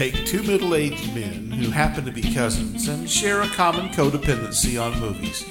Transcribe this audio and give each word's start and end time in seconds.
Take 0.00 0.24
two 0.24 0.42
middle 0.44 0.74
aged 0.74 1.14
men 1.14 1.50
who 1.50 1.70
happen 1.70 2.06
to 2.06 2.10
be 2.10 2.22
cousins 2.22 2.88
and 2.88 3.08
share 3.08 3.42
a 3.42 3.46
common 3.48 3.90
codependency 3.90 4.82
on 4.82 4.98
movies, 4.98 5.44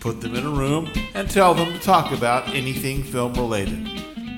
put 0.00 0.22
them 0.22 0.34
in 0.34 0.46
a 0.46 0.48
room, 0.48 0.90
and 1.12 1.30
tell 1.30 1.52
them 1.52 1.74
to 1.74 1.78
talk 1.78 2.10
about 2.10 2.48
anything 2.54 3.02
film 3.02 3.34
related. 3.34 3.86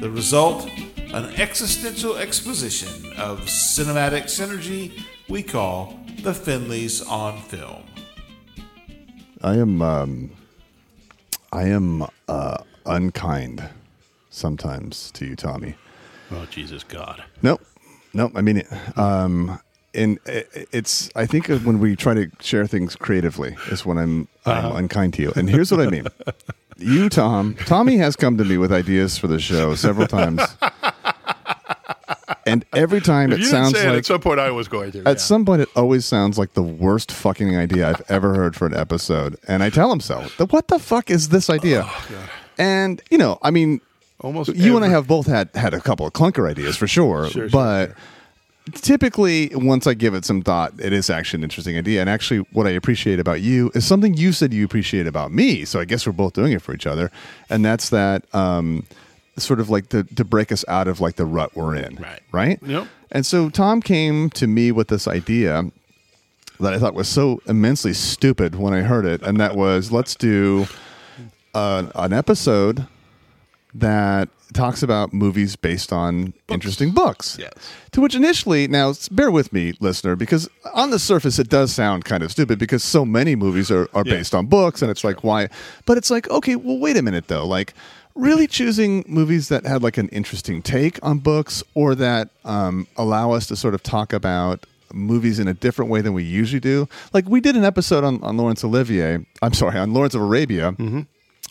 The 0.00 0.10
result? 0.10 0.68
An 1.12 1.26
existential 1.36 2.16
exposition 2.16 3.12
of 3.16 3.42
cinematic 3.42 4.24
synergy 4.24 5.00
we 5.28 5.44
call 5.44 6.00
the 6.24 6.32
Finleys 6.32 7.08
on 7.08 7.40
Film. 7.42 7.84
I 9.40 9.54
am 9.54 9.80
um, 9.80 10.30
I 11.52 11.68
am 11.68 12.04
uh, 12.26 12.58
unkind 12.86 13.68
sometimes 14.30 15.12
to 15.12 15.24
you, 15.24 15.36
Tommy. 15.36 15.76
Oh 16.32 16.44
Jesus 16.46 16.82
God! 16.82 17.22
Nope, 17.40 17.64
nope. 18.14 18.32
I 18.34 18.40
mean, 18.40 18.58
it. 18.58 18.98
um, 18.98 19.60
and 19.94 20.18
it's. 20.26 21.10
I 21.14 21.26
think 21.26 21.48
when 21.48 21.78
we 21.78 21.96
try 21.96 22.14
to 22.14 22.30
share 22.40 22.66
things 22.66 22.96
creatively 22.96 23.56
is 23.70 23.84
when 23.84 23.98
I'm, 23.98 24.28
I'm 24.46 24.76
unkind 24.76 25.14
to 25.14 25.22
you. 25.22 25.32
And 25.36 25.48
here's 25.48 25.70
what 25.70 25.80
I 25.80 25.88
mean. 25.90 26.06
You, 26.76 27.08
Tom, 27.08 27.54
Tommy 27.66 27.98
has 27.98 28.16
come 28.16 28.36
to 28.38 28.44
me 28.44 28.58
with 28.58 28.72
ideas 28.72 29.16
for 29.16 29.28
the 29.28 29.38
show 29.38 29.76
several 29.76 30.08
times, 30.08 30.42
and 32.46 32.64
every 32.74 33.00
time 33.00 33.32
If 33.32 33.38
it 33.38 33.42
you 33.42 33.46
sounds 33.46 33.72
didn't 33.72 33.82
say 33.82 33.88
it 33.88 33.90
like 33.90 33.98
at 33.98 34.06
some 34.06 34.20
point 34.20 34.40
I 34.40 34.50
was 34.50 34.68
going 34.68 34.92
to. 34.92 34.98
At 35.00 35.06
yeah. 35.06 35.14
some 35.14 35.44
point, 35.44 35.62
it 35.62 35.68
always 35.76 36.04
sounds 36.04 36.36
like 36.38 36.54
the 36.54 36.62
worst 36.62 37.12
fucking 37.12 37.56
idea 37.56 37.88
I've 37.88 38.02
ever 38.08 38.34
heard 38.34 38.56
for 38.56 38.66
an 38.66 38.74
episode. 38.74 39.36
And 39.46 39.62
I 39.62 39.70
tell 39.70 39.92
him 39.92 40.00
so. 40.00 40.26
The, 40.36 40.46
what 40.46 40.68
the 40.68 40.78
fuck 40.78 41.10
is 41.10 41.28
this 41.28 41.48
idea? 41.48 41.88
and, 42.58 43.00
you 43.10 43.18
know, 43.18 43.38
I 43.42 43.50
mean, 43.50 43.80
Almost 44.24 44.54
you 44.56 44.74
and 44.76 44.84
I 44.84 44.88
have 44.88 45.06
both 45.06 45.26
had, 45.26 45.50
had 45.54 45.74
a 45.74 45.80
couple 45.80 46.06
of 46.06 46.12
clunker 46.12 46.50
ideas 46.50 46.76
for 46.76 46.86
sure. 46.86 47.28
Sure, 47.28 47.48
sure, 47.48 47.48
but 47.50 47.92
typically, 48.72 49.50
once 49.54 49.86
I 49.86 49.94
give 49.94 50.14
it 50.14 50.24
some 50.24 50.42
thought, 50.42 50.72
it 50.78 50.92
is 50.92 51.10
actually 51.10 51.40
an 51.40 51.44
interesting 51.44 51.76
idea. 51.76 52.00
And 52.00 52.08
actually, 52.08 52.40
what 52.52 52.66
I 52.66 52.70
appreciate 52.70 53.20
about 53.20 53.42
you 53.42 53.70
is 53.74 53.86
something 53.86 54.14
you 54.14 54.32
said 54.32 54.52
you 54.54 54.64
appreciate 54.64 55.06
about 55.06 55.30
me. 55.32 55.64
So 55.64 55.78
I 55.80 55.84
guess 55.84 56.06
we're 56.06 56.12
both 56.14 56.32
doing 56.32 56.52
it 56.52 56.62
for 56.62 56.74
each 56.74 56.86
other. 56.86 57.10
And 57.50 57.64
that's 57.64 57.90
that. 57.90 58.24
Um, 58.34 58.86
sort 59.36 59.58
of 59.58 59.68
like 59.68 59.88
to, 59.88 60.04
to 60.04 60.24
break 60.24 60.52
us 60.52 60.64
out 60.68 60.86
of 60.86 61.00
like 61.00 61.16
the 61.16 61.24
rut 61.26 61.56
we're 61.56 61.74
in 61.74 61.96
Right. 61.96 62.20
right 62.30 62.58
Yep. 62.62 62.86
and 63.10 63.26
so 63.26 63.50
Tom 63.50 63.82
came 63.82 64.30
to 64.30 64.46
me 64.46 64.70
with 64.70 64.86
this 64.86 65.08
idea 65.08 65.72
that 66.60 66.72
I 66.72 66.78
thought 66.78 66.94
was 66.94 67.08
so 67.08 67.42
immensely 67.46 67.94
stupid 67.94 68.54
when 68.54 68.72
I 68.72 68.82
heard 68.82 69.04
it, 69.04 69.22
and 69.22 69.40
that 69.40 69.56
was 69.56 69.90
let's 69.90 70.14
do 70.14 70.68
an 71.52 72.12
episode 72.12 72.86
that 73.74 74.28
talks 74.52 74.82
about 74.84 75.12
movies 75.12 75.56
based 75.56 75.92
on 75.92 76.32
interesting 76.48 76.92
books. 76.92 77.36
Yes. 77.40 77.52
To 77.92 78.00
which 78.00 78.14
initially, 78.14 78.68
now 78.68 78.92
bear 79.10 79.30
with 79.30 79.52
me, 79.52 79.74
listener, 79.80 80.14
because 80.16 80.48
on 80.74 80.90
the 80.90 80.98
surface 80.98 81.38
it 81.40 81.48
does 81.48 81.72
sound 81.74 82.04
kind 82.04 82.22
of 82.22 82.30
stupid 82.30 82.58
because 82.58 82.84
so 82.84 83.04
many 83.04 83.34
movies 83.34 83.70
are, 83.70 83.88
are 83.94 84.04
Yeah. 84.06 84.14
based 84.14 84.34
on 84.34 84.46
books, 84.46 84.80
and 84.82 84.90
it's 84.90 85.02
like 85.02 85.24
why? 85.24 85.48
But 85.86 85.98
it's 85.98 86.10
like 86.10 86.28
okay, 86.30 86.56
well, 86.56 86.78
wait 86.78 86.96
a 86.96 87.02
minute 87.02 87.28
though, 87.28 87.46
like. 87.46 87.74
Really 88.16 88.46
choosing 88.46 89.04
movies 89.08 89.48
that 89.48 89.66
had 89.66 89.82
like 89.82 89.98
an 89.98 90.08
interesting 90.10 90.62
take 90.62 91.00
on 91.04 91.18
books 91.18 91.64
or 91.74 91.96
that 91.96 92.28
um, 92.44 92.86
allow 92.96 93.32
us 93.32 93.48
to 93.48 93.56
sort 93.56 93.74
of 93.74 93.82
talk 93.82 94.12
about 94.12 94.64
movies 94.92 95.40
in 95.40 95.48
a 95.48 95.52
different 95.54 95.90
way 95.90 96.00
than 96.00 96.12
we 96.12 96.22
usually 96.22 96.60
do. 96.60 96.88
Like 97.12 97.28
we 97.28 97.40
did 97.40 97.56
an 97.56 97.64
episode 97.64 98.04
on, 98.04 98.22
on 98.22 98.36
Laurence 98.36 98.62
Olivier, 98.62 99.26
I'm 99.42 99.52
sorry, 99.52 99.80
on 99.80 99.92
Lawrence 99.92 100.14
of 100.14 100.20
Arabia 100.20 100.76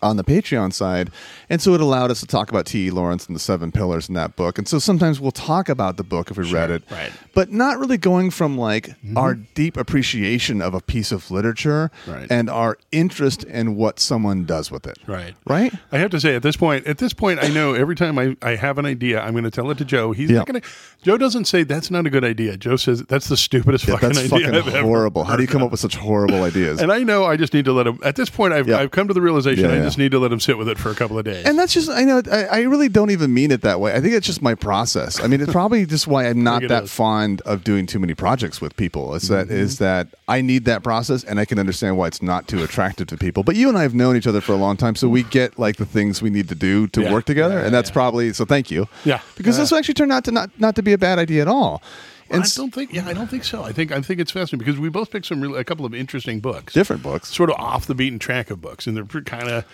on 0.03 0.17
the 0.17 0.23
Patreon 0.23 0.73
side. 0.73 1.09
And 1.49 1.61
so 1.61 1.73
it 1.73 1.81
allowed 1.81 2.11
us 2.11 2.19
to 2.19 2.27
talk 2.27 2.49
about 2.49 2.65
T.E. 2.65 2.91
Lawrence 2.91 3.25
and 3.27 3.35
the 3.35 3.39
seven 3.39 3.71
pillars 3.71 4.07
in 4.09 4.15
that 4.15 4.35
book. 4.35 4.57
And 4.57 4.67
so 4.67 4.79
sometimes 4.79 5.19
we'll 5.19 5.31
talk 5.31 5.69
about 5.69 5.97
the 5.97 6.03
book 6.03 6.29
if 6.29 6.37
we 6.37 6.51
read 6.51 6.69
it, 6.71 6.83
right. 6.91 7.11
but 7.33 7.51
not 7.51 7.79
really 7.79 7.97
going 7.97 8.29
from 8.31 8.57
like 8.57 8.87
mm-hmm. 8.89 9.17
our 9.17 9.35
deep 9.35 9.77
appreciation 9.77 10.61
of 10.61 10.73
a 10.73 10.81
piece 10.81 11.11
of 11.11 11.31
literature 11.31 11.89
Right. 12.07 12.27
and 12.29 12.49
our 12.49 12.77
interest 12.91 13.43
in 13.43 13.75
what 13.75 13.99
someone 13.99 14.45
does 14.45 14.69
with 14.71 14.85
it. 14.85 14.97
Right. 15.07 15.33
Right? 15.45 15.73
I 15.91 15.97
have 15.99 16.11
to 16.11 16.19
say, 16.19 16.35
at 16.35 16.43
this 16.43 16.57
point, 16.57 16.85
at 16.87 16.97
this 16.97 17.13
point, 17.13 17.41
I 17.43 17.47
know 17.49 17.73
every 17.73 17.95
time 17.95 18.19
I, 18.19 18.35
I 18.41 18.55
have 18.55 18.77
an 18.77 18.85
idea, 18.85 19.21
I'm 19.21 19.31
going 19.31 19.43
to 19.43 19.51
tell 19.51 19.69
it 19.71 19.77
to 19.77 19.85
Joe. 19.85 20.11
He's 20.11 20.29
Yeah. 20.29 20.39
not 20.39 20.47
going 20.47 20.61
to. 20.61 20.67
Joe 21.03 21.17
doesn't 21.17 21.45
say 21.45 21.63
that's 21.63 21.89
not 21.91 22.05
a 22.05 22.09
good 22.09 22.23
idea. 22.23 22.57
Joe 22.57 22.75
says 22.75 23.03
that's 23.03 23.27
the 23.27 23.37
stupidest 23.37 23.87
Yeah, 23.87 23.95
fucking 23.95 24.09
that's 24.09 24.19
idea 24.33 24.47
fucking 24.47 24.55
I've 24.55 24.75
ever 24.75 24.87
horrible. 24.87 25.23
How 25.23 25.35
do 25.35 25.43
you 25.43 25.47
come 25.47 25.63
up 25.63 25.71
with 25.71 25.79
such 25.79 25.95
horrible 25.95 26.43
ideas? 26.43 26.81
And 26.81 26.91
I 26.91 27.03
know 27.03 27.25
I 27.25 27.37
just 27.37 27.53
need 27.53 27.65
to 27.65 27.73
let 27.73 27.87
him. 27.87 27.99
At 28.03 28.15
this 28.15 28.29
point, 28.29 28.53
I've, 28.53 28.67
Yeah. 28.67 28.79
I've 28.79 28.91
come 28.91 29.07
to 29.07 29.13
the 29.13 29.21
realization 29.21 29.65
Yeah, 29.65 29.71
I 29.71 29.75
yeah. 29.77 29.83
Just 29.93 29.99
need 29.99 30.11
to 30.11 30.17
let 30.17 30.31
him 30.31 30.39
sit 30.39 30.57
with 30.57 30.67
it 30.67 30.79
for 30.79 30.89
a 30.89 30.95
couple 30.95 31.19
of 31.19 31.25
days. 31.25 31.45
And 31.45 31.57
that's 31.57 31.71
just 31.71 31.89
I 31.89 32.03
know 32.03 32.21
I, 32.31 32.45
I 32.45 32.61
really 32.61 32.89
don't 32.89 33.11
even 33.11 33.31
mean 33.31 33.51
it 33.51 33.61
that 33.61 33.79
way. 33.79 33.93
I 33.93 34.01
think 34.01 34.15
it's 34.15 34.25
just 34.25 34.41
my 34.41 34.55
process. 34.55 35.19
I 35.19 35.27
mean, 35.27 35.39
it's 35.39 35.51
probably 35.51 35.85
just 35.95 36.07
why 36.07 36.25
I'm 36.25 36.43
not 36.43 36.67
that 36.67 36.85
is. 36.85 36.91
fond 36.91 37.41
of 37.41 37.63
doing 37.63 37.85
too 37.85 37.99
many 37.99 38.15
projects 38.15 38.59
with 38.59 38.75
people. 38.75 39.13
Is 39.13 39.27
that 39.27 39.47
mm-hmm. 39.47 39.55
is 39.55 39.77
that 39.77 40.07
I 40.27 40.41
need 40.41 40.65
that 40.65 40.81
process, 40.83 41.23
and 41.23 41.39
I 41.39 41.45
can 41.45 41.59
understand 41.59 41.95
why 41.97 42.07
it's 42.07 42.23
not 42.23 42.47
too 42.47 42.63
attractive 42.63 43.07
to 43.07 43.17
people. 43.17 43.43
But 43.43 43.55
you 43.55 43.69
and 43.69 43.77
I 43.77 43.83
have 43.83 43.93
known 43.93 44.17
each 44.17 44.27
other 44.27 44.41
for 44.41 44.53
a 44.53 44.57
long 44.57 44.77
time, 44.77 44.95
so 44.95 45.07
we 45.07 45.21
get 45.23 45.59
like 45.59 45.75
the 45.77 45.85
things 45.85 46.21
we 46.21 46.31
need 46.31 46.49
to 46.49 46.55
do 46.55 46.87
to 46.87 47.03
Yeah. 47.03 47.13
work 47.13 47.25
together, 47.25 47.59
Yeah, 47.59 47.65
and 47.65 47.73
that's 47.73 47.91
probably 47.91 48.33
so. 48.33 48.45
Thank 48.45 48.71
you. 48.71 48.87
Yeah. 49.05 49.19
because 49.37 49.57
this 49.57 49.71
uh, 49.71 49.77
actually 49.77 49.93
turned 49.93 50.11
out 50.11 50.23
to 50.25 50.31
not 50.31 50.49
not 50.59 50.75
to 50.75 50.81
be 50.81 50.93
a 50.93 50.97
bad 50.97 51.19
idea 51.19 51.43
at 51.43 51.47
all. 51.47 51.83
And 52.33 52.43
I 52.43 52.47
don't 52.55 52.73
think. 52.73 52.91
Yeah, 52.93 53.07
I 53.07 53.13
don't 53.13 53.27
think 53.29 53.43
so. 53.43 53.63
I 53.63 53.71
think 53.71 53.91
I 53.91 54.01
think 54.01 54.19
it's 54.19 54.31
fascinating 54.31 54.59
because 54.65 54.79
we 54.79 54.89
both 54.89 55.11
picked 55.11 55.25
some 55.27 55.41
really, 55.41 55.59
a 55.59 55.63
couple 55.63 55.85
of 55.85 55.93
interesting 55.93 56.39
books, 56.39 56.73
different 56.73 57.03
books. 57.03 57.33
sort 57.33 57.49
of 57.49 57.55
off 57.59 57.85
the 57.85 57.95
beaten 57.95 58.19
track 58.19 58.49
of 58.49 58.61
books, 58.61 58.87
and 58.87 58.97
they're 58.97 59.21
kind 59.21 59.47
of. 59.49 59.65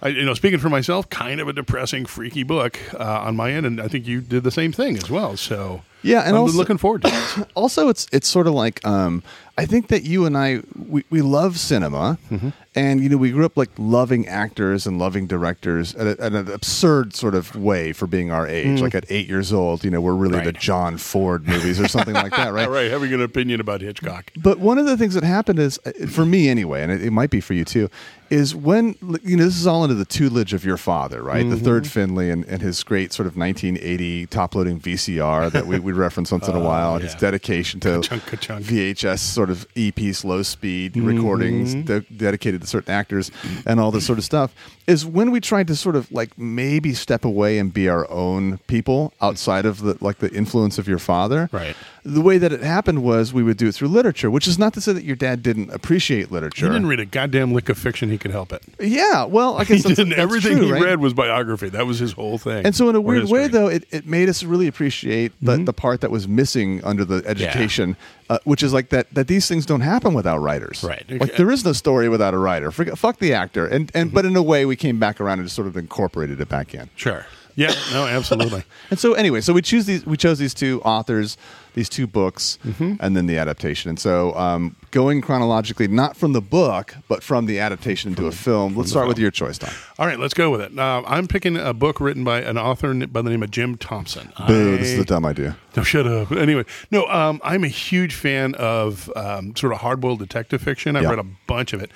I, 0.00 0.08
you 0.10 0.24
know, 0.24 0.34
speaking 0.34 0.60
for 0.60 0.68
myself, 0.68 1.10
kind 1.10 1.40
of 1.40 1.48
a 1.48 1.52
depressing, 1.52 2.06
freaky 2.06 2.44
book 2.44 2.78
uh, 2.94 3.02
on 3.22 3.34
my 3.34 3.50
end, 3.50 3.66
and 3.66 3.80
I 3.80 3.88
think 3.88 4.06
you 4.06 4.20
did 4.20 4.44
the 4.44 4.52
same 4.52 4.70
thing 4.70 4.96
as 4.96 5.10
well. 5.10 5.36
So, 5.36 5.82
Yeah, 6.02 6.20
and 6.20 6.36
I'm 6.36 6.42
also- 6.42 6.56
looking 6.56 6.78
forward 6.78 7.02
to 7.02 7.08
it. 7.08 7.48
also 7.56 7.88
it's 7.88 8.06
it's 8.12 8.28
sort 8.28 8.46
of 8.46 8.52
like 8.54 8.86
um, 8.86 9.24
I 9.56 9.66
think 9.66 9.88
that 9.88 10.04
you 10.04 10.24
and 10.24 10.38
I 10.38 10.60
we, 10.88 11.02
we 11.10 11.20
love 11.20 11.58
cinema, 11.58 12.16
Mm-hmm. 12.30 12.50
And 12.78 13.00
you 13.02 13.08
know 13.08 13.16
we 13.16 13.30
grew 13.30 13.44
up 13.44 13.56
like 13.56 13.70
loving 13.78 14.26
actors 14.26 14.86
and 14.86 14.98
loving 14.98 15.26
directors 15.26 15.94
at, 15.94 16.06
a, 16.06 16.22
at 16.22 16.32
an 16.32 16.50
absurd 16.50 17.14
sort 17.14 17.34
of 17.34 17.54
way 17.56 17.92
for 17.92 18.06
being 18.06 18.30
our 18.30 18.46
age. 18.46 18.80
Like 18.80 18.94
at 18.94 19.04
eight 19.10 19.28
years 19.28 19.52
old, 19.52 19.84
you 19.84 19.90
know 19.90 20.00
we're 20.00 20.14
really 20.14 20.40
the 20.40 20.52
Mm. 20.52 20.60
John 20.60 20.98
Ford 20.98 21.46
movies 21.46 21.80
or 21.80 21.88
something 21.88 22.14
like 22.14 22.32
that, 22.32 22.52
right? 22.52 22.66
All 22.66 22.72
right, 22.78 22.90
having 22.90 23.12
an 23.12 23.20
opinion 23.22 23.60
about 23.60 23.80
Hitchcock. 23.80 24.30
But 24.36 24.58
one 24.58 24.78
of 24.78 24.86
the 24.86 24.96
things 24.96 25.14
that 25.14 25.24
happened 25.24 25.58
is, 25.58 25.78
uh, 25.84 25.92
for 26.06 26.24
me 26.24 26.48
anyway, 26.48 26.82
and 26.82 26.90
it, 26.92 27.02
it 27.02 27.10
might 27.10 27.30
be 27.30 27.40
for 27.40 27.54
you 27.54 27.64
too, 27.64 27.88
is 28.30 28.54
when 28.54 28.94
you 29.22 29.36
know 29.36 29.44
this 29.44 29.58
is 29.58 29.66
all 29.66 29.82
under 29.82 29.94
the 29.94 30.04
tutelage 30.04 30.52
of 30.52 30.64
your 30.64 30.76
father, 30.76 31.22
right? 31.22 31.40
Mm-hmm. 31.42 31.50
The 31.50 31.56
third 31.60 31.86
Finley 31.86 32.30
and, 32.30 32.44
and 32.46 32.60
his 32.62 32.82
great 32.82 33.12
sort 33.12 33.26
of 33.26 33.36
1980 33.36 34.26
top-loading 34.26 34.80
VCR 34.80 35.50
that 35.52 35.66
we 35.66 35.78
we 35.78 35.92
reference 35.92 36.30
once 36.32 36.46
in 36.48 36.54
a 36.54 36.60
while, 36.70 36.94
and 36.94 37.02
his 37.04 37.14
Oh, 37.14 37.18
dedication 37.18 37.80
to 37.80 37.94
Ka-chunk, 37.96 38.26
ka-chunk. 38.26 38.64
VHS 38.64 39.18
sort 39.20 39.50
of 39.50 39.66
EP 39.76 39.98
slow 40.14 40.42
speed 40.42 40.94
Mm-hmm. 40.94 41.06
recordings 41.06 41.74
de- 41.74 42.00
dedicated 42.16 42.60
to 42.62 42.66
certain 42.66 42.92
actors 42.92 43.30
and 43.66 43.80
all 43.80 43.90
this 43.90 44.06
sort 44.06 44.18
of 44.18 44.24
stuff 44.24 44.54
is 44.86 45.04
when 45.04 45.30
we 45.30 45.40
tried 45.40 45.66
to 45.68 45.76
sort 45.76 45.96
of 45.96 46.10
like 46.12 46.36
maybe 46.38 46.94
step 46.94 47.24
away 47.24 47.58
and 47.58 47.72
be 47.74 47.88
our 47.88 48.10
own 48.10 48.58
people 48.66 49.12
outside 49.20 49.66
of 49.66 49.80
the 49.82 49.96
like 50.00 50.18
the 50.18 50.32
influence 50.34 50.78
of 50.78 50.86
your 50.88 50.98
father 50.98 51.48
Right. 51.52 51.76
The 52.14 52.20
way 52.20 52.38
that 52.38 52.52
it 52.52 52.62
happened 52.62 53.02
was 53.02 53.32
we 53.32 53.42
would 53.42 53.56
do 53.56 53.68
it 53.68 53.74
through 53.74 53.88
literature, 53.88 54.30
which 54.30 54.46
is 54.48 54.58
not 54.58 54.72
to 54.74 54.80
say 54.80 54.92
that 54.92 55.04
your 55.04 55.16
dad 55.16 55.42
didn't 55.42 55.70
appreciate 55.70 56.30
literature. 56.32 56.66
He 56.66 56.72
didn't 56.72 56.86
read 56.88 57.00
a 57.00 57.04
goddamn 57.04 57.52
lick 57.52 57.68
of 57.68 57.76
fiction 57.78 58.10
he 58.10 58.18
could 58.18 58.30
help 58.30 58.52
it. 58.52 58.62
yeah, 58.80 59.24
well, 59.24 59.56
I 59.58 59.64
He 59.68 59.74
guess 59.74 59.84
that's, 59.84 59.96
didn't. 59.96 60.14
Everything 60.14 60.56
true, 60.58 60.66
he 60.66 60.72
right? 60.72 60.82
read 60.82 61.00
was 61.00 61.12
biography. 61.14 61.68
That 61.68 61.86
was 61.86 61.98
his 61.98 62.12
whole 62.12 62.38
thing. 62.38 62.64
And 62.64 62.74
so, 62.74 62.88
in 62.88 62.96
a 62.96 63.00
weird 63.00 63.28
way, 63.28 63.48
though, 63.48 63.68
it, 63.68 63.84
it 63.90 64.06
made 64.06 64.28
us 64.28 64.42
really 64.42 64.66
appreciate 64.66 65.32
the, 65.42 65.58
the 65.58 65.72
part 65.72 66.00
that 66.00 66.10
was 66.10 66.26
missing 66.26 66.82
under 66.84 67.04
the 67.04 67.22
education, 67.26 67.96
uh, 68.30 68.38
which 68.44 68.62
is 68.62 68.72
like 68.72 68.88
that 68.90 69.12
that 69.14 69.28
these 69.28 69.46
things 69.48 69.66
don't 69.66 69.80
happen 69.82 70.14
without 70.14 70.38
writers. 70.38 70.82
Right. 70.82 71.04
Like 71.10 71.36
there 71.36 71.50
is 71.50 71.64
no 71.64 71.72
story 71.72 72.08
without 72.08 72.34
a 72.34 72.38
writer. 72.38 72.70
Forget, 72.70 72.96
fuck 72.98 73.18
the 73.18 73.34
actor. 73.34 73.66
And 73.66 73.90
and 73.94 74.12
but 74.12 74.24
in 74.24 74.34
a 74.36 74.42
way, 74.42 74.64
we 74.64 74.76
came 74.76 74.98
back 74.98 75.20
around 75.20 75.40
and 75.40 75.46
just 75.46 75.56
sort 75.56 75.68
of 75.68 75.76
incorporated 75.76 76.40
it 76.40 76.48
back 76.48 76.74
in. 76.74 76.88
Sure. 76.96 77.26
Yeah. 77.56 77.74
No. 77.92 78.06
Absolutely. 78.06 78.62
And 78.90 78.98
so 78.98 79.12
anyway, 79.14 79.40
so 79.42 79.52
we 79.52 79.60
choose 79.60 79.84
these. 79.84 80.06
We 80.06 80.16
chose 80.16 80.38
these 80.38 80.54
two 80.54 80.80
authors, 80.82 81.36
these 81.78 81.88
two 81.88 82.06
books, 82.06 82.58
Mm-hmm. 82.64 82.94
and 83.00 83.16
then 83.16 83.26
the 83.26 83.38
adaptation. 83.38 83.88
And 83.88 83.98
so 84.00 84.34
um, 84.34 84.74
going 84.90 85.20
chronologically, 85.20 85.86
not 85.88 86.16
from 86.16 86.32
the 86.32 86.40
book, 86.40 86.94
but 87.08 87.22
from 87.22 87.46
the 87.46 87.60
adaptation 87.60 88.10
into 88.10 88.26
a 88.26 88.32
film. 88.32 88.76
Let's 88.76 88.90
start 88.90 89.06
with 89.08 89.18
your 89.18 89.30
choice, 89.30 89.58
Tom. 89.58 89.70
All 89.98 90.06
right. 90.06 90.18
Let's 90.18 90.34
go 90.34 90.50
with 90.50 90.60
it. 90.60 90.76
Uh, 90.78 91.02
I'm 91.06 91.26
picking 91.28 91.56
a 91.56 91.72
book 91.72 92.00
written 92.00 92.24
by 92.24 92.40
an 92.42 92.58
author 92.58 92.92
by 93.06 93.22
the 93.22 93.30
name 93.30 93.42
of 93.44 93.50
Jim 93.50 93.76
Thompson. 93.76 94.32
Boo! 94.46 94.74
I- 94.74 94.78
This 94.78 94.90
is 94.90 94.98
a 94.98 95.04
dumb 95.04 95.24
idea. 95.24 95.56
No, 95.76 95.82
shut 95.84 96.06
up. 96.08 96.32
Anyway, 96.32 96.64
no, 96.90 97.06
um, 97.06 97.40
I'm 97.44 97.62
a 97.62 97.68
huge 97.68 98.14
fan 98.14 98.54
of 98.56 99.08
um, 99.14 99.54
sort 99.54 99.72
of 99.72 99.78
hard-boiled 99.78 100.18
detective 100.18 100.60
fiction. 100.60 100.96
I've 100.96 101.04
Yeah. 101.04 101.10
read 101.10 101.18
a 101.20 101.26
bunch 101.46 101.72
of 101.72 101.80
it. 101.82 101.90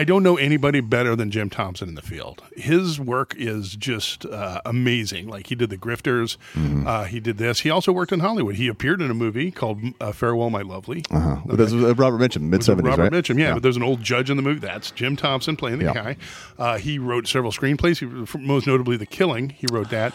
I 0.00 0.04
don't 0.04 0.22
know 0.22 0.38
anybody 0.38 0.80
better 0.80 1.14
than 1.14 1.30
Jim 1.30 1.50
Thompson 1.50 1.86
in 1.90 1.94
the 1.94 2.00
field. 2.00 2.42
His 2.56 2.98
work 2.98 3.34
is 3.36 3.76
just 3.76 4.24
uh, 4.24 4.62
amazing. 4.64 5.28
Like 5.28 5.48
he 5.48 5.54
did 5.54 5.68
The 5.68 5.76
Grifters, 5.76 6.38
Mm-hmm. 6.54 6.86
uh, 6.86 7.04
he 7.04 7.20
did 7.20 7.36
this. 7.36 7.60
He 7.60 7.68
also 7.68 7.92
worked 7.92 8.10
in 8.10 8.20
Hollywood. 8.20 8.54
He 8.54 8.66
appeared 8.68 9.02
in 9.02 9.10
a 9.10 9.14
movie 9.14 9.50
called 9.50 9.78
uh, 10.00 10.12
Farewell, 10.12 10.48
My 10.48 10.62
Lovely. 10.62 11.04
Uh-huh. 11.10 11.36
That's 11.54 11.72
what 11.74 11.98
Robert 11.98 12.16
Mitchum, 12.18 12.42
mid 12.48 12.64
seventies, 12.64 12.88
Robert 12.88 13.02
right? 13.02 13.12
Mitchum, 13.12 13.38
yeah, 13.38 13.52
But 13.52 13.62
there's 13.62 13.76
an 13.76 13.82
old 13.82 14.02
judge 14.02 14.30
in 14.30 14.38
the 14.38 14.42
movie. 14.42 14.60
That's 14.60 14.90
Jim 14.90 15.16
Thompson 15.16 15.54
playing 15.56 15.80
the 15.80 15.84
Yeah. 15.84 15.92
guy. 15.94 16.16
Uh, 16.58 16.78
he 16.78 16.98
wrote 16.98 17.26
several 17.28 17.52
screenplays. 17.52 17.98
He, 17.98 18.38
most 18.40 18.66
notably, 18.66 18.96
The 18.96 19.04
Killing. 19.04 19.50
He 19.50 19.66
wrote 19.70 19.90
that. 19.90 20.14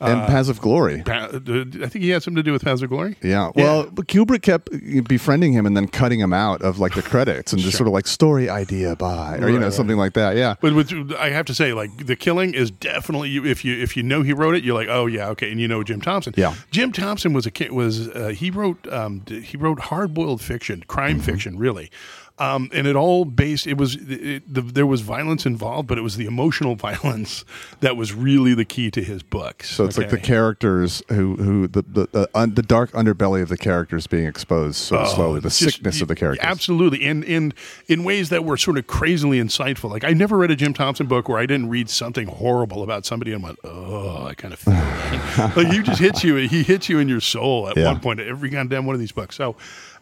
And 0.00 0.26
Paths 0.26 0.48
of 0.48 0.60
Glory. 0.60 1.02
Pa- 1.04 1.30
uh, 1.32 1.64
I 1.82 1.88
think 1.88 2.04
he 2.04 2.10
had 2.10 2.22
something 2.22 2.36
to 2.36 2.42
do 2.42 2.52
with 2.52 2.64
Paths 2.64 2.82
of 2.82 2.88
Glory. 2.90 3.16
Yeah. 3.22 3.50
Well, 3.54 3.88
but 3.90 4.06
Kubrick 4.08 4.42
kept 4.42 4.68
befriending 5.08 5.52
him 5.52 5.66
and 5.66 5.76
then 5.76 5.88
cutting 5.88 6.20
him 6.20 6.32
out 6.32 6.62
of 6.62 6.78
like 6.78 6.94
the 6.94 7.02
credits 7.12 7.52
and 7.52 7.62
just 7.62 7.76
sort 7.76 7.86
of 7.86 7.92
like 7.94 8.06
story 8.06 8.48
idea 8.50 8.96
by 8.96 9.38
or 9.38 9.48
you 9.48 9.58
know 9.58 9.66
right. 9.66 9.72
something 9.72 9.96
like 9.96 10.12
that. 10.14 10.36
Yeah. 10.36 10.56
But 10.60 10.74
with, 10.74 11.12
I 11.18 11.30
have 11.30 11.46
to 11.46 11.54
say, 11.54 11.72
like 11.72 12.06
the 12.06 12.16
killing 12.16 12.54
is 12.54 12.70
definitely 12.70 13.30
you. 13.30 13.44
If 13.46 13.64
you 13.64 13.80
if 13.80 13.96
you 13.96 14.02
know 14.02 14.22
he 14.22 14.32
wrote 14.32 14.54
it, 14.54 14.64
you're 14.64 14.74
like, 14.74 14.88
oh 14.88 15.06
yeah, 15.06 15.28
okay, 15.30 15.50
and 15.50 15.60
you 15.60 15.68
know 15.68 15.82
Jim 15.82 16.00
Thompson. 16.00 16.34
Yeah. 16.36 16.54
Jim 16.70 16.92
Thompson 16.92 17.32
was 17.32 17.46
a 17.46 17.50
kid. 17.50 17.72
Was 17.72 18.08
uh, 18.08 18.28
he 18.28 18.50
wrote 18.50 18.86
um, 18.92 19.22
he 19.28 19.56
wrote 19.56 19.80
hard 19.80 20.12
boiled 20.14 20.40
fiction, 20.40 20.84
crime 20.86 21.14
Mm-hmm. 21.14 21.20
fiction, 21.20 21.58
really. 21.58 21.90
Um, 22.36 22.68
and 22.74 22.88
it 22.88 22.96
all 22.96 23.24
based. 23.24 23.64
It 23.64 23.78
was 23.78 23.94
it, 23.94 24.52
the, 24.52 24.60
there 24.60 24.86
was 24.88 25.02
violence 25.02 25.46
involved, 25.46 25.86
but 25.86 25.98
it 25.98 26.00
was 26.00 26.16
the 26.16 26.26
emotional 26.26 26.74
violence 26.88 27.44
that 27.78 27.96
was 27.96 28.12
really 28.12 28.54
the 28.54 28.64
key 28.64 28.90
to 28.90 29.04
his 29.04 29.22
books. 29.22 29.70
So 29.70 29.84
it's 29.84 29.96
like 29.96 30.10
the 30.10 30.18
characters 30.18 31.00
who 31.10 31.36
who 31.36 31.68
the 31.68 31.82
the 31.82 32.08
the, 32.10 32.30
un, 32.34 32.54
the 32.54 32.62
dark 32.62 32.90
underbelly 32.90 33.40
of 33.40 33.50
the 33.50 33.56
characters 33.56 34.08
being 34.08 34.26
exposed 34.26 34.78
so 34.78 34.96
of 34.96 35.08
slowly, 35.10 35.38
the 35.38 35.46
Oh, 35.46 35.48
Just- 35.50 35.60
sickness 35.76 36.00
of 36.00 36.08
the 36.08 36.16
characters. 36.16 36.44
Absolutely, 36.44 37.04
and 37.06 37.22
in 37.22 37.52
in 37.86 38.02
ways 38.02 38.30
that 38.30 38.44
were 38.44 38.56
sort 38.56 38.78
of 38.78 38.88
crazily 38.88 39.38
insightful. 39.40 39.88
Like 39.90 40.02
I 40.02 40.10
never 40.10 40.36
read 40.36 40.50
a 40.50 40.56
Jim 40.56 40.74
Thompson 40.74 41.06
book 41.06 41.28
where 41.28 41.38
I 41.38 41.46
didn't 41.46 41.68
read 41.68 41.88
something 41.88 42.26
horrible 42.26 42.82
about 42.82 43.06
somebody 43.06 43.32
and 43.32 43.44
went, 43.44 43.60
"Oh, 43.62 44.24
I 44.26 44.34
kind 44.34 44.52
of 44.52 44.58
feel 44.58 44.74
that." 44.74 45.56
like 45.56 45.68
he 45.68 45.82
just 45.82 46.00
hits 46.00 46.24
you. 46.24 46.34
He 46.34 46.64
hits 46.64 46.88
you 46.88 46.98
in 46.98 47.08
your 47.08 47.20
soul 47.20 47.68
at 47.68 47.76
Yeah. 47.76 47.92
one 47.92 48.00
point. 48.00 48.18
Every 48.18 48.48
goddamn 48.50 48.86
one 48.86 48.94
of 48.94 49.00
these 49.00 49.12
books. 49.12 49.36
So. 49.36 49.54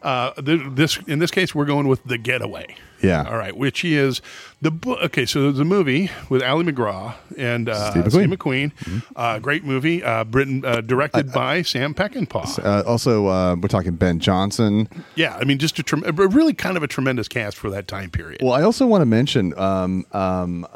Uh, 0.02 0.32
th- 0.32 0.60
this 0.70 0.98
in 1.06 1.18
this 1.18 1.30
case, 1.30 1.54
we're 1.54 1.64
going 1.64 1.88
with 1.88 2.02
the 2.04 2.18
Getaway. 2.18 2.76
Yeah. 3.02 3.24
All 3.28 3.36
right. 3.36 3.56
Which 3.56 3.84
is 3.84 4.20
the 4.60 4.70
book. 4.70 5.00
Okay. 5.02 5.26
So 5.26 5.42
there's 5.42 5.58
a 5.58 5.64
movie 5.64 6.10
with 6.28 6.42
Ali 6.42 6.64
MacGraw 6.64 7.14
and 7.36 7.68
uh, 7.68 7.90
Steve 7.90 8.12
Steve 8.12 8.28
McQueen. 8.28 8.72
McQueen. 8.74 9.02
Uh, 9.16 9.38
great 9.38 9.64
movie. 9.64 10.02
Uh, 10.02 10.24
Britain 10.24 10.64
uh, 10.64 10.80
directed 10.80 11.32
by 11.32 11.62
Sam 11.62 11.94
Peckinpah. 11.94 12.64
Uh, 12.64 12.82
also, 12.86 13.26
uh, 13.26 13.56
we're 13.56 13.68
talking 13.68 13.96
Ben 13.96 14.18
Johnson. 14.20 14.88
Yeah, 15.16 15.36
I 15.36 15.44
mean, 15.44 15.58
just 15.58 15.78
a, 15.78 15.82
trem- 15.82 16.04
a 16.04 16.12
really 16.12 16.54
kind 16.54 16.76
of 16.76 16.82
a 16.82 16.86
tremendous 16.88 17.28
cast 17.28 17.56
for 17.56 17.70
that 17.70 17.88
time 17.88 18.10
period. 18.10 18.40
Well, 18.42 18.52
I 18.52 18.62
also 18.62 18.86
want 18.86 19.02
to 19.02 19.06
mention 19.06 19.56
um, 19.58 20.04
um, 20.12 20.66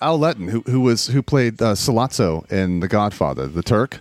Al 0.00 0.18
Lettieri, 0.18 0.50
who 0.50 0.60
who 0.62 0.80
was 0.80 1.08
who 1.08 1.22
played 1.22 1.60
uh, 1.60 1.74
Sollozzo 1.74 2.50
in 2.50 2.80
The 2.80 2.88
Godfather, 2.88 3.46
the 3.46 3.62
Turk, 3.62 4.00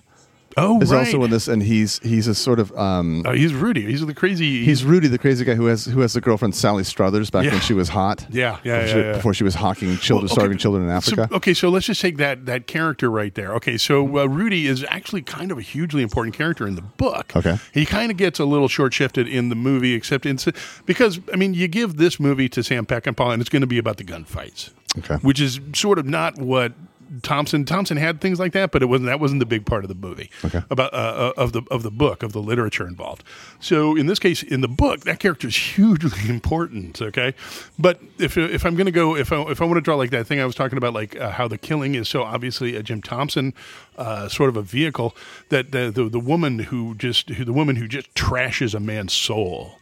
oh, 0.58 0.82
is 0.82 0.92
right. 0.92 1.00
also 1.06 1.24
in 1.24 1.30
this, 1.32 1.48
and 1.48 1.62
he's 1.64 2.00
he's 2.00 2.28
a 2.28 2.36
sort 2.36 2.60
of 2.60 2.72
um, 2.78 3.24
Oh, 3.26 3.34
he's 3.34 3.54
Rudy. 3.54 3.86
He's 3.86 4.06
the 4.06 4.14
crazy. 4.14 4.64
he's 4.66 4.84
Rudy, 4.84 5.08
the 5.08 5.18
crazy 5.18 5.46
guy 5.46 5.56
who 5.56 5.66
has 5.66 5.86
who 5.86 6.02
has 6.02 6.14
the 6.14 6.22
girlfriend 6.22 6.56
Sally 6.56 6.84
Struthers 6.84 7.30
back 7.30 7.46
Yeah. 7.46 7.52
when 7.52 7.62
she 7.62 7.74
was 7.74 7.90
hot. 7.90 8.26
Yeah, 8.30 8.58
yeah, 8.64 8.82
before, 8.82 8.82
yeah, 8.82 8.88
she, 8.88 9.00
yeah. 9.00 9.12
before 9.14 9.34
she 9.34 9.44
was 9.44 9.56
hawking 9.56 9.98
children, 9.98 10.26
Well, 10.26 10.26
okay, 10.26 10.34
starving 10.34 10.58
children 10.58 10.84
in 10.86 10.90
Africa. 10.90 11.28
So, 11.30 11.36
okay, 11.38 11.54
so 11.54 11.70
let's 11.70 11.86
just 11.86 12.02
take 12.02 12.18
that 12.18 12.46
that 12.46 12.68
character 12.68 13.10
right 13.10 13.34
there. 13.36 13.54
Okay, 13.56 13.78
so 13.78 14.06
uh, 14.18 14.26
Rudy 14.26 14.68
is 14.68 14.86
actually 14.90 15.22
kind 15.22 15.52
of 15.52 15.58
a 15.58 15.62
hugely 15.62 16.02
important 16.02 16.36
character 16.36 16.68
in 16.68 16.76
the 16.76 16.82
book. 16.82 17.36
Okay. 17.36 17.58
he 17.74 17.86
kind 17.86 18.12
of 18.12 18.18
gets 18.18 18.40
a 18.40 18.46
little 18.46 18.68
short 18.68 18.94
shifted 18.94 19.28
in 19.28 19.50
the 19.50 19.56
movie, 19.56 19.94
except 19.94 20.26
in 20.26 20.38
because 20.86 21.20
I 21.34 21.36
mean, 21.36 21.54
you 21.54 21.68
give 21.68 21.98
this 21.98 22.20
movie 22.20 22.50
to 22.50 22.64
Sam 22.64 22.86
Peckinpah, 22.86 23.34
and 23.34 23.42
it's 23.42 23.50
going 23.50 23.62
to 23.62 23.68
be 23.68 23.78
about 23.78 23.98
the 23.98 24.04
gunfights. 24.04 24.72
Okay. 24.98 25.16
which 25.18 25.40
is 25.40 25.60
sort 25.76 26.00
of 26.00 26.08
not 26.08 26.38
what. 26.40 26.74
Thompson 27.24 27.66
Thompson 27.66 27.98
had 27.98 28.22
things 28.22 28.40
like 28.40 28.54
that, 28.54 28.72
but 28.72 28.82
it 28.82 28.86
wasn't 28.86 29.08
that 29.08 29.20
wasn't 29.20 29.40
the 29.40 29.46
big 29.46 29.66
part 29.66 29.84
of 29.84 29.88
the 29.88 29.96
movie 29.96 30.30
Okay. 30.46 30.62
about 30.70 30.94
uh, 30.94 31.34
of 31.38 31.54
the 31.54 31.64
of 31.72 31.84
the 31.84 31.92
book 31.92 32.24
of 32.24 32.34
the 32.34 32.42
literature 32.42 32.88
involved. 32.88 33.24
So 33.60 33.96
in 33.96 34.06
this 34.06 34.20
case, 34.20 34.44
in 34.44 34.62
the 34.62 34.68
book, 34.68 35.02
that 35.02 35.20
character 35.20 35.48
is 35.48 35.56
hugely 35.56 36.12
important. 36.30 37.02
Okay, 37.02 37.34
but 37.78 38.00
if 38.18 38.38
if 38.38 38.66
I'm 38.66 38.76
going 38.76 38.86
to 38.86 38.92
go 38.92 39.16
if 39.16 39.32
I, 39.32 39.42
if 39.44 39.62
I 39.62 39.66
want 39.66 39.78
to 39.78 39.82
draw 39.82 39.96
like 39.96 40.12
that 40.12 40.28
thing 40.28 40.40
I 40.40 40.46
was 40.46 40.56
talking 40.56 40.78
about, 40.78 40.94
like 40.94 41.20
uh, 41.20 41.32
how 41.32 41.48
the 41.48 41.58
killing 41.58 41.96
is 41.96 42.08
so 42.10 42.24
obviously 42.24 42.76
a 42.76 42.84
Jim 42.84 43.02
Thompson 43.02 43.54
uh, 43.98 44.28
sort 44.30 44.50
of 44.50 44.56
a 44.58 44.62
vehicle 44.62 45.16
that 45.50 45.72
the, 45.72 45.92
the 45.92 46.10
the 46.10 46.20
woman 46.20 46.60
who 46.60 46.96
just 46.96 47.30
who 47.30 47.44
the 47.44 47.54
woman 47.54 47.76
who 47.76 47.88
just 47.88 48.14
trashes 48.14 48.74
a 48.76 48.80
man's 48.80 49.14
soul 49.14 49.78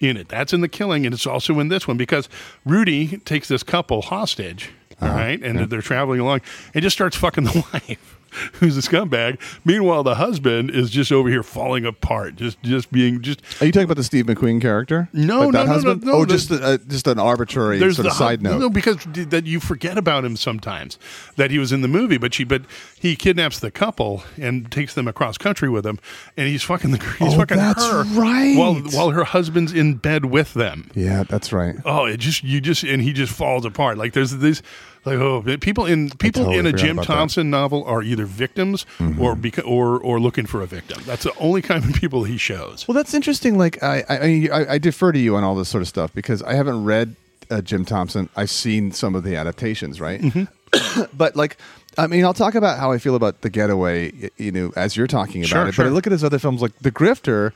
in 0.00 0.16
it. 0.16 0.28
That's 0.28 0.52
in 0.52 0.60
the 0.60 0.68
killing, 0.68 1.06
and 1.06 1.14
it's 1.14 1.26
also 1.26 1.58
in 1.58 1.68
this 1.68 1.88
one 1.88 1.96
because 1.96 2.28
Rudy 2.64 3.16
takes 3.18 3.48
this 3.48 3.62
couple 3.62 4.02
hostage. 4.02 4.70
All 5.00 5.08
right, 5.08 5.40
and 5.42 5.70
they're 5.70 5.82
traveling 5.82 6.20
along, 6.20 6.40
and 6.74 6.82
just 6.82 6.96
starts 6.96 7.16
fucking 7.16 7.44
the 7.44 7.64
wife. 7.72 8.15
Who's 8.54 8.76
a 8.76 8.80
scumbag? 8.80 9.40
Meanwhile, 9.64 10.02
the 10.04 10.14
husband 10.16 10.70
is 10.70 10.90
just 10.90 11.10
over 11.12 11.28
here 11.28 11.42
falling 11.42 11.84
apart, 11.86 12.36
just 12.36 12.62
just 12.62 12.90
being 12.92 13.22
just 13.22 13.40
Are 13.62 13.66
you 13.66 13.72
talking 13.72 13.84
about 13.84 13.96
the 13.96 14.04
Steve 14.04 14.26
McQueen 14.26 14.60
character? 14.60 15.08
No, 15.12 15.40
Like 15.40 15.52
no, 15.52 15.58
that 15.58 15.66
no, 15.66 15.72
husband? 15.72 16.04
no, 16.04 16.12
no, 16.12 16.18
Oh, 16.18 16.24
the- 16.24 16.32
just 16.34 16.50
uh, 16.52 16.78
just 16.88 17.06
an 17.06 17.18
arbitrary 17.18 17.78
sort 17.80 17.96
the 17.96 18.06
of 18.08 18.12
side 18.12 18.42
note. 18.42 18.58
No, 18.58 18.70
because 18.70 18.98
that 19.12 19.46
you 19.46 19.60
forget 19.60 19.96
about 19.98 20.24
him 20.24 20.36
sometimes 20.36 20.98
that 21.36 21.50
he 21.50 21.58
was 21.58 21.72
in 21.72 21.80
the 21.82 21.88
movie, 21.88 22.18
but 22.18 22.34
she 22.34 22.44
but 22.44 22.62
he 22.98 23.16
kidnaps 23.16 23.58
the 23.60 23.70
couple 23.70 24.22
and 24.40 24.70
takes 24.70 24.94
them 24.94 25.08
across 25.08 25.36
country 25.38 25.68
with 25.68 25.84
him, 25.86 25.98
and 26.36 26.48
he's 26.48 26.62
fucking 26.62 26.90
the 26.92 26.98
he's 27.18 27.34
Oh, 27.34 27.38
fucking 27.38 27.56
that's 27.56 27.84
her 27.86 28.02
right. 28.18 28.56
while 28.56 28.74
while 28.74 29.10
her 29.10 29.24
husband's 29.24 29.72
in 29.72 29.94
bed 29.94 30.26
with 30.26 30.54
them. 30.54 30.90
yeah, 30.94 31.22
that's 31.24 31.52
right. 31.52 31.76
Oh, 31.84 32.04
it 32.06 32.18
just 32.18 32.42
you 32.44 32.60
just 32.60 32.82
and 32.82 33.02
he 33.02 33.12
just 33.12 33.32
falls 33.32 33.64
apart. 33.64 33.98
Like 33.98 34.12
there's 34.12 34.30
this 34.32 34.62
like 35.06 35.18
oh 35.18 35.42
people 35.60 35.86
in 35.86 36.10
people 36.10 36.44
totally 36.44 36.58
in 36.58 36.66
a 36.66 36.72
Jim 36.72 36.98
about 36.98 37.06
that. 37.06 37.12
Mm-hmm. 37.12 37.18
Thompson 37.20 37.50
novel 37.50 37.84
are 37.84 38.02
either 38.02 38.26
victims 38.26 38.84
or 39.18 39.34
beca- 39.36 39.66
or 39.66 39.98
or 40.00 40.18
looking 40.20 40.46
for 40.46 40.60
a 40.62 40.66
victim. 40.66 41.00
That's 41.06 41.22
the 41.24 41.32
only 41.38 41.62
kind 41.62 41.84
of 41.84 41.94
people 41.94 42.24
he 42.24 42.36
shows. 42.36 42.86
Well, 42.86 42.94
that's 42.94 43.14
interesting. 43.14 43.56
Like, 43.56 43.82
I, 43.82 44.04
I, 44.08 44.48
I, 44.52 44.72
I 44.74 44.78
defer 44.78 45.12
to 45.12 45.18
you 45.18 45.36
on 45.36 45.44
all 45.44 45.54
this 45.54 45.68
sort 45.68 45.82
of 45.82 45.88
stuff 45.88 46.12
because 46.12 46.42
I 46.42 46.54
haven't 46.54 46.84
read 46.84 47.14
uh, 47.50 47.60
Jim 47.62 47.84
Thompson. 47.84 48.28
I've 48.36 48.50
seen 48.50 48.90
some 48.92 49.14
of 49.14 49.22
the 49.22 49.36
adaptations, 49.36 50.00
right? 50.00 50.20
Mm-hmm. 50.20 51.02
but 51.16 51.36
like, 51.36 51.56
I 51.96 52.06
mean, 52.08 52.24
I'll 52.24 52.34
talk 52.34 52.54
about 52.54 52.78
how 52.78 52.90
I 52.92 52.98
feel 52.98 53.14
about 53.14 53.40
The 53.42 53.50
Getaway, 53.50 54.30
you 54.36 54.52
know, 54.52 54.72
as 54.76 54.96
you're 54.96 55.06
talking 55.06 55.42
about 55.42 55.48
Sure, 55.48 55.66
it. 55.68 55.72
sure. 55.74 55.84
But 55.84 55.90
I 55.90 55.92
look 55.94 56.06
at 56.06 56.12
his 56.12 56.24
other 56.24 56.38
films, 56.38 56.60
like 56.60 56.76
The 56.80 56.90
Grifter, 56.90 57.52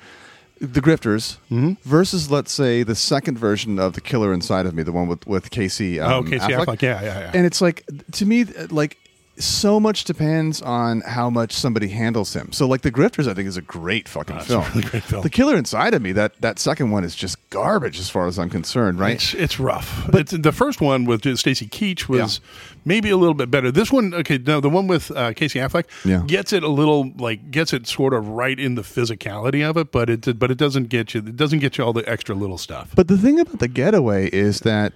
The 0.61 0.81
Grifters, 0.83 1.39
Mm-hmm. 1.51 1.73
versus, 1.89 2.31
let's 2.31 2.53
say, 2.53 2.83
the 2.83 2.95
second 2.95 3.39
version 3.39 3.79
of 3.79 3.95
The 3.95 4.01
Killer 4.03 4.33
Inside 4.33 4.67
of 4.67 4.75
Me, 4.75 4.83
the 4.83 4.93
one 4.93 5.09
with 5.09 5.27
with 5.27 5.51
Casey. 5.51 5.99
Um, 5.99 6.13
oh, 6.13 6.23
Casey 6.23 6.53
Affleck. 6.53 6.83
Yeah, 6.83 7.01
yeah, 7.03 7.19
yeah. 7.21 7.31
And 7.35 7.47
it's 7.47 7.61
like 7.63 7.85
to 8.13 8.27
me, 8.27 8.45
like 8.45 8.99
so 9.41 9.81
much 9.81 10.05
depends 10.05 10.61
on 10.63 11.01
how 11.03 11.31
much 11.31 11.53
somebody 11.53 11.89
handles 11.89 12.35
him. 12.35 12.53
So 12.53 12.67
like 12.67 12.83
the 12.83 12.93
Grifters, 12.93 13.27
I 13.29 13.35
think 13.35 13.49
is 13.49 13.57
a 13.57 13.63
great 13.63 14.09
fucking 14.09 14.37
a 14.37 14.41
film. 14.41 14.65
really 14.75 14.83
great 14.89 15.03
film. 15.03 15.23
The 15.23 15.31
Killer 15.31 15.57
Inside 15.57 15.95
of 15.95 16.03
Me, 16.03 16.13
that 16.13 16.41
that 16.41 16.59
second 16.59 16.91
one 16.91 17.05
is 17.05 17.15
just 17.15 17.37
garbage 17.51 17.99
as 17.99 18.09
far 18.11 18.27
as 18.27 18.39
I'm 18.39 18.51
concerned. 18.51 18.99
Right? 18.99 19.15
It's 19.15 19.35
it's 19.35 19.61
rough. 19.61 20.07
But 20.11 20.21
it's, 20.23 20.33
the 20.33 20.53
first 20.53 20.81
one 20.81 21.05
with 21.05 21.23
Stacy 21.39 21.67
Keach 21.67 22.09
was 22.09 22.41
maybe 22.85 23.11
a 23.11 23.17
little 23.17 23.35
bit 23.35 23.51
better. 23.51 23.71
This 23.71 23.93
one, 23.93 24.15
okay, 24.15 24.39
no, 24.39 24.61
the 24.61 24.71
one 24.71 24.87
with 24.87 25.11
uh, 25.11 25.33
Casey 25.35 25.59
Affleck 25.59 25.85
Yeah. 26.05 26.23
gets 26.27 26.53
it 26.53 26.63
a 26.63 26.69
little 26.69 27.11
like 27.19 27.51
gets 27.51 27.73
it 27.73 27.87
sort 27.87 28.15
of 28.15 28.29
right 28.29 28.59
in 28.59 28.75
the 28.75 28.83
physicality 28.83 29.69
of 29.69 29.77
it, 29.77 29.93
but 29.93 30.09
it 30.11 30.39
but 30.39 30.51
it 30.51 30.59
doesn't 30.59 30.89
get 30.89 31.15
you 31.15 31.21
it 31.21 31.37
doesn't 31.37 31.59
get 31.61 31.79
you 31.79 31.85
all 31.85 31.93
the 31.93 32.09
extra 32.09 32.35
little 32.35 32.59
stuff. 32.59 32.91
But 32.95 33.09
the 33.09 33.19
thing 33.19 33.39
about 33.41 33.59
the 33.59 33.69
Getaway 33.69 34.29
is 34.29 34.61
that 34.61 34.93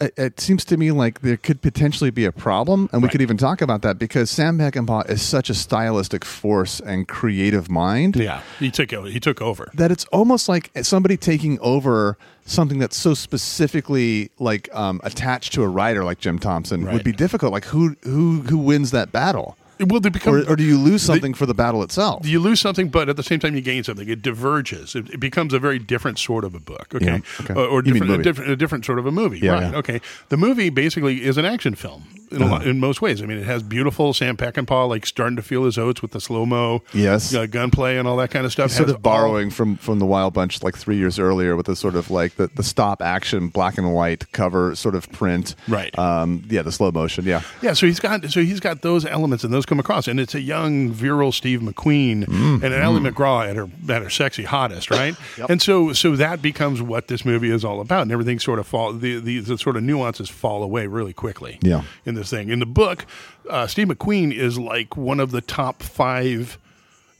it, 0.00 0.14
it 0.16 0.40
seems 0.40 0.64
to 0.66 0.76
me 0.76 0.90
like 0.92 1.20
there 1.20 1.36
could 1.36 1.62
potentially 1.62 2.10
be 2.10 2.24
a 2.24 2.32
problem, 2.32 2.88
and 2.92 3.02
we 3.02 3.06
Right. 3.06 3.12
could 3.12 3.22
even 3.22 3.36
talk 3.36 3.60
about 3.60 3.82
that 3.82 3.98
because 3.98 4.30
Sam 4.30 4.58
Peckinpah 4.58 5.08
is 5.10 5.22
such 5.22 5.50
a 5.50 5.54
stylistic 5.54 6.24
force 6.24 6.80
and 6.80 7.06
creative 7.08 7.70
mind. 7.70 8.16
Yeah, 8.16 8.40
he 8.58 8.70
took 8.70 8.90
he 8.90 9.20
took 9.20 9.40
over. 9.42 9.70
that 9.74 9.90
it's 9.90 10.04
almost 10.06 10.48
like 10.48 10.70
somebody 10.82 11.16
taking 11.16 11.58
over 11.60 12.16
something 12.44 12.78
that's 12.78 12.96
so 12.96 13.12
specifically 13.14 14.30
like 14.38 14.68
um, 14.74 15.00
attached 15.04 15.52
to 15.54 15.62
a 15.62 15.68
writer 15.68 16.04
like 16.04 16.18
Jim 16.18 16.38
Thompson 16.38 16.84
Right. 16.84 16.92
would 16.94 17.04
be 17.04 17.12
difficult. 17.12 17.52
Like 17.52 17.64
who 17.66 17.96
who 18.04 18.42
who 18.42 18.58
wins 18.58 18.90
that 18.92 19.12
battle, 19.12 19.56
Well, 19.78 20.00
they 20.00 20.08
become 20.08 20.34
or, 20.34 20.50
or 20.50 20.56
do 20.56 20.64
you 20.64 20.78
lose 20.78 21.02
something 21.02 21.34
for 21.34 21.44
the 21.46 21.54
battle 21.54 21.82
itself? 21.82 22.26
you 22.26 22.40
lose 22.40 22.60
something, 22.60 22.88
but 22.88 23.08
at 23.08 23.16
the 23.16 23.22
same 23.22 23.38
time 23.40 23.54
you 23.54 23.60
gain 23.60 23.84
something. 23.84 24.08
It 24.08 24.22
diverges. 24.22 24.94
It, 24.94 25.10
it 25.10 25.20
becomes 25.20 25.52
a 25.52 25.58
very 25.58 25.78
different 25.78 26.18
sort 26.18 26.44
of 26.44 26.54
a 26.54 26.60
book. 26.60 26.94
Okay, 26.94 27.04
Yeah, 27.06 27.18
okay. 27.40 27.54
Uh, 27.54 27.66
or 27.66 27.82
different, 27.82 28.10
a 28.12 28.22
different, 28.22 28.50
a 28.50 28.56
different 28.56 28.84
sort 28.84 28.98
of 28.98 29.06
a 29.06 29.12
movie. 29.12 29.38
Yeah, 29.40 29.52
right? 29.52 29.60
yeah. 29.62 29.68
Uh-huh. 29.68 29.78
Okay. 29.78 30.00
The 30.30 30.36
movie 30.36 30.70
basically 30.70 31.24
is 31.24 31.36
an 31.36 31.44
action 31.44 31.74
film 31.74 32.04
in, 32.30 32.42
a 32.42 32.46
lot, 32.46 32.66
in 32.66 32.80
most 32.80 33.00
ways. 33.02 33.22
I 33.22 33.26
mean, 33.26 33.38
it 33.38 33.44
has 33.44 33.62
beautiful 33.62 34.14
Sam 34.14 34.36
Peckinpah 34.36 34.88
like 34.88 35.04
starting 35.06 35.36
to 35.36 35.42
feel 35.42 35.64
his 35.64 35.76
oats 35.78 36.00
with 36.02 36.12
the 36.12 36.20
slow 36.20 36.46
mo, 36.46 36.82
Yes. 36.94 37.34
uh, 37.34 37.46
gunplay 37.46 37.98
and 37.98 38.08
all 38.08 38.16
that 38.16 38.30
kind 38.30 38.46
of 38.46 38.52
stuff. 38.52 38.70
sort 38.70 38.88
Has 38.88 38.96
of 38.96 39.02
borrowing 39.02 39.50
from 39.50 39.76
from 39.76 39.98
the 39.98 40.06
Wild 40.06 40.32
Bunch 40.34 40.62
like 40.62 40.76
three 40.76 40.96
years 40.96 41.18
earlier 41.18 41.54
with 41.54 41.66
the 41.66 41.76
sort 41.76 41.94
of 41.96 42.10
like 42.10 42.36
the, 42.36 42.48
the 42.54 42.62
stop 42.62 43.02
action 43.02 43.48
black 43.48 43.76
and 43.78 43.92
white 43.94 44.30
cover 44.32 44.74
sort 44.74 44.94
of 44.94 45.10
print. 45.12 45.54
Right. 45.68 45.96
Um, 45.98 46.42
yeah, 46.48 46.62
the 46.62 46.72
slow 46.72 46.90
motion. 46.90 47.24
Yeah. 47.24 47.42
Yeah, 47.62 47.74
so 47.74 47.86
he's 47.86 48.00
got 48.00 48.24
so 48.30 48.40
he's 48.42 48.60
got 48.60 48.82
those 48.82 49.04
elements 49.04 49.44
and 49.44 49.52
those 49.52 49.65
come 49.66 49.78
across, 49.80 50.08
and 50.08 50.18
it's 50.20 50.34
a 50.34 50.40
young 50.40 50.90
virile 50.90 51.32
Steve 51.32 51.60
McQueen 51.60 52.24
Mm, 52.26 52.62
and 52.62 52.72
an 52.74 52.80
Ellie 52.82 53.00
MacGraw 53.00 53.48
at 53.48 53.56
her 53.56 53.68
at 53.88 54.02
her 54.02 54.10
sexy 54.10 54.44
hottest, 54.44 54.90
right? 54.90 55.14
And 55.48 55.60
so 55.60 55.92
so 55.92 56.16
that 56.16 56.40
becomes 56.42 56.80
what 56.82 57.08
this 57.08 57.24
movie 57.24 57.50
is 57.50 57.64
all 57.64 57.80
about, 57.80 58.02
and 58.02 58.12
everything 58.12 58.38
sort 58.38 58.58
of 58.58 58.66
fall 58.66 58.92
the, 58.92 59.18
the 59.20 59.40
the 59.40 59.58
sort 59.58 59.76
of 59.76 59.82
nuances 59.82 60.28
fall 60.28 60.62
away 60.62 60.86
really 60.86 61.12
quickly. 61.12 61.58
Yeah. 61.62 61.82
in 62.04 62.14
this 62.14 62.30
thing 62.30 62.48
in 62.48 62.58
the 62.60 62.66
book, 62.66 63.06
uh, 63.50 63.66
Steve 63.66 63.88
McQueen 63.88 64.32
is 64.32 64.58
like 64.58 64.96
one 64.96 65.20
of 65.20 65.30
the 65.30 65.40
top 65.40 65.82
five 65.82 66.58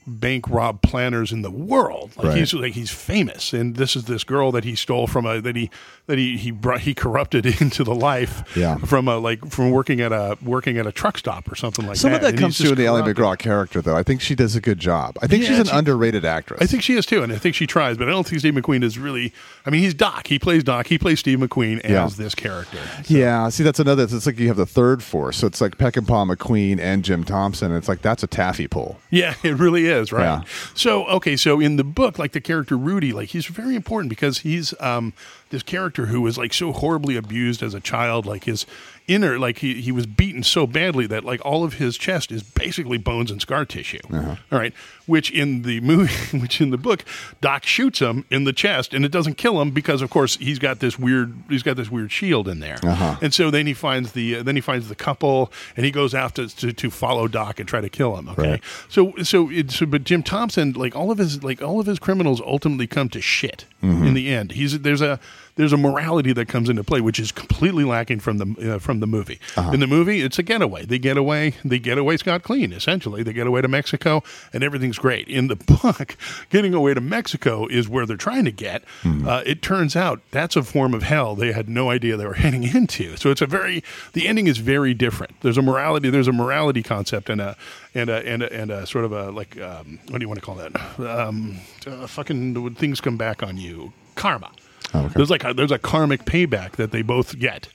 bank 0.07 0.49
rob 0.49 0.81
planners 0.81 1.31
in 1.33 1.41
the 1.41 1.51
world. 1.51 2.11
Like 2.15 2.27
Right. 2.27 2.37
he's 2.37 2.53
like 2.53 2.73
he's 2.73 2.89
famous, 2.91 3.51
and 3.53 3.75
this 3.75 3.95
is 3.95 4.05
this 4.05 4.23
girl 4.23 4.51
that 4.53 4.63
he 4.63 4.73
stole 4.75 5.05
from 5.05 5.25
a 5.25 5.41
that 5.41 5.55
he 5.57 5.69
that 6.05 6.17
he 6.17 6.37
he 6.37 6.49
brought 6.51 6.79
he 6.81 6.93
corrupted 6.93 7.45
into 7.61 7.83
the 7.83 7.93
life 7.93 8.43
Yeah. 8.55 8.77
from 8.77 9.07
a 9.09 9.17
like 9.17 9.45
from 9.51 9.71
working 9.71 9.99
at 9.99 10.11
a 10.13 10.37
working 10.41 10.77
at 10.77 10.87
a 10.87 10.91
truck 10.93 11.17
stop 11.17 11.51
or 11.51 11.55
something 11.55 11.85
like 11.85 11.95
that. 11.95 11.99
Some 11.99 12.11
that. 12.11 12.15
of 12.17 12.21
that 12.23 12.29
And 12.29 12.39
comes 12.39 12.57
through 12.57 12.67
just 12.67 12.77
the 12.77 12.85
corrupted. 12.85 13.17
MacGraw 13.17 13.35
character, 13.37 13.81
though. 13.81 13.95
I 13.97 14.03
think 14.03 14.21
she 14.21 14.33
does 14.33 14.55
a 14.55 14.61
good 14.61 14.79
job. 14.79 15.17
I 15.21 15.27
think 15.27 15.43
Yeah, 15.43 15.49
she's 15.49 15.59
an 15.59 15.65
she- 15.65 15.71
underrated 15.75 16.23
actress. 16.25 16.61
I 16.61 16.65
think 16.67 16.81
she 16.83 16.93
is 16.93 17.05
too, 17.05 17.21
and 17.23 17.33
I 17.33 17.37
think 17.37 17.55
she 17.55 17.67
tries, 17.67 17.97
but 17.97 18.07
I 18.07 18.11
don't 18.11 18.25
think 18.25 18.39
Steve 18.39 18.53
McQueen 18.53 18.83
is 18.83 18.97
really. 18.97 19.33
I 19.67 19.69
mean, 19.69 19.81
he's 19.81 19.93
Doc. 19.93 20.27
He 20.27 20.39
plays 20.39 20.63
Doc. 20.63 20.87
He 20.87 20.97
plays 20.97 21.19
Steve 21.19 21.39
McQueen 21.39 21.81
as 21.81 21.91
Yeah. 21.91 22.23
this 22.23 22.33
character. 22.33 22.77
Yeah, 23.07 23.49
see, 23.49 23.63
that's 23.63 23.79
another. 23.79 24.03
It's 24.03 24.25
like 24.25 24.39
you 24.39 24.47
have 24.47 24.55
the 24.55 24.65
third 24.65 25.03
force. 25.03 25.35
So 25.37 25.45
it's 25.47 25.59
like 25.59 25.77
Peckinpah, 25.77 26.35
McQueen, 26.35 26.79
and 26.79 27.03
Jim 27.03 27.25
Thompson. 27.25 27.73
It's 27.75 27.89
like 27.89 28.01
that's 28.01 28.23
a 28.23 28.27
taffy 28.27 28.67
pull. 28.67 28.97
Yeah, 29.09 29.33
it 29.43 29.57
really 29.57 29.87
is, 29.87 30.13
right? 30.13 30.23
Yeah. 30.23 30.41
So, 30.73 31.05
okay, 31.07 31.35
so 31.35 31.59
in 31.59 31.75
the 31.75 31.83
book, 31.83 32.17
like 32.17 32.31
the 32.31 32.39
character 32.41 32.77
Rudy, 32.77 33.11
like 33.11 33.29
he's 33.29 33.45
very 33.45 33.75
important 33.75 34.09
because 34.09 34.39
he's 34.39 34.73
um 34.79 35.11
this 35.49 35.63
character 35.63 36.05
who 36.07 36.21
was 36.21 36.37
like 36.37 36.53
so 36.53 36.71
horribly 36.71 37.17
abused 37.17 37.61
as 37.61 37.73
a 37.73 37.79
child, 37.81 38.25
like 38.25 38.45
his 38.45 38.65
inner 39.07 39.39
like 39.39 39.59
he, 39.59 39.81
he 39.81 39.91
was 39.91 40.05
beaten 40.05 40.43
so 40.43 40.67
badly 40.67 41.07
that 41.07 41.23
like 41.23 41.43
all 41.45 41.63
of 41.63 41.75
his 41.75 41.97
chest 41.97 42.31
is 42.31 42.43
basically 42.43 42.97
bones 42.97 43.31
and 43.31 43.41
scar 43.41 43.65
tissue. 43.65 43.99
Uh-huh. 44.11 44.35
All 44.51 44.59
right. 44.59 44.73
Which 45.05 45.31
in 45.31 45.61
the 45.61 45.79
movie 45.81 46.37
which 46.37 46.59
in 46.59 46.69
the 46.69 46.77
book, 46.77 47.05
Doc 47.39 47.63
shoots 47.63 47.99
him 47.99 48.25
in 48.29 48.43
the 48.43 48.53
chest 48.53 48.93
and 48.93 49.05
it 49.05 49.11
doesn't 49.11 49.35
kill 49.35 49.61
him 49.61 49.71
because 49.71 50.01
of 50.01 50.09
course 50.09 50.35
he's 50.37 50.59
got 50.59 50.79
this 50.79 50.99
weird 50.99 51.33
he's 51.49 51.63
got 51.63 51.77
this 51.77 51.89
weird 51.89 52.11
shield 52.11 52.47
in 52.47 52.59
there. 52.59 52.77
Uh-huh. 52.83 53.15
And 53.21 53.33
so 53.33 53.49
then 53.49 53.65
he 53.65 53.73
finds 53.73 54.11
the 54.11 54.37
uh, 54.37 54.43
then 54.43 54.55
he 54.55 54.61
finds 54.61 54.89
the 54.89 54.95
couple 54.95 55.51
and 55.75 55.85
he 55.85 55.91
goes 55.91 56.13
out 56.13 56.35
to, 56.35 56.47
to, 56.57 56.73
to 56.73 56.91
follow 56.91 57.27
Doc 57.27 57.59
and 57.59 57.67
try 57.67 57.81
to 57.81 57.89
kill 57.89 58.17
him. 58.17 58.29
Okay. 58.29 58.51
Right. 58.51 58.63
So 58.89 59.13
so 59.23 59.49
it's 59.49 59.77
so, 59.77 59.85
but 59.85 60.03
Jim 60.03 60.23
Thompson, 60.23 60.73
like 60.73 60.95
all 60.95 61.11
of 61.11 61.17
his 61.17 61.43
like 61.43 61.61
all 61.61 61.79
of 61.79 61.85
his 61.85 61.99
criminals 61.99 62.41
ultimately 62.41 62.87
come 62.87 63.09
to 63.09 63.21
shit 63.21 63.65
in 63.81 64.13
the 64.15 64.29
end. 64.29 64.53
He's 64.53 64.79
there's 64.79 65.01
a 65.01 65.19
there's 65.57 65.73
a 65.73 65.77
morality 65.77 66.31
that 66.33 66.47
comes 66.47 66.69
into 66.69 66.83
play 66.83 67.01
which 67.01 67.19
is 67.19 67.31
completely 67.31 67.83
lacking 67.83 68.19
from 68.19 68.37
the 68.37 68.75
uh, 68.75 68.79
from 68.79 68.99
the 68.99 69.07
movie. 69.07 69.39
In 69.73 69.79
the 69.79 69.87
movie, 69.87 70.21
it's 70.21 70.39
a 70.39 70.43
getaway. 70.43 70.85
They 70.85 70.99
get 70.99 71.17
away. 71.17 71.55
They 71.65 71.79
get 71.79 71.97
away 71.97 72.17
scot 72.17 72.43
clean. 72.43 72.71
Essentially, 72.71 73.23
they 73.23 73.33
get 73.33 73.47
away 73.47 73.61
to 73.61 73.67
Mexico 73.67 74.23
and 74.53 74.63
everything's 74.63 74.97
great. 74.97 75.27
In 75.27 75.47
the 75.47 75.55
book, 75.83 76.15
getting 76.49 76.73
away 76.73 76.93
to 76.93 77.01
Mexico 77.01 77.67
is 77.67 77.89
where 77.89 78.05
they're 78.05 78.17
trying 78.17 78.45
to 78.45 78.51
get. 78.51 78.83
Uh, 79.05 79.41
it 79.45 79.61
turns 79.61 79.95
out 79.95 80.21
that's 80.31 80.55
a 80.55 80.63
form 80.63 80.93
of 80.93 81.03
hell 81.03 81.35
they 81.35 81.51
had 81.51 81.67
no 81.67 81.89
idea 81.89 82.15
they 82.15 82.25
were 82.25 82.33
heading 82.45 82.63
into. 82.63 83.17
So 83.17 83.31
it's 83.31 83.41
a 83.41 83.45
very 83.47 83.83
the 84.13 84.27
ending 84.27 84.47
is 84.47 84.57
very 84.59 84.93
different. 84.93 85.41
There's 85.41 85.57
a 85.57 85.61
morality. 85.61 86.09
There's 86.09 86.27
a 86.27 86.33
morality 86.33 86.83
concept 86.83 87.29
and 87.29 87.41
a 87.41 87.57
and 87.95 88.09
a 88.09 88.25
and 88.27 88.43
a, 88.43 88.53
and 88.53 88.71
a 88.71 88.85
sort 88.85 89.05
of 89.05 89.11
a 89.11 89.31
like 89.31 89.59
um, 89.59 89.99
what 90.09 90.19
do 90.19 90.23
you 90.23 90.27
want 90.29 90.39
to 90.39 90.45
call 90.45 90.55
that? 90.55 90.99
Um, 90.99 91.57
uh, 91.85 92.07
fucking 92.07 92.75
things 92.75 93.01
come 93.01 93.17
back 93.17 93.41
on 93.43 93.57
you. 93.57 93.93
Karma. 94.15 94.51
Oh, 94.93 95.01
okay. 95.05 95.13
There's 95.15 95.29
like 95.29 95.43
a, 95.43 95.53
there's 95.53 95.71
a 95.71 95.79
karmic 95.79 96.25
payback 96.25 96.73
that 96.73 96.91
they 96.91 97.01
both 97.01 97.37
get 97.39 97.67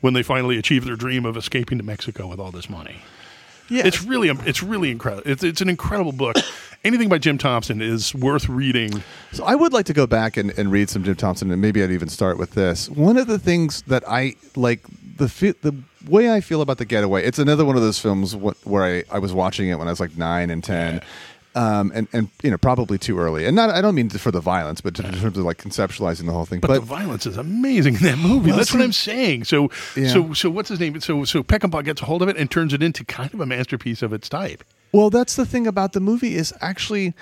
when 0.00 0.14
they 0.14 0.22
finally 0.22 0.58
achieve 0.58 0.84
their 0.84 0.96
dream 0.96 1.24
of 1.24 1.36
escaping 1.36 1.78
to 1.78 1.84
Mexico 1.84 2.26
with 2.26 2.38
all 2.40 2.50
this 2.50 2.68
money. 2.70 2.96
Yeah, 3.68 3.86
It's 3.86 4.02
really 4.02 4.28
it's 4.28 4.62
really 4.62 4.90
incredible. 4.90 5.22
It's 5.30 5.42
it's 5.42 5.60
an 5.60 5.68
incredible 5.68 6.12
book. 6.12 6.36
Anything 6.84 7.08
by 7.08 7.18
Jim 7.18 7.38
Thompson 7.38 7.80
is 7.80 8.12
worth 8.14 8.48
reading. 8.48 9.02
So 9.30 9.44
I 9.44 9.54
would 9.54 9.72
like 9.72 9.86
to 9.86 9.92
go 9.92 10.06
back 10.06 10.36
and, 10.36 10.50
and 10.58 10.72
read 10.72 10.90
some 10.90 11.04
Jim 11.04 11.14
Thompson, 11.14 11.50
and 11.52 11.62
maybe 11.62 11.82
I'd 11.82 11.92
even 11.92 12.08
start 12.08 12.38
with 12.38 12.50
this. 12.50 12.88
One 12.90 13.16
of 13.16 13.28
the 13.28 13.38
things 13.38 13.82
that 13.82 14.02
I 14.08 14.34
like 14.56 14.82
the 15.16 15.26
the 15.62 15.74
way 16.10 16.32
I 16.32 16.40
feel 16.40 16.60
about 16.60 16.78
the 16.78 16.84
Getaway. 16.84 17.24
It's 17.24 17.38
another 17.38 17.64
one 17.64 17.76
of 17.76 17.82
those 17.82 18.00
films 18.00 18.32
wh- 18.32 18.66
where 18.66 18.82
I, 18.82 19.04
I 19.10 19.20
was 19.20 19.32
watching 19.32 19.68
it 19.68 19.76
when 19.78 19.86
I 19.86 19.92
was 19.92 20.00
like 20.00 20.18
nine 20.18 20.50
and 20.50 20.62
ten. 20.62 21.00
Um, 21.54 21.92
and, 21.94 22.08
and 22.14 22.30
you 22.42 22.50
know 22.50 22.56
probably 22.56 22.96
too 22.96 23.18
early, 23.18 23.44
and 23.44 23.54
not 23.54 23.68
I 23.68 23.82
don't 23.82 23.94
mean 23.94 24.08
for 24.08 24.30
the 24.30 24.40
violence, 24.40 24.80
but 24.80 24.98
in 24.98 25.04
terms 25.12 25.36
of 25.36 25.44
like 25.44 25.58
conceptualizing 25.58 26.24
the 26.24 26.32
whole 26.32 26.46
thing. 26.46 26.60
But, 26.60 26.68
But, 26.68 26.74
the 26.74 26.86
violence 26.86 27.26
is 27.26 27.36
amazing 27.36 27.96
in 27.96 28.02
that 28.02 28.18
movie. 28.18 28.48
Well, 28.48 28.56
That's 28.56 28.72
what 28.72 28.82
I'm 28.82 28.92
saying. 28.92 29.44
So 29.44 29.70
Yeah. 29.94 30.08
so 30.08 30.32
so 30.32 30.48
what's 30.48 30.70
his 30.70 30.80
name? 30.80 30.98
So 31.00 31.24
so 31.24 31.42
Peckinpah 31.42 31.84
gets 31.84 32.00
a 32.00 32.06
hold 32.06 32.22
of 32.22 32.28
it 32.30 32.38
and 32.38 32.50
turns 32.50 32.72
it 32.72 32.82
into 32.82 33.04
kind 33.04 33.34
of 33.34 33.40
a 33.40 33.46
masterpiece 33.46 34.00
of 34.00 34.14
its 34.14 34.30
type. 34.30 34.64
Well, 34.92 35.10
that's 35.10 35.36
the 35.36 35.44
thing 35.46 35.66
about 35.66 35.92
the 35.92 36.00
movie 36.00 36.36
is 36.36 36.54
actually 36.60 37.12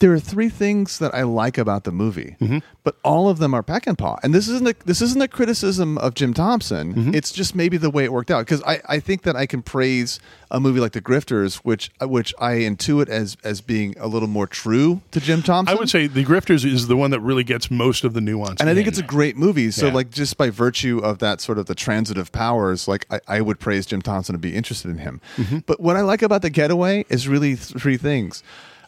there 0.00 0.12
are 0.12 0.18
three 0.20 0.48
things 0.48 0.98
that 0.98 1.14
I 1.14 1.22
like 1.22 1.56
about 1.56 1.84
the 1.84 1.92
movie, 1.92 2.36
Mm-hmm. 2.40 2.58
but 2.82 2.96
all 3.04 3.28
of 3.28 3.38
them 3.38 3.54
are 3.54 3.62
Peckinpah. 3.62 3.86
And 3.86 3.98
Paw. 3.98 4.16
And 4.22 4.34
this 4.34 4.48
isn't 4.48 4.66
a, 4.68 4.74
this 4.84 5.00
isn't 5.00 5.22
a 5.22 5.28
criticism 5.28 5.96
of 5.98 6.14
Jim 6.14 6.34
Thompson. 6.34 6.94
Mm-hmm. 6.94 7.14
It's 7.14 7.30
just 7.32 7.54
maybe 7.54 7.76
the 7.76 7.90
way 7.90 8.04
it 8.04 8.12
worked 8.12 8.30
out 8.30 8.40
because 8.44 8.62
I, 8.64 8.80
I 8.88 8.98
think 9.00 9.22
that 9.22 9.36
I 9.36 9.46
can 9.46 9.62
praise 9.62 10.18
a 10.50 10.58
movie 10.60 10.80
like 10.80 10.92
The 10.92 11.00
Grifters, 11.00 11.56
which 11.58 11.90
which 12.02 12.34
I 12.40 12.54
intuit 12.56 13.08
as 13.08 13.36
as 13.44 13.60
being 13.60 13.94
a 13.98 14.06
little 14.06 14.28
more 14.28 14.46
true 14.46 15.00
to 15.12 15.20
Jim 15.20 15.42
Thompson. 15.42 15.74
I 15.76 15.78
would 15.78 15.88
say 15.88 16.06
The 16.08 16.24
Grifters 16.24 16.64
is 16.64 16.86
the 16.88 16.96
one 16.96 17.10
that 17.12 17.20
really 17.20 17.44
gets 17.44 17.70
most 17.70 18.04
of 18.04 18.12
the 18.14 18.20
nuance. 18.20 18.60
and 18.60 18.68
I 18.68 18.74
think 18.74 18.86
in. 18.86 18.92
it's 18.92 19.00
a 19.00 19.02
great 19.04 19.36
movie. 19.36 19.70
So, 19.70 19.86
Yeah. 19.86 19.92
like, 19.94 20.10
just 20.10 20.36
by 20.36 20.50
virtue 20.50 20.98
of 20.98 21.18
that 21.20 21.40
sort 21.40 21.58
of 21.58 21.66
the 21.66 21.74
transitive 21.74 22.32
powers, 22.32 22.86
like, 22.88 23.06
I, 23.10 23.20
I 23.28 23.40
would 23.40 23.58
praise 23.60 23.86
Jim 23.86 24.02
Thompson 24.02 24.34
and 24.34 24.42
be 24.42 24.54
interested 24.54 24.90
in 24.90 24.98
him. 24.98 25.20
Mm-hmm. 25.36 25.58
But 25.66 25.80
what 25.80 25.96
I 25.96 26.00
like 26.02 26.20
about 26.22 26.42
The 26.42 26.50
Getaway 26.50 27.04
is 27.08 27.26
really 27.28 27.54
three 27.54 27.96
things. 27.96 28.42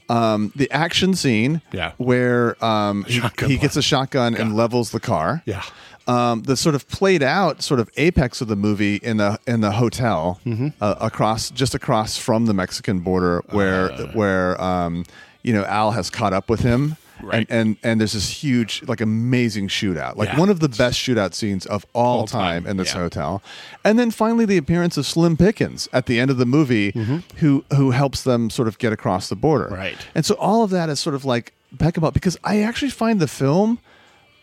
Um, 0.08 0.52
the 0.54 0.70
action 0.70 1.14
scene, 1.14 1.62
Yeah. 1.72 1.92
where 1.98 2.62
um, 2.64 3.04
he, 3.04 3.20
he 3.46 3.56
gets 3.58 3.76
a 3.76 3.82
shotgun 3.82 4.34
and 4.36 4.54
levels 4.56 4.90
the 4.90 5.00
car. 5.00 5.42
Yeah. 5.46 5.62
Um, 6.08 6.42
the 6.42 6.56
sort 6.56 6.76
of 6.76 6.86
played 6.88 7.24
out 7.24 7.62
sort 7.62 7.80
of 7.80 7.90
apex 7.96 8.40
of 8.40 8.46
the 8.46 8.54
movie 8.54 8.96
in 8.96 9.16
the 9.16 9.40
in 9.48 9.60
the 9.62 9.72
hotel 9.72 10.38
Mm-hmm. 10.46 10.68
uh, 10.80 10.94
across 11.00 11.50
just 11.50 11.74
across 11.74 12.16
from 12.16 12.46
the 12.46 12.54
Mexican 12.54 13.00
border 13.00 13.42
where 13.50 13.90
Uh. 13.90 14.06
where 14.12 14.60
um, 14.62 15.04
you 15.42 15.52
know 15.52 15.64
Al 15.64 15.90
has 15.90 16.08
caught 16.08 16.32
up 16.32 16.48
with 16.48 16.60
him 16.60 16.96
Right. 17.22 17.46
and, 17.48 17.50
and 17.50 17.76
and 17.82 18.00
there's 18.00 18.12
this 18.12 18.28
huge 18.30 18.82
like 18.86 19.00
amazing 19.00 19.68
shootout 19.68 20.16
like 20.16 20.28
Yeah. 20.30 20.38
one 20.38 20.50
of 20.50 20.60
the 20.60 20.68
best 20.68 20.98
shootout 21.00 21.32
scenes 21.34 21.64
of 21.66 21.86
all, 21.94 22.20
All 22.20 22.26
time, 22.26 22.62
time, 22.64 22.70
in 22.70 22.76
this 22.76 22.92
yeah. 22.94 23.00
hotel 23.00 23.42
and 23.84 23.98
then 23.98 24.10
finally 24.10 24.44
the 24.44 24.56
appearance 24.58 24.96
of 24.96 25.06
Slim 25.06 25.36
Pickens 25.36 25.88
at 25.92 26.06
the 26.06 26.20
end 26.20 26.30
of 26.30 26.36
the 26.36 26.46
movie 26.46 26.90
who 27.36 27.64
who 27.74 27.90
helps 27.92 28.22
them 28.22 28.50
sort 28.50 28.68
of 28.68 28.78
get 28.78 28.92
across 28.92 29.28
the 29.28 29.36
border 29.36 29.64
Mm-hmm. 29.66 29.74
Right. 29.74 29.96
and 30.14 30.24
so 30.26 30.34
all 30.36 30.62
of 30.62 30.70
that 30.70 30.88
is 30.90 31.00
sort 31.00 31.14
of 31.14 31.24
like 31.24 31.52
Peckinpah 31.76 32.12
because 32.12 32.36
I 32.44 32.60
actually 32.62 32.90
find 32.90 33.18
the 33.20 33.28
film 33.28 33.78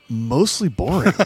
mostly 0.10 0.70
boring. 0.70 1.13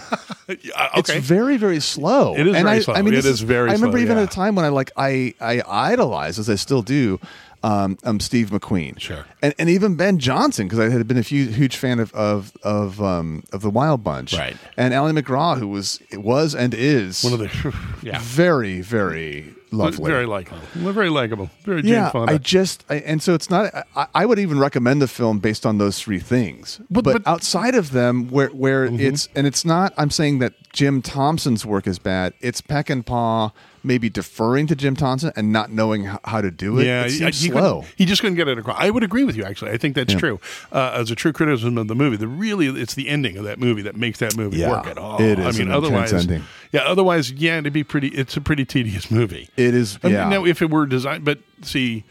Yeah, 0.63 0.87
It's 0.95 1.11
very, 1.11 1.57
very 1.57 1.81
slow. 1.81 2.33
It 2.33 2.47
is 2.47 2.55
and 2.55 2.63
very 2.63 2.77
I, 2.77 2.79
slow. 2.79 2.93
I 2.93 3.01
mean, 3.01 3.13
It 3.13 3.17
this 3.17 3.25
is 3.25 3.41
very 3.41 3.69
I 3.69 3.73
remember 3.73 3.97
slow, 3.97 4.03
even 4.03 4.15
yeah. 4.15 4.23
at 4.23 4.29
a 4.31 4.33
time 4.33 4.55
when 4.55 4.63
I 4.63 4.69
like 4.69 4.91
I 4.95 5.33
I 5.41 5.61
idolized, 5.67 6.39
as 6.39 6.49
I 6.49 6.55
still 6.55 6.81
do, 6.81 7.19
um, 7.67 7.97
um 8.03 8.19
Steve 8.19 8.49
McQueen. 8.49 8.99
Sure. 8.99 9.25
And 9.41 9.53
and 9.59 9.69
even 9.69 9.95
Ben 9.95 10.19
Johnson 10.19 10.67
because 10.67 10.79
I 10.79 10.89
had 10.89 11.07
been 11.07 11.17
a 11.17 11.21
huge, 11.21 11.55
huge 11.55 11.75
fan 11.77 11.99
of 11.99 12.13
of 12.13 12.51
of 12.63 13.01
um 13.01 13.43
of 13.51 13.61
the 13.61 13.69
Wild 13.69 14.03
Bunch. 14.03 14.33
Right. 14.33 14.55
And 14.77 14.93
Ali 14.93 15.11
MacGraw, 15.13 15.57
who 15.57 15.67
was 15.67 15.99
was 16.13 16.55
and 16.55 16.73
is 16.73 17.23
one 17.23 17.33
of 17.33 17.39
the 17.39 17.75
yeah. 18.01 18.19
very 18.21 18.81
very 18.81 19.53
lovely. 19.71 20.09
Very 20.09 20.25
likable. 20.25 20.59
Very 20.75 21.09
likable. 21.09 21.49
Very 21.65 21.81
Jane 21.81 21.91
yeah, 21.91 22.09
Fonda. 22.11 22.33
I 22.33 22.37
just 22.37 22.85
I, 22.89 22.95
and 22.99 23.21
so 23.21 23.33
it's 23.33 23.49
not. 23.49 23.73
I, 23.95 24.07
I 24.15 24.25
would 24.25 24.39
even 24.39 24.59
recommend 24.59 25.01
the 25.01 25.07
film 25.09 25.39
based 25.39 25.65
on 25.65 25.77
those 25.77 25.99
three 25.99 26.19
things. 26.19 26.79
But- 26.89 27.03
But, 27.03 27.03
but- 27.03 27.21
Mm-hmm. 27.21 27.29
outside 27.29 27.75
of 27.75 27.91
them, 27.91 28.29
where 28.29 28.49
where 28.49 28.85
it's 28.85 29.27
and 29.35 29.45
it's 29.45 29.65
not. 29.65 29.93
I'm 29.97 30.09
saying 30.09 30.39
that 30.39 30.53
Jim 30.73 31.01
Thompson's 31.01 31.65
work 31.65 31.85
is 31.87 31.99
bad. 31.99 32.33
It's 32.41 32.61
Peckinpah 32.61 33.51
maybe 33.87 34.09
deferring 34.09 34.67
to 34.67 34.75
Jim 34.75 34.95
Thompson 34.95 35.31
and 35.35 35.51
not 35.51 35.71
knowing 35.71 36.03
how 36.25 36.41
to 36.41 36.51
do 36.51 36.77
it. 36.79 36.85
yeah, 36.85 37.05
it 37.05 37.11
seems 37.11 37.41
he, 37.41 37.49
slow. 37.49 37.85
he 37.95 38.05
just 38.05 38.21
couldn't 38.21 38.35
get 38.35 38.47
it 38.47 38.57
across. 38.59 38.77
I 38.79 38.89
would 38.89 39.03
agree 39.03 39.23
with 39.23 39.35
you. 39.35 39.43
Actually, 39.45 39.71
I 39.71 39.77
think 39.77 39.95
that's 39.95 40.13
Yeah. 40.13 40.19
true. 40.19 40.39
Uh, 40.71 40.91
as 40.93 41.09
a 41.09 41.15
true 41.15 41.33
criticism 41.33 41.77
of 41.77 41.87
the 41.87 41.95
movie, 41.95 42.17
the 42.17 42.27
really 42.27 42.67
it's 42.67 42.93
the 42.93 43.07
ending 43.09 43.37
of 43.37 43.45
that 43.45 43.59
movie 43.59 43.81
that 43.81 43.95
makes 43.95 44.19
that 44.19 44.35
movie 44.37 44.57
Yeah, 44.57 44.69
work 44.69 44.87
at 44.87 44.97
all. 44.97 45.19
It 45.21 45.39
is. 45.39 45.55
I 45.55 45.57
mean, 45.63 45.71
otherwise, 45.71 46.13
ending. 46.13 46.43
yeah, 46.71 46.81
otherwise, 46.81 47.31
yeah, 47.31 47.57
it'd 47.57 47.73
be 47.73 47.83
pretty. 47.83 48.09
It's 48.09 48.37
a 48.37 48.41
pretty 48.41 48.65
tedious 48.65 49.09
movie. 49.09 49.49
It 49.57 49.73
is. 49.73 49.97
I 50.03 50.07
mean, 50.07 50.15
yeah. 50.15 50.29
now, 50.29 50.45
if 50.45 50.61
it 50.61 50.69
were 50.69 50.85
designed, 50.85 51.23
but 51.25 51.39
see, 51.61 52.03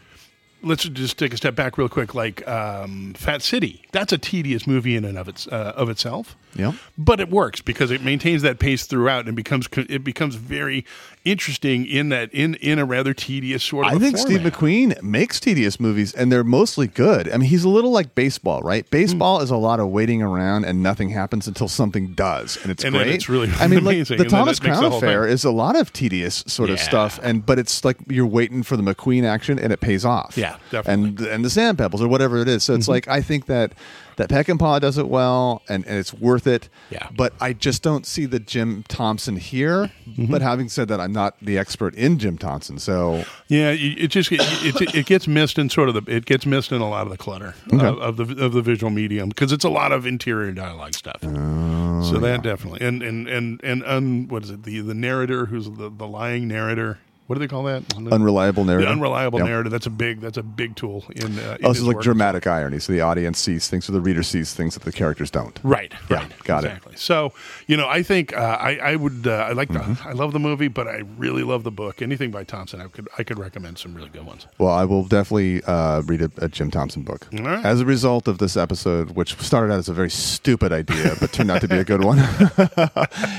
let's 0.63 0.83
just 0.85 1.17
take 1.19 1.33
a 1.33 1.37
step 1.37 1.55
back 1.55 1.77
real 1.77 1.87
quick. 1.89 2.15
Like 2.15 2.47
um, 2.47 3.13
Fat 3.13 3.41
City, 3.41 3.83
that's 3.91 4.11
a 4.11 4.17
tedious 4.17 4.65
movie 4.65 4.95
in 4.95 5.05
and 5.05 5.17
of 5.17 5.27
its 5.27 5.47
uh, 5.47 5.73
of 5.75 5.89
itself. 5.89 6.35
Yeah. 6.55 6.71
but 6.97 7.19
it 7.19 7.29
works 7.29 7.61
because 7.61 7.91
it 7.91 8.01
maintains 8.03 8.41
that 8.41 8.57
pace 8.57 8.87
throughout 8.87 9.27
and 9.27 9.35
becomes 9.35 9.67
it 9.75 10.03
becomes 10.03 10.33
very 10.35 10.85
interesting 11.31 11.85
in 11.85 12.09
that 12.09 12.33
in 12.33 12.55
in 12.55 12.79
a 12.79 12.85
rather 12.85 13.13
tedious 13.13 13.63
sort 13.63 13.87
of. 13.87 13.93
I 13.93 13.99
think 13.99 14.17
Steve. 14.17 14.41
McQueen 14.41 15.01
makes 15.01 15.39
tedious 15.39 15.79
movies, 15.79 16.13
and 16.13 16.31
they're 16.31 16.43
mostly 16.43 16.87
good. 16.87 17.31
I 17.31 17.37
mean, 17.37 17.49
he's 17.49 17.63
a 17.63 17.69
little 17.69 17.91
like 17.91 18.15
baseball, 18.15 18.61
right? 18.61 18.85
Hmm. 18.85 18.89
Baseball 18.91 19.41
is 19.41 19.49
a 19.49 19.57
lot 19.57 19.79
of 19.79 19.89
waiting 19.89 20.21
around, 20.21 20.65
and 20.65 20.81
nothing 20.81 21.09
happens 21.09 21.47
until 21.47 21.67
something 21.67 22.13
does, 22.13 22.57
and 22.61 22.71
it's 22.71 22.83
And 22.83 22.95
great. 22.95 23.07
it's 23.07 23.29
really 23.29 23.49
I 23.59 23.67
mean, 23.67 23.83
like 23.83 24.07
the 24.07 24.15
and 24.15 24.29
Thomas 24.29 24.59
it 24.59 24.63
makes 24.63 24.77
the 24.77 24.87
Crown 24.87 24.93
Affair 24.93 25.23
thing. 25.23 25.33
is 25.33 25.43
a 25.43 25.51
lot 25.51 25.75
of 25.75 25.91
tedious 25.93 26.43
sort 26.47 26.69
of 26.69 26.79
stuff, 26.79 27.19
and 27.21 27.45
but 27.45 27.59
it's 27.59 27.83
like 27.83 27.97
you're 28.07 28.25
waiting 28.25 28.63
for 28.63 28.77
the 28.77 28.83
McQueen 28.83 29.23
action, 29.23 29.59
and 29.59 29.71
it 29.73 29.81
pays 29.81 30.05
off. 30.05 30.37
Yeah, 30.37 30.51
Yeah, 30.51 30.57
definitely. 30.71 31.25
and 31.25 31.33
and 31.33 31.45
the 31.45 31.49
sand 31.49 31.77
pebbles 31.77 32.01
or 32.01 32.07
whatever 32.07 32.37
it 32.37 32.47
is. 32.47 32.63
So 32.63 32.73
it's 32.73 32.83
mm-hmm. 32.85 32.91
like 32.91 33.07
I 33.07 33.21
think 33.21 33.45
that 33.47 33.73
that 34.17 34.29
Peckinpah 34.29 34.81
does 34.81 34.97
it 34.97 35.07
well, 35.07 35.61
and, 35.69 35.85
and 35.85 35.97
it's 35.97 36.13
worth 36.13 36.45
it. 36.45 36.69
Yeah. 36.89 37.07
But 37.15 37.33
I 37.39 37.53
just 37.53 37.81
don't 37.81 38.05
see 38.05 38.25
the 38.25 38.39
Jim 38.39 38.83
Thompson 38.87 39.37
here. 39.37 39.91
Mm-hmm. 40.07 40.31
But 40.31 40.41
having 40.41 40.69
said 40.69 40.87
that, 40.89 40.99
I'm 40.99 41.13
not 41.13 41.35
the 41.41 41.57
expert 41.57 41.95
in 41.95 42.19
Jim 42.19 42.37
Thompson, 42.37 42.79
so 42.79 43.23
Yeah, 43.47 43.71
it 43.71 44.07
just 44.07 44.31
it, 44.31 44.41
it, 44.41 44.95
it 44.95 45.05
gets 45.05 45.27
missed 45.27 45.57
in 45.57 45.69
sort 45.69 45.89
of 45.89 45.95
the 45.95 46.11
it 46.11 46.25
gets 46.25 46.45
missed 46.45 46.71
in 46.71 46.81
a 46.81 46.89
lot 46.89 47.03
of 47.03 47.09
the 47.09 47.17
clutter 47.17 47.55
of, 47.71 47.81
of 47.81 48.17
the 48.17 48.43
of 48.43 48.53
the 48.53 48.61
visual 48.61 48.89
medium 48.91 49.29
because 49.29 49.51
it's 49.51 49.65
a 49.65 49.69
lot 49.69 49.91
of 49.91 50.05
interior 50.05 50.51
dialogue 50.51 50.93
stuff. 50.93 51.21
so 51.21 52.19
that 52.19 52.41
definitely 52.43 52.85
and 52.85 53.01
and 53.01 53.27
and 53.27 53.61
and 53.63 53.83
un, 53.85 54.27
what 54.27 54.43
is 54.43 54.49
it 54.49 54.63
the 54.63 54.81
the 54.81 54.93
narrator 54.93 55.45
who's 55.45 55.69
the, 55.69 55.89
the 55.89 56.07
lying 56.07 56.47
narrator. 56.47 56.99
What 57.27 57.35
do 57.35 57.39
they 57.39 57.47
call 57.47 57.63
that? 57.63 57.83
unreliable 58.11 58.63
narrative. 58.65 58.87
The 58.87 58.91
unreliable 58.93 59.39
Yep. 59.39 59.47
narrative. 59.47 59.71
That's 59.71 59.85
a 59.85 59.89
big. 59.91 60.21
That's 60.21 60.37
a 60.37 60.43
big 60.43 60.75
tool 60.75 61.03
in. 61.15 61.37
Uh, 61.37 61.57
in 61.59 61.65
Oh, 61.65 61.73
so 61.73 61.83
like 61.85 61.95
work. 61.97 62.03
dramatic 62.03 62.47
irony. 62.47 62.79
So 62.79 62.93
the 62.93 63.01
audience 63.01 63.37
sees 63.39 63.67
things, 63.67 63.89
or 63.89 63.91
the 63.91 64.01
reader 64.01 64.23
sees 64.23 64.53
things 64.53 64.73
that 64.75 64.83
the 64.83 64.91
characters 64.93 65.29
don't. 65.29 65.59
Right. 65.63 65.93
Yeah, 66.09 66.17
right. 66.17 66.43
got 66.45 66.63
it. 66.63 66.67
exactly. 66.67 66.93
So 66.95 67.33
you 67.67 67.75
know, 67.77 67.87
I 67.87 68.01
think 68.03 68.35
uh, 68.35 68.57
I 68.59 68.77
I 68.77 68.95
would 68.95 69.27
uh, 69.27 69.31
I 69.49 69.51
like 69.51 69.69
the 69.69 69.77
Mm-hmm. 69.79 70.07
I 70.07 70.13
love 70.13 70.33
the 70.33 70.39
movie, 70.39 70.69
but 70.69 70.87
I 70.87 71.03
really 71.17 71.43
love 71.43 71.63
the 71.63 71.71
book. 71.71 72.01
Anything 72.01 72.31
by 72.31 72.43
Thompson, 72.43 72.81
I 72.81 72.87
could 72.87 73.07
I 73.17 73.23
could 73.23 73.37
recommend 73.39 73.77
some 73.77 73.93
really 73.93 74.09
good 74.09 74.25
ones. 74.25 74.47
Well, 74.57 74.71
I 74.71 74.85
will 74.85 75.03
definitely 75.03 75.61
uh, 75.65 76.01
read 76.01 76.21
a, 76.21 76.31
a 76.37 76.47
Jim 76.47 76.71
Thompson 76.71 77.03
book. 77.03 77.27
Right. 77.33 77.63
As 77.65 77.81
a 77.81 77.85
result 77.85 78.27
of 78.27 78.37
this 78.39 78.55
episode, 78.57 79.11
which 79.11 79.37
started 79.39 79.71
out 79.73 79.79
as 79.79 79.89
a 79.89 79.93
very 79.93 80.09
stupid 80.09 80.71
idea, 80.71 81.15
but 81.19 81.31
turned 81.33 81.51
out 81.51 81.61
to 81.61 81.67
be 81.67 81.77
a 81.77 81.83
good 81.83 82.03
one, 82.03 82.19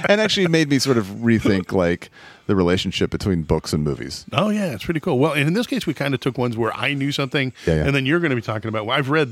and 0.09 0.21
actually 0.21 0.47
made 0.49 0.68
me 0.68 0.78
sort 0.78 0.99
of 0.99 1.07
rethink 1.07 1.73
like 1.73 2.11
the 2.49 2.57
relationship 2.57 3.11
between 3.11 3.43
books 3.43 3.73
and 3.73 3.85
movies. 3.85 4.25
Oh 4.33 4.49
yeah, 4.49 4.73
it's 4.73 4.85
pretty 4.85 4.99
cool. 5.00 5.19
Well, 5.19 5.33
and 5.35 5.47
in 5.47 5.52
this 5.52 5.67
case, 5.69 5.87
we 5.87 5.95
kind 5.95 6.14
of 6.14 6.19
took 6.21 6.37
ones 6.37 6.57
where 6.57 6.73
I 6.75 6.95
knew 6.95 7.12
something, 7.12 7.52
Yeah, 7.67 7.75
yeah. 7.76 7.85
and 7.85 7.95
then 7.95 8.07
you're 8.07 8.19
going 8.21 8.31
to 8.31 8.37
be 8.37 8.43
talking 8.43 8.69
about. 8.69 8.87
Well, 8.87 8.97
I've 8.99 9.11
read 9.11 9.28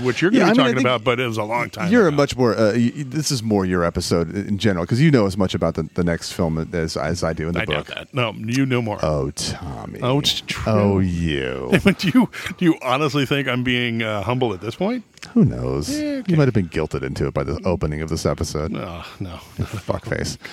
what 0.00 0.22
you're 0.22 0.30
going 0.30 0.40
Yeah, 0.46 0.50
to 0.50 0.54
be 0.54 0.60
I 0.62 0.64
mean, 0.66 0.74
talking 0.76 0.86
about, 0.86 1.04
but 1.04 1.18
it 1.20 1.26
was 1.26 1.36
a 1.36 1.42
long 1.44 1.68
time. 1.68 1.90
You're 1.92 2.06
a 2.08 2.12
much 2.12 2.36
more. 2.36 2.54
Uh, 2.56 2.72
y- 2.72 2.92
y- 2.96 3.04
this 3.06 3.30
is 3.30 3.42
more 3.42 3.66
your 3.66 3.84
episode 3.84 4.34
in 4.34 4.56
general 4.56 4.84
because 4.86 5.00
you 5.02 5.10
know 5.10 5.26
as 5.26 5.36
much 5.36 5.52
about 5.54 5.74
the, 5.74 5.82
the 5.94 6.04
next 6.04 6.32
film 6.32 6.58
as 6.72 6.96
as 6.96 7.22
I 7.24 7.32
do 7.32 7.48
in 7.48 7.54
the 7.54 7.60
I 7.62 7.64
book. 7.66 7.88
doubt 7.88 7.96
that. 7.96 8.14
No, 8.14 8.32
you 8.36 8.64
know 8.64 8.80
more. 8.80 8.98
Oh, 9.04 9.30
Tommy. 9.32 9.98
Oh, 10.02 10.20
it's 10.20 10.40
true. 10.46 10.72
Oh, 10.72 10.98
you. 11.00 11.70
But 11.84 11.98
do 11.98 12.08
you 12.14 12.30
do 12.56 12.64
you 12.64 12.76
honestly 12.82 13.26
think 13.26 13.48
I'm 13.48 13.64
being 13.64 14.02
uh, 14.02 14.22
humble 14.22 14.54
at 14.54 14.60
this 14.60 14.76
point? 14.76 15.04
Who 15.34 15.44
knows? 15.44 15.90
Yeah, 15.90 16.08
okay. 16.20 16.30
You 16.30 16.36
might 16.38 16.46
have 16.46 16.54
been 16.54 16.68
guilted 16.68 17.02
into 17.02 17.26
it 17.26 17.34
by 17.34 17.42
the 17.42 17.60
opening 17.64 18.00
of 18.00 18.08
this 18.08 18.24
episode. 18.24 18.70
No, 18.70 19.02
no. 19.18 19.36
Fuckface. 19.58 20.38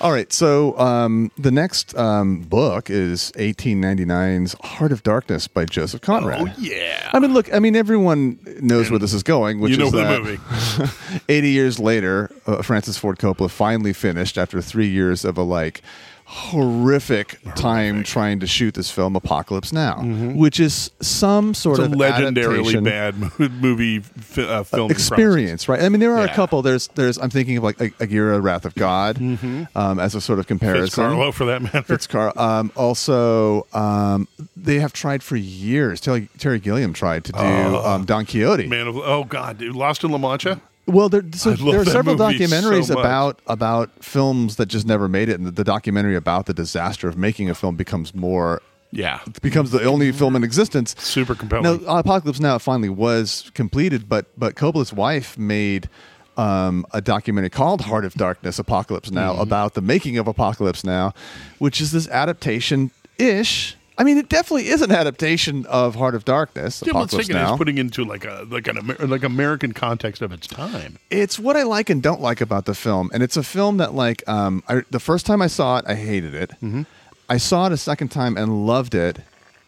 All 0.00 0.12
right, 0.12 0.32
so 0.32 0.78
um, 0.78 1.30
the 1.36 1.50
next 1.50 1.94
um, 1.94 2.40
book 2.40 2.88
is 2.88 3.32
1899's 3.32 4.54
Heart 4.62 4.92
of 4.92 5.02
Darkness 5.02 5.46
by 5.46 5.66
Joseph 5.66 6.00
Conrad. 6.00 6.40
Oh 6.40 6.54
yeah. 6.58 7.10
I 7.12 7.18
mean, 7.18 7.34
look. 7.34 7.52
I 7.52 7.58
mean, 7.58 7.76
everyone 7.76 8.38
knows 8.62 8.88
where 8.90 8.98
this 8.98 9.12
is 9.12 9.22
going, 9.22 9.60
which 9.60 9.72
you 9.72 9.76
know 9.76 9.86
is 9.86 9.92
the 9.92 9.98
that 9.98 10.22
movie. 10.22 11.22
80 11.28 11.50
years 11.50 11.78
later, 11.78 12.30
uh, 12.46 12.62
Francis 12.62 12.96
Ford 12.96 13.18
Coppola 13.18 13.50
finally 13.50 13.92
finished 13.92 14.38
after 14.38 14.62
three 14.62 14.88
years 14.88 15.22
of 15.22 15.36
a 15.36 15.42
like 15.42 15.82
horrific, 16.30 17.40
time 17.56 18.04
trying 18.04 18.38
to 18.38 18.46
shoot 18.46 18.72
this 18.74 18.88
film, 18.88 19.16
Apocalypse 19.16 19.72
Now, 19.72 19.96
which 20.02 20.60
is 20.60 20.90
some 21.00 21.54
sort 21.54 21.80
Mm-hmm. 21.80 21.94
It's 21.94 22.02
of 22.02 22.34
legendarily 22.34 22.84
bad 22.84 23.18
mo- 23.18 23.30
movie 23.60 23.98
fi- 24.00 24.42
uh, 24.44 24.62
film 24.62 24.90
experience, 24.92 25.68
right? 25.68 25.82
I 25.82 25.88
mean, 25.88 26.00
there 26.00 26.14
are 26.16 26.24
a 26.24 26.32
couple. 26.32 26.62
There's, 26.62 26.86
there's. 26.88 27.18
I'm 27.18 27.30
thinking 27.30 27.56
of 27.56 27.64
like 27.64 27.80
Aguirre, 28.00 28.40
Wrath 28.40 28.64
of 28.64 28.74
God, 28.74 29.18
um, 29.20 29.98
as 29.98 30.14
a 30.14 30.20
sort 30.20 30.38
of 30.38 30.46
comparison. 30.46 31.04
Carlo, 31.04 31.32
for 31.32 31.46
that 31.46 31.62
matter. 31.62 31.82
Fitzcarraldo. 31.82 32.36
Um, 32.36 32.72
also, 32.76 33.66
um, 33.72 34.28
they 34.56 34.78
have 34.78 34.92
tried 34.92 35.22
for 35.22 35.36
years. 35.36 36.00
Terry, 36.00 36.28
Terry 36.38 36.60
Gilliam 36.60 36.92
tried 36.92 37.24
to 37.24 37.32
do 37.32 37.38
um, 37.38 38.04
Don 38.04 38.24
Quixote. 38.26 38.66
Man 38.68 38.86
of 38.86 38.96
oh 38.96 39.24
god, 39.24 39.58
dude, 39.58 39.74
Lost 39.74 40.04
in 40.04 40.10
La 40.10 40.18
Mancha. 40.18 40.60
Well, 40.86 41.08
there, 41.08 41.22
so 41.34 41.52
there 41.52 41.80
are 41.80 41.84
several 41.84 42.16
documentaries 42.16 42.86
so 42.86 42.98
about 42.98 43.40
about 43.46 43.90
films 44.02 44.56
that 44.56 44.66
just 44.66 44.86
never 44.86 45.08
made 45.08 45.28
it, 45.28 45.38
and 45.38 45.46
the, 45.46 45.50
the 45.52 45.64
documentary 45.64 46.16
about 46.16 46.46
the 46.46 46.54
disaster 46.54 47.06
of 47.08 47.16
making 47.16 47.48
a 47.48 47.54
film 47.54 47.76
becomes 47.76 48.12
more 48.14 48.60
Yeah, 48.90 49.20
becomes 49.40 49.70
the 49.70 49.84
only 49.84 50.10
film 50.10 50.34
in 50.34 50.42
existence. 50.42 50.96
super 50.98 51.34
compelling. 51.36 51.84
Now, 51.84 51.98
Apocalypse 51.98 52.40
Now 52.40 52.58
finally 52.58 52.88
was 52.88 53.50
completed, 53.54 54.08
but 54.08 54.26
but 54.36 54.56
Coppola's 54.56 54.92
wife 54.92 55.38
made 55.38 55.88
um, 56.36 56.84
a 56.92 57.00
documentary 57.00 57.50
called 57.50 57.82
Heart 57.82 58.04
of 58.04 58.14
Darkness: 58.14 58.58
Apocalypse 58.58 59.10
Now 59.12 59.32
Mm-hmm. 59.34 59.42
about 59.42 59.74
the 59.74 59.82
making 59.82 60.18
of 60.18 60.26
Apocalypse 60.26 60.82
Now, 60.82 61.12
which 61.58 61.80
is 61.80 61.92
this 61.92 62.08
adaptation 62.08 62.90
ish. 63.18 63.76
I 64.00 64.04
mean, 64.04 64.16
it 64.16 64.30
definitely 64.30 64.68
is 64.68 64.80
an 64.80 64.90
adaptation 64.90 65.66
of 65.66 65.94
Heart 65.94 66.14
of 66.14 66.24
Darkness. 66.24 66.82
yeah, 66.84 66.90
Apocalypse 66.92 67.26
take 67.28 67.36
it 67.36 67.38
Now. 67.38 67.56
putting 67.56 67.76
into 67.76 68.02
like 68.04 68.24
a 68.24 68.46
like 68.48 68.66
an 68.66 68.78
Amer- 68.78 69.06
like 69.06 69.22
American 69.24 69.72
context 69.72 70.22
of 70.22 70.32
its 70.32 70.46
time. 70.46 70.96
it's 71.10 71.38
what 71.38 71.54
I 71.56 71.64
like 71.64 71.90
and 71.90 72.02
don't 72.02 72.20
like 72.20 72.40
about 72.40 72.64
the 72.64 72.74
film, 72.74 73.10
and 73.12 73.22
it's 73.22 73.36
a 73.36 73.42
film 73.42 73.76
that 73.76 73.92
like 73.94 74.26
um, 74.28 74.62
I, 74.68 74.82
the 74.90 75.00
first 75.00 75.26
time 75.26 75.42
I 75.42 75.48
saw 75.48 75.76
it, 75.78 75.84
I 75.86 75.94
hated 75.96 76.34
it. 76.34 76.50
Mm-hmm. 76.62 76.82
I 77.28 77.36
saw 77.36 77.66
it 77.66 77.72
a 77.72 77.76
second 77.76 78.08
time 78.08 78.36
and 78.36 78.66
loved 78.66 78.94
it, 78.94 79.18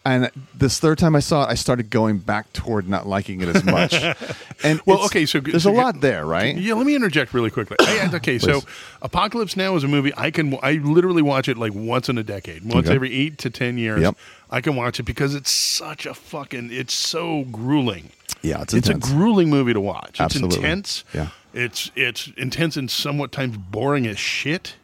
and 0.05 0.29
this 0.53 0.79
third 0.79 0.97
time 0.97 1.15
I 1.15 1.19
saw 1.19 1.43
it, 1.45 1.49
I 1.49 1.55
started 1.55 1.89
going 1.89 2.17
back 2.17 2.51
toward 2.53 2.89
not 2.89 3.07
liking 3.07 3.41
it 3.41 3.47
as 3.55 3.63
much. 3.63 3.93
and 4.63 4.81
Well, 4.85 5.05
okay, 5.05 5.25
so 5.25 5.39
there's 5.39 5.63
so 5.63 5.71
a 5.71 5.73
lot 5.73 6.01
there, 6.01 6.25
right? 6.25 6.55
Yeah, 6.55 6.73
let 6.73 6.85
me 6.85 6.95
interject 6.95 7.33
really 7.33 7.49
quickly. 7.49 7.77
I, 7.79 8.09
okay, 8.15 8.37
so 8.37 8.61
Apocalypse 9.01 9.55
Now 9.55 9.75
is 9.75 9.83
a 9.83 9.87
movie 9.87 10.11
I 10.17 10.31
can 10.31 10.57
I 10.61 10.73
literally 10.73 11.21
watch 11.21 11.47
it 11.47 11.57
like 11.57 11.73
once 11.73 12.09
in 12.09 12.17
a 12.17 12.23
decade, 12.23 12.63
once 12.63 12.87
Okay. 12.87 12.95
every 12.95 13.13
eight 13.13 13.37
to 13.39 13.49
ten 13.49 13.77
years. 13.77 14.01
Yep. 14.01 14.17
I 14.49 14.61
can 14.61 14.75
watch 14.75 14.99
it 14.99 15.03
because 15.03 15.33
it's 15.35 15.49
such 15.51 16.05
a 16.05 16.13
fucking 16.13 16.69
it's 16.71 16.93
so 16.93 17.43
grueling. 17.45 18.09
Yeah, 18.41 18.61
it's 18.61 18.73
intense. 18.73 18.97
It's 19.05 19.09
a 19.09 19.15
grueling 19.15 19.49
movie 19.49 19.73
to 19.73 19.79
watch. 19.81 20.19
Absolutely. 20.19 20.57
It's 20.57 20.63
intense. 20.63 21.03
Yeah. 21.13 21.29
It's 21.53 21.91
it's 21.95 22.29
intense 22.35 22.75
and 22.77 22.89
somewhat 22.91 23.31
times 23.31 23.57
boring 23.57 24.05
as 24.05 24.19
shit. 24.19 24.75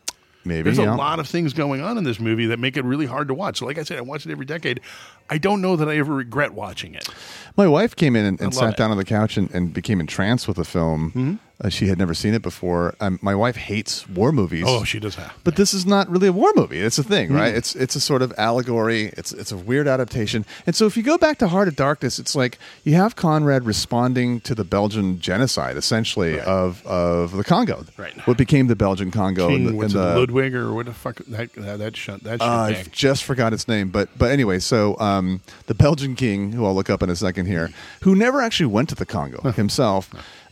Maybe 0.45 0.63
There's 0.63 0.77
yeah. 0.77 0.93
a 0.93 0.95
lot 0.95 1.19
of 1.19 1.27
things 1.27 1.53
going 1.53 1.81
on 1.81 1.97
in 1.97 2.05
this 2.05 2.19
movie 2.19 2.45
that 2.47 2.59
make 2.59 2.77
it 2.77 2.85
really 2.85 3.05
hard 3.05 3.27
to 3.27 3.33
watch. 3.33 3.59
So, 3.59 3.65
like 3.65 3.77
I 3.77 3.83
said, 3.83 3.97
I 3.97 4.01
watch 4.01 4.25
it 4.25 4.31
every 4.31 4.45
decade. 4.45 4.79
I 5.29 5.37
don't 5.37 5.61
know 5.61 5.75
that 5.75 5.89
I 5.89 5.97
ever 5.97 6.13
regret 6.13 6.53
watching 6.53 6.95
it. 6.95 7.07
My 7.57 7.67
wife 7.67 7.95
came 7.95 8.15
in 8.15 8.25
and, 8.25 8.39
and 8.39 8.55
sat 8.55 8.71
it. 8.71 8.77
down 8.77 8.89
on 8.89 8.97
the 8.97 9.05
couch 9.05 9.35
and, 9.35 9.51
and 9.51 9.73
became 9.73 9.99
entranced 9.99 10.47
with 10.47 10.57
the 10.57 10.63
film. 10.63 11.09
Mm-hmm. 11.09 11.35
Uh, 11.61 11.67
she 11.67 11.87
had 11.87 11.97
never 11.97 12.13
seen 12.13 12.33
it 12.33 12.41
before. 12.41 12.95
Um, 13.01 13.19
my 13.21 13.35
wife 13.35 13.57
hates 13.57 14.07
war 14.07 14.31
movies. 14.31 14.63
Oh, 14.65 14.85
she 14.85 14.97
does 14.97 15.17
that. 15.17 15.33
But 15.43 15.57
this 15.57 15.73
is 15.73 15.85
not 15.85 16.09
really 16.09 16.27
a 16.29 16.31
war 16.31 16.53
movie. 16.55 16.79
It's 16.79 16.97
a 16.97 17.03
thing, 17.03 17.31
Mm. 17.31 17.35
right? 17.35 17.53
It's 17.53 17.75
it's 17.75 17.97
a 17.97 17.99
sort 17.99 18.21
of 18.21 18.33
allegory. 18.37 19.07
It's 19.17 19.33
it's 19.33 19.51
a 19.51 19.57
weird 19.57 19.85
adaptation. 19.85 20.45
And 20.65 20.73
so 20.73 20.85
if 20.85 20.95
you 20.95 21.03
go 21.03 21.17
back 21.17 21.37
to 21.39 21.49
Heart 21.49 21.67
of 21.67 21.75
Darkness, 21.75 22.17
it's 22.17 22.33
like 22.33 22.59
you 22.85 22.93
have 22.95 23.17
Conrad 23.17 23.65
responding 23.65 24.39
to 24.41 24.55
the 24.55 24.63
Belgian 24.63 25.19
genocide, 25.19 25.75
essentially 25.75 26.35
Right. 26.35 26.45
of 26.45 26.85
of 26.87 27.35
the 27.35 27.43
Congo, 27.43 27.85
Right. 27.97 28.15
What 28.25 28.37
became 28.37 28.67
the 28.67 28.77
Belgian 28.77 29.11
Congo? 29.11 29.47
King, 29.49 29.55
in 29.57 29.65
the, 29.67 29.73
what's 29.75 29.93
in 29.93 29.99
it, 29.99 30.03
the- 30.03 30.19
Ludwig 30.19 30.55
or 30.55 30.73
what 30.73 30.85
the 30.85 30.93
fuck 30.93 31.17
that 31.27 31.51
that 31.55 31.79
that 31.79 31.97
shit 31.97 32.23
that 32.23 32.39
shit 32.39 32.41
uh. 32.41 32.61
I've 32.69 32.91
just 32.93 33.25
forgot 33.25 33.51
its 33.51 33.67
name, 33.67 33.89
but 33.89 34.07
but 34.17 34.31
anyway, 34.31 34.59
so 34.59 34.97
um, 34.99 35.41
the 35.67 35.73
Belgian 35.75 36.15
king, 36.15 36.53
who 36.53 36.65
I'll 36.65 36.73
look 36.75 36.89
up 36.89 37.03
in 37.03 37.09
a 37.09 37.17
second 37.17 37.47
here, 37.47 37.69
who 38.03 38.15
never 38.15 38.39
actually 38.41 38.67
went 38.67 38.87
to 38.89 38.95
the 38.95 39.05
Congo 39.05 39.51
himself. 39.51 40.09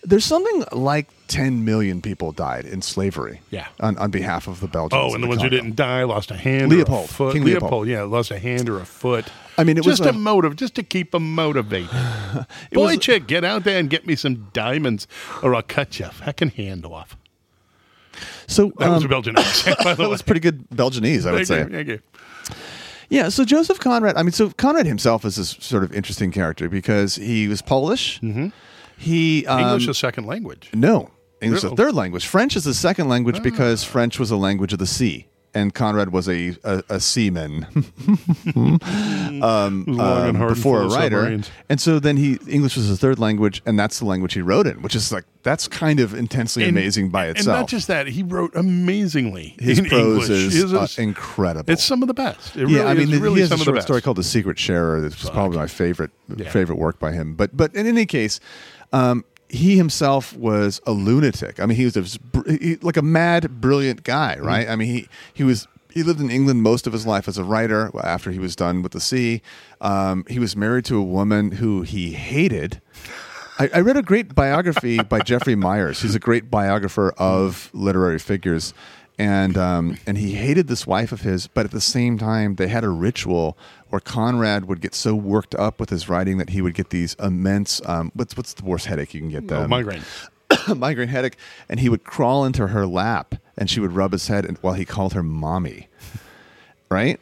There's 0.08 0.24
something 0.24 0.63
like 0.72 1.10
10 1.28 1.65
million 1.65 2.02
people 2.02 2.32
died 2.32 2.65
in 2.65 2.82
slavery. 2.82 3.41
Yeah. 3.52 3.67
on, 3.82 3.98
on 3.98 4.10
behalf 4.10 4.48
of 4.48 4.62
the 4.62 4.67
Belgians. 4.67 5.00
Oh, 5.04 5.13
and 5.13 5.22
the 5.22 5.28
ones 5.28 5.41
who 5.41 5.50
didn't 5.50 5.76
die 5.76 6.04
lost 6.06 6.32
a 6.32 6.38
hand, 6.38 6.72
or 6.72 6.76
a 6.76 6.78
Leopold. 6.78 7.10
foot. 7.10 7.34
King 7.34 7.43
Leopold. 7.43 7.88
yeah, 7.89 8.04
lost 8.04 8.32
a 8.32 8.39
hand 8.39 8.70
or 8.70 8.80
a 8.80 8.86
foot. 8.86 9.26
I 9.58 9.65
mean, 9.65 9.78
it 9.78 9.86
was 9.86 9.98
just 9.98 10.08
a- 10.08 10.12
a 10.12 10.17
motive, 10.17 10.56
just 10.56 10.76
to 10.76 10.84
keep 10.84 11.12
them 11.12 11.36
motivated. 11.36 11.89
was 12.34 12.46
Boy, 12.72 12.93
a- 12.93 12.98
chick, 12.98 13.28
get 13.28 13.43
out 13.43 13.65
there 13.65 13.78
and 13.80 13.89
get 13.89 14.08
me 14.08 14.15
some 14.15 14.48
diamonds, 14.54 15.08
or 15.43 15.54
I'll 15.54 15.62
cut 15.62 16.00
your 16.00 16.10
fucking 16.10 16.52
hand 16.52 16.86
off. 16.86 17.17
So 18.48 18.72
That 18.80 18.89
was 18.89 19.04
a 19.04 19.06
um, 19.06 19.10
Belgian 19.10 19.38
accent, 19.38 19.78
that 19.84 19.98
way. 19.98 20.08
was 20.08 20.22
pretty 20.22 20.39
good 20.39 20.67
Belgianese, 20.70 21.26
I 21.28 21.32
would 21.34 21.46
Thank 21.46 21.48
say. 21.48 21.60
you, 21.60 21.70
thank 21.70 21.88
you. 21.89 22.00
Yeah, 23.10 23.30
so 23.30 23.43
Joseph 23.46 23.80
Conrad, 23.80 24.15
I 24.17 24.24
mean, 24.24 24.32
so 24.32 24.50
Conrad 24.52 24.86
himself 24.86 25.24
is 25.26 25.36
this 25.36 25.58
sort 25.60 25.84
of 25.84 25.93
interesting 25.93 26.32
character 26.32 26.67
because 26.70 27.15
he 27.15 27.48
was 27.48 27.62
Polish. 27.62 28.20
Mm-hmm. 28.22 28.48
He 28.98 29.46
um, 29.46 29.60
English 29.62 29.88
is 29.88 29.98
second 29.98 30.26
language. 30.26 30.70
No, 30.74 31.12
English 31.42 31.64
is 31.64 31.72
a 31.72 31.76
third 31.76 31.94
language. 31.94 32.26
French 32.26 32.56
is 32.56 32.64
the 32.64 32.74
second 32.74 33.08
language 33.10 33.42
because 33.44 33.84
French 33.84 34.20
was 34.20 34.32
a 34.32 34.38
language 34.38 34.74
of 34.74 34.80
the 34.80 34.88
sea, 34.88 35.28
and 35.54 35.74
Conrad 35.74 36.12
was 36.12 36.28
a 36.28 36.56
a, 36.64 36.84
a 36.90 37.00
seaman 37.00 37.68
Long 38.56 39.44
um, 39.44 39.86
and 39.88 40.38
before 40.38 40.48
a 40.48 40.52
and 40.52 40.58
full 40.62 40.78
of 40.86 40.92
writer, 40.94 41.18
submarines. 41.22 41.52
and 41.70 41.80
so 41.80 42.00
then 42.00 42.18
he 42.18 42.38
English 42.48 42.76
was 42.76 42.88
his 42.88 43.00
third 43.00 43.20
language, 43.20 43.62
and 43.66 43.78
that's 43.80 44.00
the 44.00 44.06
language 44.06 44.34
he 44.34 44.42
wrote 44.42 44.68
in, 44.68 44.82
which 44.82 44.96
is 44.96 45.12
like 45.12 45.26
that's 45.44 45.68
kind 45.68 46.00
of 46.00 46.14
intensely 46.14 46.64
And- 46.64 46.76
amazing 46.78 47.10
by 47.10 47.28
itself. 47.28 47.48
And 47.56 47.62
not 47.62 47.70
just 47.70 47.88
that, 47.88 48.08
he 48.08 48.24
wrote 48.24 48.56
amazingly. 48.56 49.56
his 49.60 49.80
in 49.80 49.86
prose 49.86 50.30
English. 50.30 50.56
is 50.56 50.74
uh, 50.74 50.88
incredible. 51.02 51.72
It's 51.72 51.84
some 51.84 52.02
of 52.02 52.08
the 52.08 52.14
best. 52.14 52.56
It 52.58 52.68
yeah, 52.70 52.80
really 52.80 52.90
I 52.90 52.94
mean, 52.96 53.14
is 53.14 53.20
really 53.20 53.36
he 53.36 53.40
has 53.42 53.50
some 53.50 53.62
a 53.62 53.64
short 53.64 53.82
story 53.84 54.02
called 54.02 54.18
"The 54.18 54.24
Secret 54.24 54.58
Sharer." 54.60 55.02
That's 55.02 55.30
probably 55.30 55.58
my 55.58 55.68
favorite 55.68 56.12
Yeah. 56.36 56.50
favorite 56.50 56.78
work 56.80 57.00
by 57.00 57.12
him. 57.12 57.36
But 57.36 57.56
but 57.56 57.74
in 57.76 57.86
any 57.88 58.06
case, 58.06 58.40
um, 58.93 59.23
he 59.50 59.78
himself 59.78 60.36
was 60.36 60.82
a 60.86 60.91
lunatic. 60.91 61.60
I 61.60 61.65
mean, 61.65 61.78
he 61.78 61.86
was 61.86 61.95
a, 61.97 62.04
he, 62.52 62.76
like 62.82 62.97
a 62.97 63.02
mad, 63.02 63.62
brilliant 63.62 64.04
guy, 64.04 64.36
Mm-hmm. 64.36 64.45
right? 64.45 64.67
I 64.69 64.76
mean, 64.76 64.89
he 64.93 65.08
he 65.34 65.43
was 65.43 65.67
He 65.89 66.04
lived 66.04 66.19
in 66.19 66.30
England 66.30 66.62
most 66.63 66.86
of 66.88 66.93
his 66.93 67.06
life 67.08 67.28
as 67.28 67.38
a 67.38 67.43
writer. 67.43 67.89
After 68.04 68.32
he 68.32 68.39
was 68.39 68.56
done 68.56 68.82
with 68.84 68.91
the 68.91 69.00
sea, 69.00 69.41
um, 69.82 70.26
he 70.30 70.38
was 70.39 70.56
married 70.56 70.86
to 70.86 70.97
a 70.97 71.04
woman 71.04 71.52
who 71.54 71.82
he 71.84 72.12
hated. 72.13 72.82
I, 73.60 73.69
I 73.73 73.80
read 73.80 73.97
a 73.97 74.04
great 74.04 74.36
biography 74.36 75.02
by 75.02 75.19
Jeffrey 75.26 75.56
Meyers. 75.56 76.02
He's 76.02 76.13
a 76.13 76.19
great 76.19 76.52
biographer 76.52 77.12
of 77.17 77.71
literary 77.73 78.19
figures, 78.19 78.73
and 79.17 79.58
um, 79.58 79.97
and 80.06 80.17
he 80.17 80.34
hated 80.34 80.67
this 80.67 80.86
wife 80.86 81.12
of 81.12 81.21
his. 81.21 81.47
But 81.47 81.65
at 81.65 81.71
the 81.71 81.82
same 81.82 82.17
time, 82.17 82.56
they 82.56 82.67
had 82.67 82.84
a 82.84 82.89
ritual 82.89 83.58
where 83.89 83.99
Conrad 83.99 84.65
would 84.65 84.82
get 84.82 84.93
so 84.93 85.15
worked 85.15 85.56
up 85.56 85.80
with 85.80 85.89
his 85.89 86.08
writing 86.10 86.38
that 86.38 86.49
he 86.51 86.62
would 86.62 86.73
get 86.73 86.89
these 86.91 87.15
immense. 87.15 87.82
Um, 87.88 88.12
what's 88.13 88.38
what's 88.38 88.53
the 88.53 88.63
worst 88.63 88.86
headache 88.86 89.13
you 89.13 89.21
can 89.21 89.30
get? 89.30 89.51
Oh, 89.51 89.63
Um, 89.63 89.69
migraine. 89.69 90.03
migraine 90.75 91.10
headache, 91.10 91.38
and 91.67 91.80
he 91.80 91.89
would 91.89 92.03
crawl 92.03 92.45
into 92.45 92.67
her 92.67 92.86
lap, 92.86 93.36
and 93.58 93.69
she 93.69 93.80
would 93.80 93.93
rub 93.93 94.12
his 94.12 94.27
head, 94.27 94.45
and, 94.45 94.58
while 94.60 94.73
he 94.75 94.86
called 94.86 95.13
her 95.13 95.23
mommy. 95.23 95.88
Right. 96.89 97.19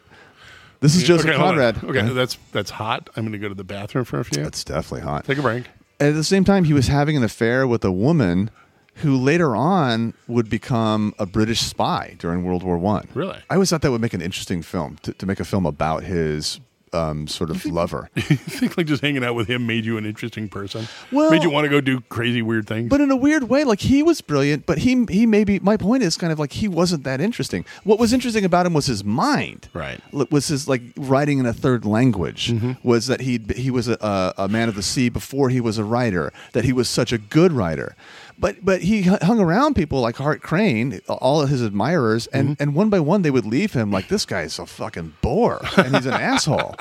This 0.82 0.96
is 0.96 1.04
Joseph 1.04 1.28
okay. 1.28 1.38
Conrad. 1.38 1.84
Okay, 1.84 2.02
that's 2.14 2.38
that's 2.52 2.70
hot. 2.70 3.10
I'm 3.16 3.24
going 3.24 3.32
to 3.32 3.40
go 3.40 3.48
to 3.50 3.56
the 3.56 3.64
bathroom 3.64 4.06
for 4.06 4.20
a 4.20 4.26
few. 4.26 4.44
that's 4.44 4.64
definitely 4.64 5.02
hot. 5.02 5.26
Take 5.26 5.38
a 5.38 5.42
break. 5.42 5.66
At 6.00 6.14
the 6.14 6.24
same 6.24 6.44
time, 6.44 6.66
he 6.66 6.74
was 6.74 6.88
having 6.88 7.16
an 7.16 7.24
affair 7.24 7.66
with 7.66 7.84
a 7.86 7.92
woman 7.92 8.52
who 8.96 9.18
later 9.18 9.56
on 9.56 10.14
would 10.28 10.50
become 10.50 11.14
a 11.20 11.26
British 11.26 11.62
spy 11.62 12.16
during 12.18 12.44
World 12.44 12.64
War 12.64 12.78
One. 12.78 13.08
Really? 13.14 13.38
I 13.50 13.56
always 13.56 13.70
thought 13.70 13.82
that 13.82 13.92
would 13.92 14.02
make 14.02 14.14
an 14.14 14.22
interesting 14.22 14.62
film 14.62 14.98
to, 15.04 15.14
to 15.14 15.26
make 15.26 15.40
a 15.40 15.46
film 15.46 15.66
about 15.66 16.04
his 16.04 16.60
um, 16.96 17.28
sort 17.28 17.50
of 17.50 17.66
lover. 17.66 18.10
you 18.16 18.22
think 18.36 18.78
like 18.78 18.88
just 18.88 19.02
hanging 19.02 19.24
out 19.24 19.36
with 19.36 19.48
him 19.48 19.68
made 19.68 19.86
you 19.86 19.98
an 19.98 20.06
interesting 20.06 20.50
person? 20.50 20.88
Well- 21.12 21.32
made 21.32 21.44
you 21.44 21.50
want 21.50 21.66
to 21.66 21.70
go 21.70 21.82
do 21.82 22.02
crazy 22.02 22.42
weird 22.42 22.68
things? 22.68 22.90
But 22.90 23.02
in 23.02 23.12
a 23.12 23.16
weird 23.16 23.44
way, 23.44 23.64
like 23.64 23.82
he 23.82 24.02
was 24.02 24.22
brilliant, 24.22 24.66
but 24.66 24.80
he 24.80 25.06
he 25.10 25.26
maybe 25.26 25.60
my 25.60 25.78
point 25.78 26.04
is 26.04 26.18
kind 26.18 26.32
of 26.32 26.40
like 26.40 26.54
he 26.54 26.68
wasn't 26.68 27.04
that 27.04 27.22
interesting. 27.22 27.66
What 27.84 28.00
was 28.00 28.14
interesting 28.14 28.46
about 28.46 28.66
him 28.66 28.74
was 28.74 28.86
his 28.86 29.04
mind. 29.04 29.68
Right. 29.74 30.00
Was 30.32 30.48
his 30.48 30.68
like 30.68 30.82
writing 30.98 31.40
in 31.40 31.46
a 31.46 31.54
third 31.54 31.86
language. 31.86 32.52
Mm-hmm. 32.52 32.88
Was 32.88 33.08
that 33.08 33.22
he 33.22 33.42
he 33.56 33.70
was 33.70 33.88
a, 33.88 34.34
a 34.38 34.48
man 34.48 34.70
of 34.70 34.76
the 34.76 34.84
sea 34.84 35.10
before 35.10 35.50
he 35.50 35.60
was 35.60 35.78
a 35.78 35.84
writer. 35.84 36.32
That 36.54 36.64
he 36.64 36.74
was 36.74 36.88
such 36.88 37.12
a 37.12 37.18
good 37.18 37.52
writer. 37.52 37.96
But 38.38 38.64
but 38.64 38.82
he 38.82 39.04
hung 39.04 39.40
around 39.40 39.76
people 39.76 40.02
like 40.02 40.18
Hart 40.18 40.42
Crane, 40.42 41.00
all 41.08 41.42
of 41.42 41.50
his 41.50 41.62
admirers, 41.62 42.28
and, 42.28 42.50
Mm-hmm. 42.50 42.62
and 42.64 42.76
one 42.76 42.90
by 42.90 43.00
one 43.00 43.22
they 43.22 43.32
would 43.32 43.46
leave 43.46 43.74
him 43.74 43.92
like 43.92 44.08
this 44.10 44.26
guy's 44.26 44.60
a 44.60 44.66
fucking 44.66 45.14
bore 45.22 45.62
and 45.78 45.96
he's 45.96 46.06
an 46.06 46.14
asshole. 46.34 46.76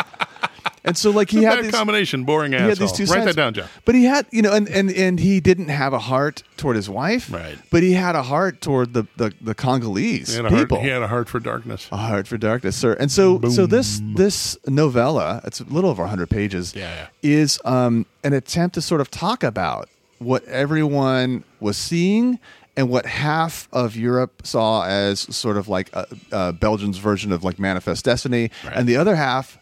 And 0.87 0.99
so 0.99 1.11
like 1.11 1.31
he 1.31 1.38
It's 1.38 1.47
had 1.47 1.64
these, 1.64 1.71
combination. 1.73 2.25
Boring 2.25 2.53
he 2.53 2.59
asshole. 2.59 2.69
had 2.69 2.79
these 2.79 2.93
two 2.93 3.05
Write 3.05 3.21
sides. 3.23 3.25
that 3.27 3.37
down, 3.37 3.55
Joe. 3.55 3.64
But 3.87 3.95
he 3.95 4.05
had, 4.05 4.27
you 4.31 4.43
know, 4.43 4.53
and, 4.53 4.69
and, 4.69 4.90
and 4.90 5.19
he 5.19 5.40
didn't 5.40 5.69
have 5.69 5.95
a 5.95 5.99
heart 5.99 6.43
toward 6.59 6.77
his 6.77 6.90
wife. 6.90 7.33
Right. 7.33 7.57
But 7.71 7.83
he 7.83 7.93
had 7.95 8.14
a 8.17 8.23
heart 8.23 8.61
toward 8.61 8.93
the, 8.93 9.07
the, 9.17 9.33
the 9.40 9.55
Congolese 9.55 10.35
He 10.35 10.40
a 10.40 10.43
heart, 10.43 10.53
people. 10.55 10.81
he 10.83 10.88
had 10.88 11.01
a 11.01 11.09
heart 11.09 11.31
for 11.31 11.40
darkness. 11.40 11.88
a 11.90 11.97
heart 11.97 12.29
for 12.29 12.37
darkness, 12.37 12.77
sir. 12.77 12.93
And 13.01 13.11
so, 13.11 13.40
so 13.49 13.64
this 13.64 14.03
this 14.14 14.59
novella, 14.67 15.40
it's 15.45 15.61
a 15.61 15.64
little 15.64 15.88
over 15.88 16.05
hundred 16.07 16.29
pages, 16.29 16.75
Yeah, 16.77 16.95
yeah. 16.95 17.07
is 17.23 17.59
um, 17.64 18.05
an 18.23 18.35
attempt 18.35 18.75
to 18.75 18.83
sort 18.83 19.01
of 19.01 19.11
talk 19.11 19.43
about 19.43 19.88
what 20.25 20.45
everyone 20.47 21.45
was 21.61 21.77
seeing 21.77 22.39
and 22.77 22.89
what 22.89 23.07
half 23.07 23.69
of 23.73 23.95
Europe 23.97 24.45
saw 24.45 24.85
as 24.85 25.21
sort 25.21 25.57
of 25.57 25.69
like 25.69 25.91
uh, 25.95 26.05
uh, 26.33 26.53
Belgium's 26.53 26.99
version 26.99 27.31
of 27.33 27.45
like 27.45 27.59
Manifest 27.59 28.05
Destiny, 28.05 28.51
Right. 28.65 28.75
and 28.77 28.89
the 28.89 28.97
other 28.97 29.15
half. 29.17 29.59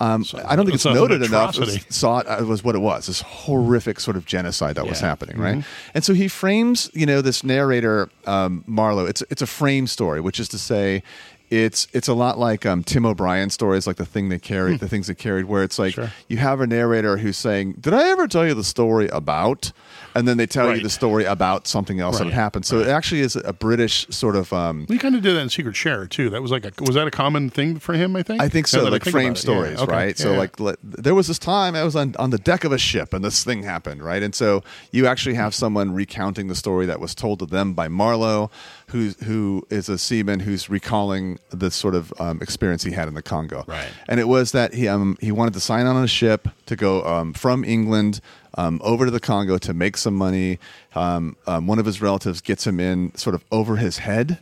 Um, 0.00 0.24
I 0.48 0.56
don't 0.56 0.64
think 0.66 0.74
it's 0.74 0.84
noted 0.84 1.22
enough. 1.22 1.54
It 1.56 1.60
was- 1.60 1.86
saw 1.90 2.18
it 2.18 2.26
uh, 2.26 2.44
was 2.44 2.64
what 2.64 2.74
it 2.74 2.80
was 2.80 3.06
this 3.06 3.20
horrific 3.20 4.00
sort 4.00 4.16
of 4.16 4.26
genocide 4.26 4.74
that 4.74 4.84
was 4.86 4.98
happening 4.98 5.38
right 5.38 5.64
and 5.94 6.02
so 6.02 6.12
he 6.12 6.26
frames 6.26 6.90
you 6.92 7.06
know 7.06 7.20
this 7.22 7.44
narrator 7.44 8.08
um, 8.26 8.64
marlowe 8.66 9.06
it's 9.06 9.22
it's 9.30 9.42
a 9.42 9.46
frame 9.46 9.86
story 9.86 10.20
which 10.20 10.40
is 10.40 10.48
to 10.48 10.58
say 10.58 11.04
it's 11.50 11.86
it's 11.92 12.08
a 12.08 12.14
lot 12.14 12.36
like 12.36 12.66
um, 12.66 12.82
Tim 12.82 13.04
O'Brien 13.06 13.50
stories, 13.50 13.86
like 13.86 13.96
the 13.96 14.06
thing 14.06 14.28
they 14.30 14.38
carried, 14.38 14.80
the 14.80 14.88
things 14.88 15.06
they 15.06 15.14
carried, 15.14 15.44
where 15.44 15.62
it's 15.62 15.78
like 15.78 15.92
Sure. 15.94 16.10
you 16.26 16.38
have 16.38 16.60
a 16.62 16.66
narrator 16.66 17.18
who's 17.18 17.36
saying, 17.36 17.74
"Did 17.78 17.92
I 17.92 18.08
ever 18.08 18.26
tell 18.26 18.46
you 18.46 18.54
the 18.54 18.64
story 18.64 19.06
about?" 19.08 19.70
And 20.14 20.28
then 20.28 20.36
they 20.36 20.46
tell 20.46 20.74
you 20.76 20.82
the 20.82 20.90
story 20.90 21.24
about 21.24 21.66
something 21.66 22.00
else 22.00 22.18
that 22.18 22.24
Right. 22.24 22.32
had 22.32 22.40
happened. 22.40 22.66
So 22.66 22.80
it 22.80 22.88
actually 22.88 23.20
is 23.22 23.36
a 23.36 23.52
British 23.52 24.06
sort 24.10 24.36
of 24.36 24.52
um, 24.52 24.86
We 24.88 24.98
kind 24.98 25.14
of 25.14 25.22
did 25.22 25.34
that 25.36 25.40
in 25.40 25.48
Secret 25.48 25.74
Share 25.76 26.06
too. 26.06 26.30
That 26.30 26.42
was 26.42 26.50
like 26.50 26.64
a 26.64 26.72
was 26.84 26.94
that 26.96 27.06
a 27.06 27.10
common 27.10 27.50
thing 27.50 27.78
for 27.78 27.94
him? 27.94 28.14
I 28.16 28.22
think. 28.22 28.40
I 28.42 28.48
think 28.48 28.66
so, 28.66 28.84
like 28.84 29.02
think 29.04 29.12
frame 29.14 29.32
it. 29.32 29.36
Yeah, 29.38 29.40
stories, 29.40 29.78
okay. 29.78 29.92
right? 29.92 30.18
So 30.18 30.28
Yeah, 30.28 30.34
yeah. 30.34 30.64
like 30.64 30.76
there 30.82 31.14
was 31.14 31.26
this 31.28 31.38
time 31.38 31.74
I 31.74 31.84
was 31.84 31.96
on 31.96 32.14
on 32.18 32.30
the 32.30 32.38
deck 32.38 32.64
of 32.64 32.72
a 32.72 32.78
ship 32.78 33.12
and 33.14 33.24
this 33.24 33.42
thing 33.44 33.62
happened, 33.62 34.02
right? 34.02 34.22
And 34.22 34.34
so 34.34 34.62
you 34.90 35.06
actually 35.06 35.34
have 35.34 35.54
someone 35.54 35.92
recounting 35.94 36.48
the 36.48 36.54
story 36.54 36.86
that 36.86 37.00
was 37.00 37.14
told 37.14 37.38
to 37.40 37.46
them 37.46 37.72
by 37.74 37.88
Marlowe, 37.88 38.50
who 38.92 39.10
who 39.24 39.66
is 39.70 39.88
a 39.88 39.98
seaman 39.98 40.40
who's 40.40 40.70
recalling 40.70 41.38
the 41.50 41.70
sort 41.70 41.94
of 41.94 42.12
um, 42.20 42.40
experience 42.40 42.84
he 42.84 42.92
had 42.92 43.08
in 43.08 43.14
the 43.14 43.22
Congo, 43.22 43.64
Right. 43.66 43.88
And 44.08 44.20
it 44.20 44.28
was 44.28 44.52
that 44.52 44.74
he 44.74 44.86
um 44.88 45.16
he 45.20 45.32
wanted 45.32 45.54
to 45.54 45.60
sign 45.60 45.86
on 45.86 46.02
a 46.02 46.06
ship 46.06 46.48
to 46.66 46.76
go 46.76 47.02
um, 47.04 47.32
from 47.32 47.64
England. 47.64 48.20
Um, 48.54 48.82
over 48.84 49.06
to 49.06 49.10
the 49.10 49.18
Congo 49.18 49.56
to 49.56 49.72
make 49.72 49.96
some 49.96 50.14
money. 50.14 50.58
Um, 50.94 51.36
um, 51.46 51.66
one 51.66 51.78
of 51.78 51.86
his 51.86 52.02
relatives 52.02 52.42
gets 52.42 52.66
him 52.66 52.80
in 52.80 53.14
sort 53.14 53.34
of 53.34 53.42
over 53.50 53.76
his 53.76 53.96
head 53.96 54.40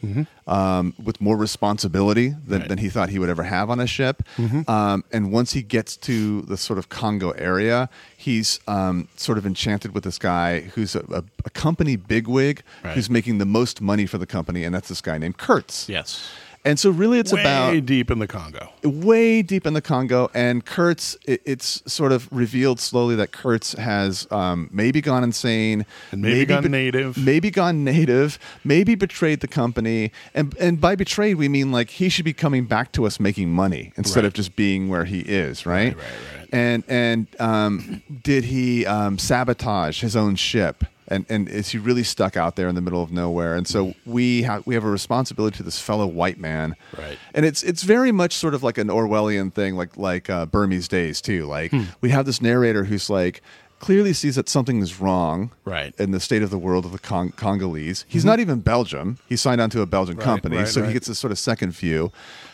um, 0.51 0.95
with 1.03 1.21
more 1.21 1.37
responsibility 1.37 2.35
than. 2.47 2.61
Right. 2.61 2.69
than 2.69 2.79
he 2.79 2.89
thought 2.91 3.09
he 3.09 3.19
would 3.19 3.31
ever 3.31 3.45
have 3.45 3.71
on 3.71 3.81
a 3.81 3.87
ship. 3.87 4.23
Mm-hmm. 4.37 4.69
Um, 4.71 5.05
and 5.13 5.33
once 5.33 5.53
he 5.53 5.63
gets 5.63 5.97
to 5.99 6.43
the 6.43 6.57
sort 6.57 6.79
of 6.79 6.89
Congo 6.89 7.31
area, 7.33 7.89
he's 8.17 8.59
um, 8.67 9.09
sort 9.17 9.39
of 9.39 9.47
enchanted 9.47 9.95
with 9.95 10.05
this 10.05 10.19
guy 10.19 10.61
who's 10.75 10.95
a, 10.97 11.01
a, 11.11 11.23
a 11.45 11.51
company 11.51 11.97
bigwig 11.97 12.63
Right. 12.85 12.95
who's 12.95 13.09
making 13.09 13.39
the 13.39 13.45
most 13.47 13.81
money 13.81 14.07
for 14.07 14.19
the 14.19 14.27
company, 14.27 14.65
and 14.65 14.75
that's 14.75 14.89
this 14.89 15.01
guy 15.01 15.19
named 15.19 15.37
Kurtz. 15.39 15.89
Yes. 15.89 16.31
And 16.63 16.79
so, 16.79 16.91
really, 16.91 17.19
it's 17.19 17.33
Way 17.33 17.41
about 17.41 17.73
way 17.73 17.81
deep 17.81 18.11
in 18.11 18.19
the 18.19 18.27
Congo. 18.27 18.69
way 18.85 19.41
deep 19.41 19.65
in 19.67 19.73
the 19.73 19.81
Congo, 19.81 20.31
and 20.35 20.63
Kurtz. 20.63 21.17
It, 21.25 21.41
it's 21.47 21.83
sort 21.91 22.13
of 22.13 22.29
revealed 22.31 22.81
slowly 22.81 23.17
that 23.17 23.33
Kurtz 23.33 23.73
has 23.73 24.27
um, 24.31 24.69
maybe 24.71 25.01
gone 25.01 25.25
insane, 25.25 25.87
And 26.13 26.21
maybe 26.21 26.45
gone 26.45 26.65
be- 26.65 26.69
native. 26.69 27.17
maybe 27.17 27.51
gone 27.51 27.83
native, 27.83 28.39
maybe 28.63 28.95
betrayed 28.95 29.41
the 29.41 29.49
company, 29.49 30.13
and 30.35 30.55
and 30.59 30.79
by 30.79 30.97
betrayed 30.97 31.37
we 31.37 31.49
mean 31.49 31.73
like 31.73 31.89
he 31.89 32.11
should 32.11 32.27
be 32.27 32.35
coming 32.35 32.67
back 32.67 32.93
to 32.93 33.07
us 33.07 33.19
making 33.19 33.49
money 33.51 33.93
instead 33.97 34.21
Right. 34.21 34.27
of 34.27 34.35
just 34.35 34.55
being 34.55 34.91
where 34.91 35.07
he 35.07 35.21
is, 35.21 35.65
right? 35.65 35.97
Right, 35.97 36.05
right, 36.05 36.41
right. 36.41 36.49
And 36.53 36.85
and 36.89 37.27
um, 37.41 38.03
did 38.23 38.45
he 38.45 38.85
um, 38.85 39.17
sabotage 39.19 40.03
his 40.03 40.15
own 40.15 40.37
ship? 40.37 40.85
And, 41.11 41.27
and 41.29 41.49
is 41.49 41.71
he 41.71 41.79
really 41.79 42.05
stuck 42.05 42.37
out 42.37 42.55
there 42.57 42.69
in 42.69 42.77
the 42.77 42.81
middle 42.81 43.03
of 43.03 43.11
nowhere? 43.11 43.57
And 43.57 43.67
so 43.67 43.95
we 44.07 44.43
have 44.43 44.65
we 44.67 44.75
have 44.75 44.85
a 44.85 44.91
responsibility 44.91 45.57
to 45.57 45.63
this 45.65 45.81
fellow 45.81 46.07
white 46.07 46.39
man, 46.39 46.77
Right. 46.97 47.19
and 47.35 47.45
it's 47.45 47.63
it's 47.65 47.83
very 47.83 48.13
much 48.13 48.33
sort 48.35 48.55
of 48.55 48.63
like 48.63 48.79
an 48.79 48.87
Orwellian 48.89 49.53
thing, 49.53 49.75
like 49.77 49.97
like 49.97 50.31
uh, 50.31 50.47
Burmese 50.47 50.87
days 50.89 51.21
too. 51.21 51.47
Like 51.47 51.73
Hmm. 51.73 51.83
we 52.01 52.11
have 52.11 52.27
this 52.27 52.41
narrator 52.41 52.85
who's 52.85 53.11
like 53.11 53.43
clearly 53.81 54.13
sees 54.13 54.37
that 54.37 54.47
something 54.49 54.83
is 54.83 55.01
wrong, 55.01 55.51
Right. 55.65 55.95
in 55.99 56.11
the 56.11 56.21
state 56.21 56.43
of 56.43 56.51
the 56.51 56.59
world 56.59 56.85
of 56.85 56.93
the 56.93 56.99
Cong- 56.99 57.33
Congolese. 57.33 58.05
He's 58.07 58.27
not 58.27 58.39
even 58.39 58.61
Belgium. 58.61 59.17
He 59.27 59.37
signed 59.37 59.61
on 59.61 59.71
to 59.71 59.81
a 59.81 59.87
Belgian 59.87 60.17
Right, 60.19 60.25
company, 60.25 60.59
right, 60.59 60.69
so 60.69 60.85
he 60.85 60.93
gets 60.93 61.09
this 61.09 61.19
sort 61.19 61.31
of 61.33 61.39
second 61.39 61.71
view. 61.73 62.13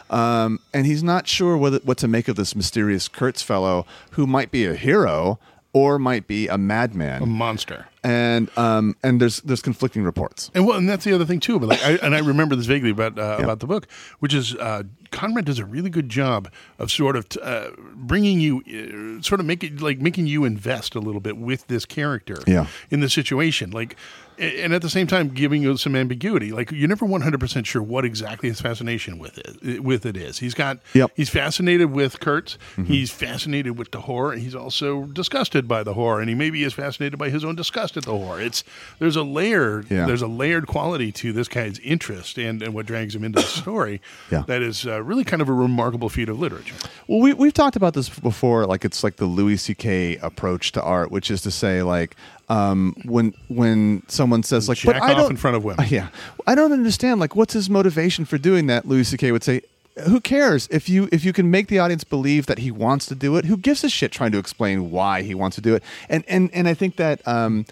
Um, 0.09 0.61
and 0.73 0.87
he's 0.87 1.03
not 1.03 1.27
sure 1.27 1.57
whether, 1.57 1.79
what 1.79 1.99
to 1.99 2.07
make 2.09 2.29
of 2.29 2.37
this 2.37 2.55
mysterious 2.55 3.09
Kurtz 3.09 3.43
fellow 3.43 3.87
who 4.13 4.25
might 4.27 4.53
be 4.53 4.67
a 4.67 4.75
hero 4.75 5.41
or 5.73 5.99
might 5.99 6.29
be 6.29 6.47
a 6.47 6.57
madman. 6.57 7.23
A 7.23 7.27
monster. 7.27 7.87
And 8.07 8.57
um, 8.57 8.95
and 9.03 9.21
there's 9.21 9.41
there's 9.43 9.61
conflicting 9.63 10.05
reports. 10.05 10.51
And 10.55 10.65
well, 10.67 10.77
and 10.79 10.89
that's 10.89 11.05
the 11.05 11.13
other 11.13 11.25
thing 11.25 11.41
too. 11.41 11.59
But 11.59 11.71
like, 11.71 11.83
I, 11.85 11.93
and 12.03 12.15
I 12.15 12.21
remember 12.21 12.55
this 12.55 12.67
vaguely 12.67 12.91
about 12.91 13.19
uh, 13.19 13.39
about 13.43 13.59
the 13.61 13.67
book, 13.67 13.89
which 14.21 14.33
is 14.33 14.55
uh, 14.55 14.85
Conrad 15.11 15.45
does 15.45 15.59
a 15.59 15.65
really 15.65 15.91
good 15.91 16.09
job 16.09 16.49
of 16.79 16.91
sort 16.91 17.17
of 17.17 17.29
t- 17.29 17.41
uh, 17.43 17.71
bringing 17.95 18.39
you, 18.41 19.19
uh, 19.19 19.23
sort 19.23 19.41
of 19.41 19.47
making 19.47 19.79
like 19.79 19.99
making 20.01 20.27
you 20.29 20.45
invest 20.45 20.95
a 20.95 21.01
little 21.01 21.21
bit 21.21 21.37
with 21.37 21.67
this 21.67 21.85
character, 21.85 22.37
Yeah. 22.47 22.67
in 22.91 23.01
the 23.01 23.09
situation, 23.11 23.71
like. 23.73 23.97
And 24.39 24.75
at 24.75 24.83
the 24.83 24.91
same 24.91 25.07
time, 25.07 25.29
giving 25.31 25.63
you 25.63 25.79
some 25.79 25.97
ambiguity, 25.97 26.53
like 26.53 26.71
you're 26.71 26.89
never 26.91 27.07
100 27.07 27.41
percent 27.41 27.67
sure 27.67 27.81
what 27.83 28.05
exactly 28.05 28.51
his 28.51 28.61
fascination 28.61 29.19
with 29.19 29.39
it 29.39 29.83
with 29.83 30.05
it 30.05 30.15
is. 30.15 30.41
He's 30.41 30.53
got, 30.53 30.77
Yep. 30.93 31.13
he's 31.17 31.31
fascinated 31.31 31.91
with 31.91 32.21
Kurtz. 32.21 32.59
Mm-hmm. 32.73 32.85
He's 32.85 33.11
fascinated 33.11 33.79
with 33.79 33.93
the 33.93 34.03
horror, 34.03 34.33
and 34.35 34.43
he's 34.43 34.55
also 34.55 35.05
disgusted 35.07 35.67
by 35.67 35.83
the 35.83 35.95
horror, 35.95 36.21
and 36.21 36.29
he 36.29 36.35
maybe 36.35 36.65
is 36.65 36.75
fascinated 36.75 37.19
by 37.19 37.31
his 37.31 37.47
own 37.47 37.57
disgust 37.57 37.96
at 37.97 38.05
the 38.05 38.17
horror. 38.17 38.41
It's 38.41 38.65
there's 38.99 39.17
a 39.17 39.23
layer, 39.23 39.85
Yeah. 39.91 40.07
there's 40.07 40.23
a 40.23 40.27
layered 40.27 40.67
quality 40.67 41.13
to 41.13 41.33
this 41.33 41.49
guy's 41.49 41.79
interest 41.81 42.39
and, 42.39 42.63
and 42.63 42.75
what 42.75 42.87
drags 42.87 43.15
him 43.15 43.25
into 43.25 43.41
the 43.41 43.47
story 43.63 44.01
Yeah. 44.31 44.43
that 44.47 44.63
is 44.63 44.87
uh, 44.87 45.03
really 45.03 45.25
kind 45.25 45.43
of 45.43 45.49
a 45.49 45.53
remarkable 45.53 46.09
feat 46.09 46.29
of 46.29 46.39
literature. 46.39 46.75
Well, 47.09 47.21
we 47.21 47.33
we've 47.33 47.55
talked 47.55 47.77
about 47.77 47.95
this 47.95 48.09
before. 48.09 48.67
Like 48.67 48.85
it's 48.85 49.03
like 49.05 49.17
the 49.17 49.27
Louis 49.27 49.57
C.K. 49.57 50.17
approach 50.19 50.73
to 50.73 50.83
art, 50.83 51.11
which 51.11 51.31
is 51.31 51.43
to 51.43 51.51
say, 51.51 51.83
like 51.83 52.17
um, 52.49 52.95
when 53.05 53.35
when 53.49 54.03
someone 54.09 54.43
says 54.43 54.69
like, 54.69 54.79
Jack 54.79 54.95
"But 54.95 55.03
I 55.03 55.15
don't," 55.15 55.31
in 55.31 55.37
front 55.37 55.57
of 55.57 55.65
women. 55.65 55.85
yeah, 55.91 56.09
I 56.47 56.55
don't 56.55 56.73
understand. 56.73 57.21
Like, 57.21 57.35
what's 57.37 57.53
his 57.55 57.69
motivation 57.71 58.25
for 58.25 58.39
doing 58.39 58.67
that? 58.69 58.87
Louis 58.87 59.05
C.K. 59.05 59.33
would 59.33 59.43
say. 59.45 59.63
Who 60.05 60.21
cares 60.21 60.69
if 60.71 60.89
you 60.89 61.09
if 61.11 61.25
you 61.25 61.33
can 61.33 61.51
make 61.51 61.69
the 61.69 61.79
audience 61.79 62.05
believe 62.05 62.47
that 62.47 62.59
he 62.59 62.71
wants 62.71 63.07
to 63.07 63.15
do 63.15 63.37
it? 63.37 63.47
Who 63.47 63.57
gives 63.57 63.83
a 63.83 63.89
shit 63.89 64.13
trying 64.13 64.33
to 64.33 64.39
explain 64.39 64.91
why 64.91 65.23
he 65.23 65.35
wants 65.35 65.55
to 65.57 65.63
do 65.63 65.75
it? 65.75 65.83
And 66.09 66.23
and 66.29 66.51
and 66.53 66.69
I 66.69 66.75
think 66.75 66.97
that 66.97 67.27
um, 67.27 67.65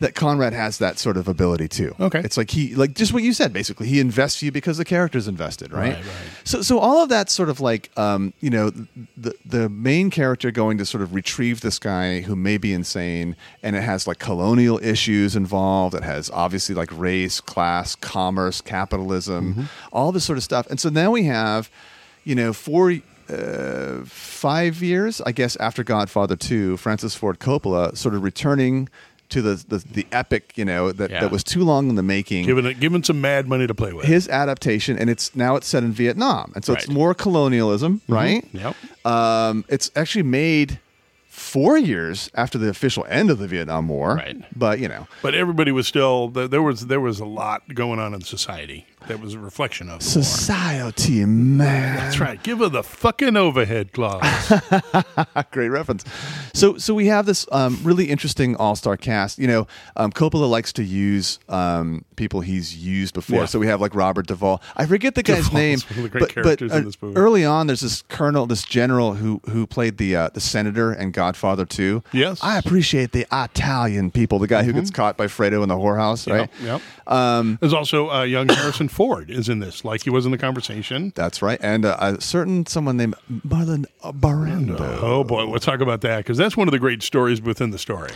that 0.00 0.14
Conrad 0.14 0.52
has 0.52 0.78
that 0.78 0.98
sort 0.98 1.16
of 1.16 1.28
ability 1.28 1.68
too. 1.68 1.94
Okay. 2.00 2.20
it's 2.20 2.36
like 2.36 2.50
he 2.50 2.74
like 2.74 2.94
just 2.94 3.12
what 3.12 3.22
you 3.22 3.32
said 3.32 3.52
basically. 3.52 3.86
He 3.86 4.00
invests 4.00 4.42
you 4.42 4.50
because 4.50 4.76
the 4.78 4.84
character's 4.84 5.28
invested, 5.28 5.72
right? 5.72 5.94
Right, 5.94 6.04
right. 6.04 6.06
So 6.44 6.62
so 6.62 6.78
all 6.78 7.02
of 7.02 7.08
that 7.10 7.30
sort 7.30 7.48
of 7.48 7.60
like 7.60 7.90
um, 7.96 8.32
you 8.40 8.50
know 8.50 8.70
the 9.16 9.34
the 9.44 9.68
main 9.68 10.10
character 10.10 10.50
going 10.50 10.78
to 10.78 10.86
sort 10.86 11.02
of 11.02 11.14
retrieve 11.14 11.60
this 11.60 11.78
guy 11.78 12.20
who 12.22 12.34
may 12.34 12.56
be 12.58 12.72
insane, 12.72 13.36
and 13.62 13.76
it 13.76 13.82
has 13.82 14.06
like 14.06 14.18
colonial 14.18 14.78
issues 14.82 15.36
involved. 15.36 15.94
It 15.94 16.02
has 16.02 16.30
obviously 16.30 16.74
like 16.74 16.90
race, 16.92 17.40
class, 17.40 17.94
commerce, 17.94 18.60
capitalism, 18.60 19.54
Mm-hmm. 19.54 19.62
all 19.92 20.12
this 20.12 20.24
sort 20.24 20.38
of 20.38 20.44
stuff. 20.44 20.66
And 20.70 20.80
so 20.80 20.88
now 20.88 21.10
we 21.10 21.24
have, 21.24 21.70
you 22.24 22.34
know, 22.34 22.52
four. 22.52 22.94
Uh, 23.28 24.04
five 24.06 24.82
years, 24.82 25.20
I 25.20 25.30
guess, 25.30 25.54
after 25.56 25.84
Godfather 25.84 26.34
2, 26.34 26.76
Francis 26.78 27.14
Ford 27.14 27.38
Coppola 27.38 27.96
sort 27.96 28.16
of 28.16 28.24
returning 28.24 28.88
to 29.30 29.42
the 29.42 29.64
the, 29.68 29.78
the 29.78 30.06
epic, 30.12 30.52
you 30.56 30.64
know, 30.64 30.92
that, 30.92 31.10
Yeah. 31.10 31.20
that 31.20 31.30
was 31.30 31.42
too 31.42 31.64
long 31.64 31.88
in 31.88 31.94
the 31.94 32.02
making 32.02 32.44
Giving 32.46 32.66
it, 32.66 32.80
giving 32.80 33.02
some 33.02 33.20
mad 33.20 33.48
money 33.48 33.66
to 33.66 33.74
play 33.74 33.92
with. 33.92 34.04
his 34.06 34.28
adaptation, 34.28 34.98
and 34.98 35.08
it's 35.10 35.34
now 35.34 35.56
it's 35.56 35.66
set 35.66 35.82
in 35.82 35.92
Vietnam, 35.92 36.52
and 36.54 36.64
so 36.64 36.72
it's 36.74 36.88
more 36.88 37.14
colonialism, 37.14 38.00
right? 38.08 38.44
Yep. 38.52 38.76
Um, 39.06 39.64
it's 39.68 39.90
actually 39.96 40.24
made 40.24 40.78
four 41.28 41.78
years 41.78 42.30
after 42.34 42.58
the 42.58 42.68
official 42.68 43.06
end 43.08 43.30
of 43.30 43.38
the 43.38 43.46
Vietnam 43.46 43.88
War, 43.88 44.16
Right. 44.16 44.36
But 44.58 44.78
you 44.78 44.88
know, 44.88 45.06
But 45.22 45.34
everybody 45.34 45.72
was 45.72 45.86
still 45.86 46.28
there. 46.28 46.48
there 46.48 46.62
Was 46.62 46.86
there 46.86 47.00
was 47.00 47.18
a 47.20 47.24
lot 47.24 47.62
going 47.74 47.98
on 47.98 48.12
in 48.14 48.20
society 48.22 48.86
that 49.08 49.20
was 49.20 49.34
a 49.34 49.38
reflection 49.38 49.88
of 49.88 50.02
society, 50.02 51.24
man. 51.24 51.96
That's 51.96 52.20
right. 52.20 52.42
Give 52.42 52.58
her 52.58 52.68
the 52.68 52.82
fucking 52.82 53.36
overhead 53.36 53.92
clause. 53.92 54.52
Great 55.50 55.68
reference. 55.68 56.04
So, 56.54 56.76
so 56.78 56.94
we 56.94 57.06
have 57.06 57.26
this 57.26 57.46
um, 57.52 57.78
really 57.82 58.10
interesting 58.10 58.56
all-star 58.56 58.96
cast. 58.96 59.38
You 59.38 59.48
know, 59.48 59.66
um, 59.96 60.12
Coppola 60.12 60.48
likes 60.48 60.72
to 60.74 60.84
use 60.84 61.38
um, 61.48 62.04
people 62.16 62.40
he's 62.40 62.76
used 62.76 63.14
before. 63.14 63.40
Yeah. 63.40 63.46
So 63.46 63.58
we 63.58 63.66
have 63.66 63.80
like 63.80 63.94
Robert 63.94 64.26
Duvall. 64.26 64.62
I 64.76 64.86
forget 64.86 65.14
the 65.14 65.22
guy's 65.22 65.48
Duvall's 65.48 65.54
name, 65.54 65.78
the 65.78 66.18
but, 66.18 66.34
but 66.34 66.62
uh, 66.62 67.12
early 67.16 67.44
on, 67.44 67.66
there's 67.66 67.80
this 67.80 68.02
colonel, 68.02 68.46
this 68.46 68.64
general 68.64 69.14
who 69.14 69.40
who 69.48 69.66
played 69.66 69.96
the 69.96 70.14
uh, 70.14 70.28
the 70.34 70.40
senator 70.40 70.92
and 70.92 71.12
Godfather 71.12 71.64
too. 71.64 72.02
Yes. 72.12 72.38
Mm-hmm. 72.38 72.46
I 72.46 72.58
appreciate 72.58 73.12
the 73.12 73.26
Italian 73.32 74.10
people. 74.10 74.38
The 74.38 74.46
guy 74.46 74.62
who 74.62 74.72
gets 74.72 74.90
caught 74.90 75.16
by 75.16 75.26
Fredo 75.26 75.62
in 75.62 75.68
the 75.68 75.76
whorehouse, 75.76 76.30
right? 76.30 76.50
Yep. 76.60 76.82
yep. 77.06 77.12
Um, 77.12 77.58
There's 77.60 77.72
also 77.72 78.10
uh, 78.10 78.22
young 78.22 78.48
Harrison 78.48 78.88
Ford 78.90 79.30
is 79.30 79.48
in 79.48 79.60
this, 79.60 79.84
like 79.84 80.02
he 80.02 80.10
was 80.10 80.26
in 80.26 80.32
the 80.32 80.38
conversation. 80.38 81.12
that's 81.14 81.40
right, 81.42 81.58
and 81.62 81.84
uh, 81.84 81.96
a 82.00 82.20
certain 82.20 82.66
someone 82.66 82.96
named 82.96 83.14
Marlon 83.46 83.86
Brando. 84.02 84.78
Oh 85.00 85.24
boy, 85.24 85.46
we'll 85.46 85.60
talk 85.60 85.80
about 85.80 86.00
that 86.02 86.18
because 86.18 86.36
that's 86.36 86.56
one 86.56 86.68
of 86.68 86.72
the 86.72 86.78
great 86.78 87.02
stories 87.02 87.40
within 87.40 87.70
the 87.70 87.78
story. 87.78 88.10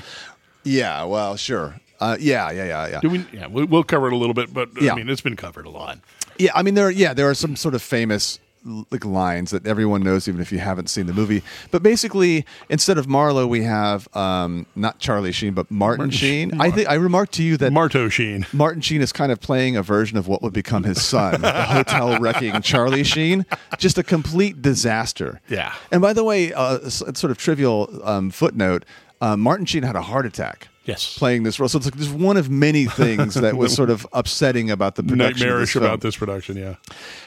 Yeah, 0.65 1.05
well, 1.05 1.37
sure. 1.37 1.77
Uh, 2.01 2.17
yeah, 2.19 2.51
yeah, 2.51 2.65
yeah, 2.65 2.89
yeah. 2.89 3.01
Do 3.01 3.09
we? 3.09 3.25
Yeah, 3.33 3.47
we'll, 3.47 3.85
cover 3.85 4.09
it 4.09 4.13
a 4.13 4.17
little 4.17 4.35
bit, 4.35 4.53
but 4.53 4.69
Yeah. 4.81 4.93
I 4.93 4.97
mean, 4.97 5.09
it's 5.09 5.21
been 5.21 5.37
covered 5.37 5.67
a 5.67 5.71
lot. 5.71 5.99
Yeah, 6.39 6.51
I 6.55 6.63
mean 6.63 6.75
there. 6.75 6.91
Yeah, 6.91 7.15
there 7.15 7.31
are 7.31 7.35
some 7.35 7.55
sort 7.57 7.75
of 7.75 7.83
famous 7.83 8.41
like 8.65 9.05
lines 9.05 9.51
that 9.51 9.67
everyone 9.67 10.03
knows, 10.03 10.29
even 10.29 10.41
if 10.41 10.51
you 10.51 10.59
haven't 10.59 10.89
seen 10.89 11.07
the 11.07 11.13
movie. 11.13 11.43
But 11.71 11.83
basically, 11.83 12.47
instead 12.69 12.99
of 12.99 13.07
Marlowe, 13.07 13.47
we 13.47 13.63
have 13.65 14.09
um, 14.17 14.67
not 14.75 14.99
Charlie 14.99 15.33
Sheen, 15.33 15.55
but 15.55 15.71
Martin, 15.71 15.99
Martin 15.99 16.11
Sheen. 16.11 16.51
Sheen. 16.51 16.61
I 16.61 16.71
think 16.71 16.89
I 16.89 16.95
remarked 16.95 17.33
to 17.35 17.43
you 17.43 17.57
that 17.59 17.73
Marto 17.73 18.09
Sheen. 18.09 18.47
Martin 18.53 18.81
Sheen 18.81 19.03
is 19.03 19.13
kind 19.13 19.31
of 19.31 19.41
playing 19.41 19.77
a 19.77 19.83
version 19.83 20.17
of 20.17 20.29
what 20.29 20.43
would 20.43 20.53
become 20.53 20.85
his 20.85 21.03
son, 21.03 21.41
the 21.41 21.53
hotel 21.65 22.19
wrecking 22.19 22.61
Charlie 22.63 23.05
Sheen. 23.05 23.45
Just 23.79 23.99
a 23.99 24.03
complete 24.03 24.63
disaster. 24.63 25.41
Yeah. 25.49 25.75
And 25.91 26.01
by 26.01 26.13
the 26.13 26.25
way, 26.25 26.53
uh, 26.53 26.89
sort 26.89 27.31
of 27.31 27.39
trivial 27.39 28.01
um, 28.03 28.31
footnote: 28.31 28.85
uh, 29.21 29.37
Martin 29.37 29.67
Sheen 29.67 29.83
had 29.83 29.97
a 29.97 30.03
heart 30.03 30.27
attack. 30.27 30.69
Yes. 30.85 31.17
Playing 31.17 31.45
this 31.45 31.59
role, 31.59 31.69
so 31.69 31.79
it's 31.79 31.87
like 31.87 31.97
just 31.97 32.13
one 32.13 32.37
of 32.37 32.51
many 32.51 32.85
things 32.85 33.35
that 33.35 33.57
was 33.57 33.75
sort 33.77 33.89
of 33.89 34.07
upsetting 34.13 34.71
about 34.71 34.97
the 34.97 35.03
production. 35.03 35.33
this 35.33 35.41
Nightmarish 35.41 35.73
film. 35.73 35.85
about 35.87 36.01
this 36.03 36.17
production. 36.17 36.57
Yeah, 36.59 36.75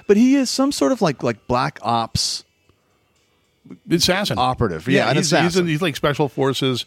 But 0.06 0.18
he 0.18 0.36
is 0.36 0.50
some 0.52 0.72
sort 0.72 0.92
of 0.92 1.02
like 1.02 1.24
like 1.24 1.48
black 1.48 1.80
ops. 1.82 2.44
assassin 3.90 4.38
Operative, 4.38 4.88
yeah, 4.88 5.10
an 5.10 5.16
he's, 5.18 5.26
assassin. 5.34 5.66
He's, 5.66 5.74
he's 5.76 5.82
like 5.82 5.96
special 5.96 6.30
forces. 6.30 6.86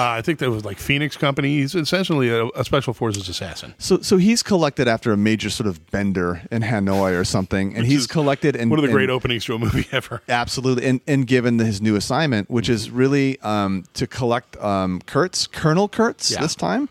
Uh, 0.00 0.12
I 0.18 0.22
think 0.22 0.38
that 0.38 0.50
was 0.50 0.64
like 0.64 0.78
Phoenix 0.78 1.16
Company. 1.16 1.58
He's 1.58 1.74
essentially 1.74 2.30
a, 2.30 2.46
a 2.56 2.64
special 2.64 2.94
forces 2.94 3.28
assassin. 3.28 3.74
So 3.78 4.00
so 4.00 4.16
he's 4.16 4.42
collected 4.42 4.88
after 4.88 5.12
a 5.12 5.16
major 5.16 5.50
sort 5.50 5.66
of 5.66 5.90
bender 5.90 6.42
in 6.50 6.62
Hanoi 6.62 7.18
or 7.20 7.24
something, 7.24 7.76
and 7.76 7.84
he's 7.86 8.02
is 8.02 8.06
collected 8.06 8.56
and 8.56 8.70
One 8.70 8.78
of 8.78 8.84
the 8.86 8.90
great 8.90 9.10
openings 9.10 9.44
to 9.44 9.54
a 9.54 9.58
movie 9.58 9.86
ever. 9.92 10.22
Absolutely, 10.28 10.86
and, 10.86 11.00
and 11.06 11.26
given 11.26 11.58
his 11.58 11.82
new 11.82 11.96
assignment, 11.96 12.48
which 12.50 12.68
is 12.70 12.90
really 12.90 13.38
um, 13.40 13.84
to 13.94 14.06
collect 14.06 14.56
um, 14.62 15.00
Kurtz, 15.04 15.46
Colonel 15.46 15.88
Kurtz 15.88 16.30
Yeah. 16.30 16.40
this 16.40 16.54
time, 16.54 16.88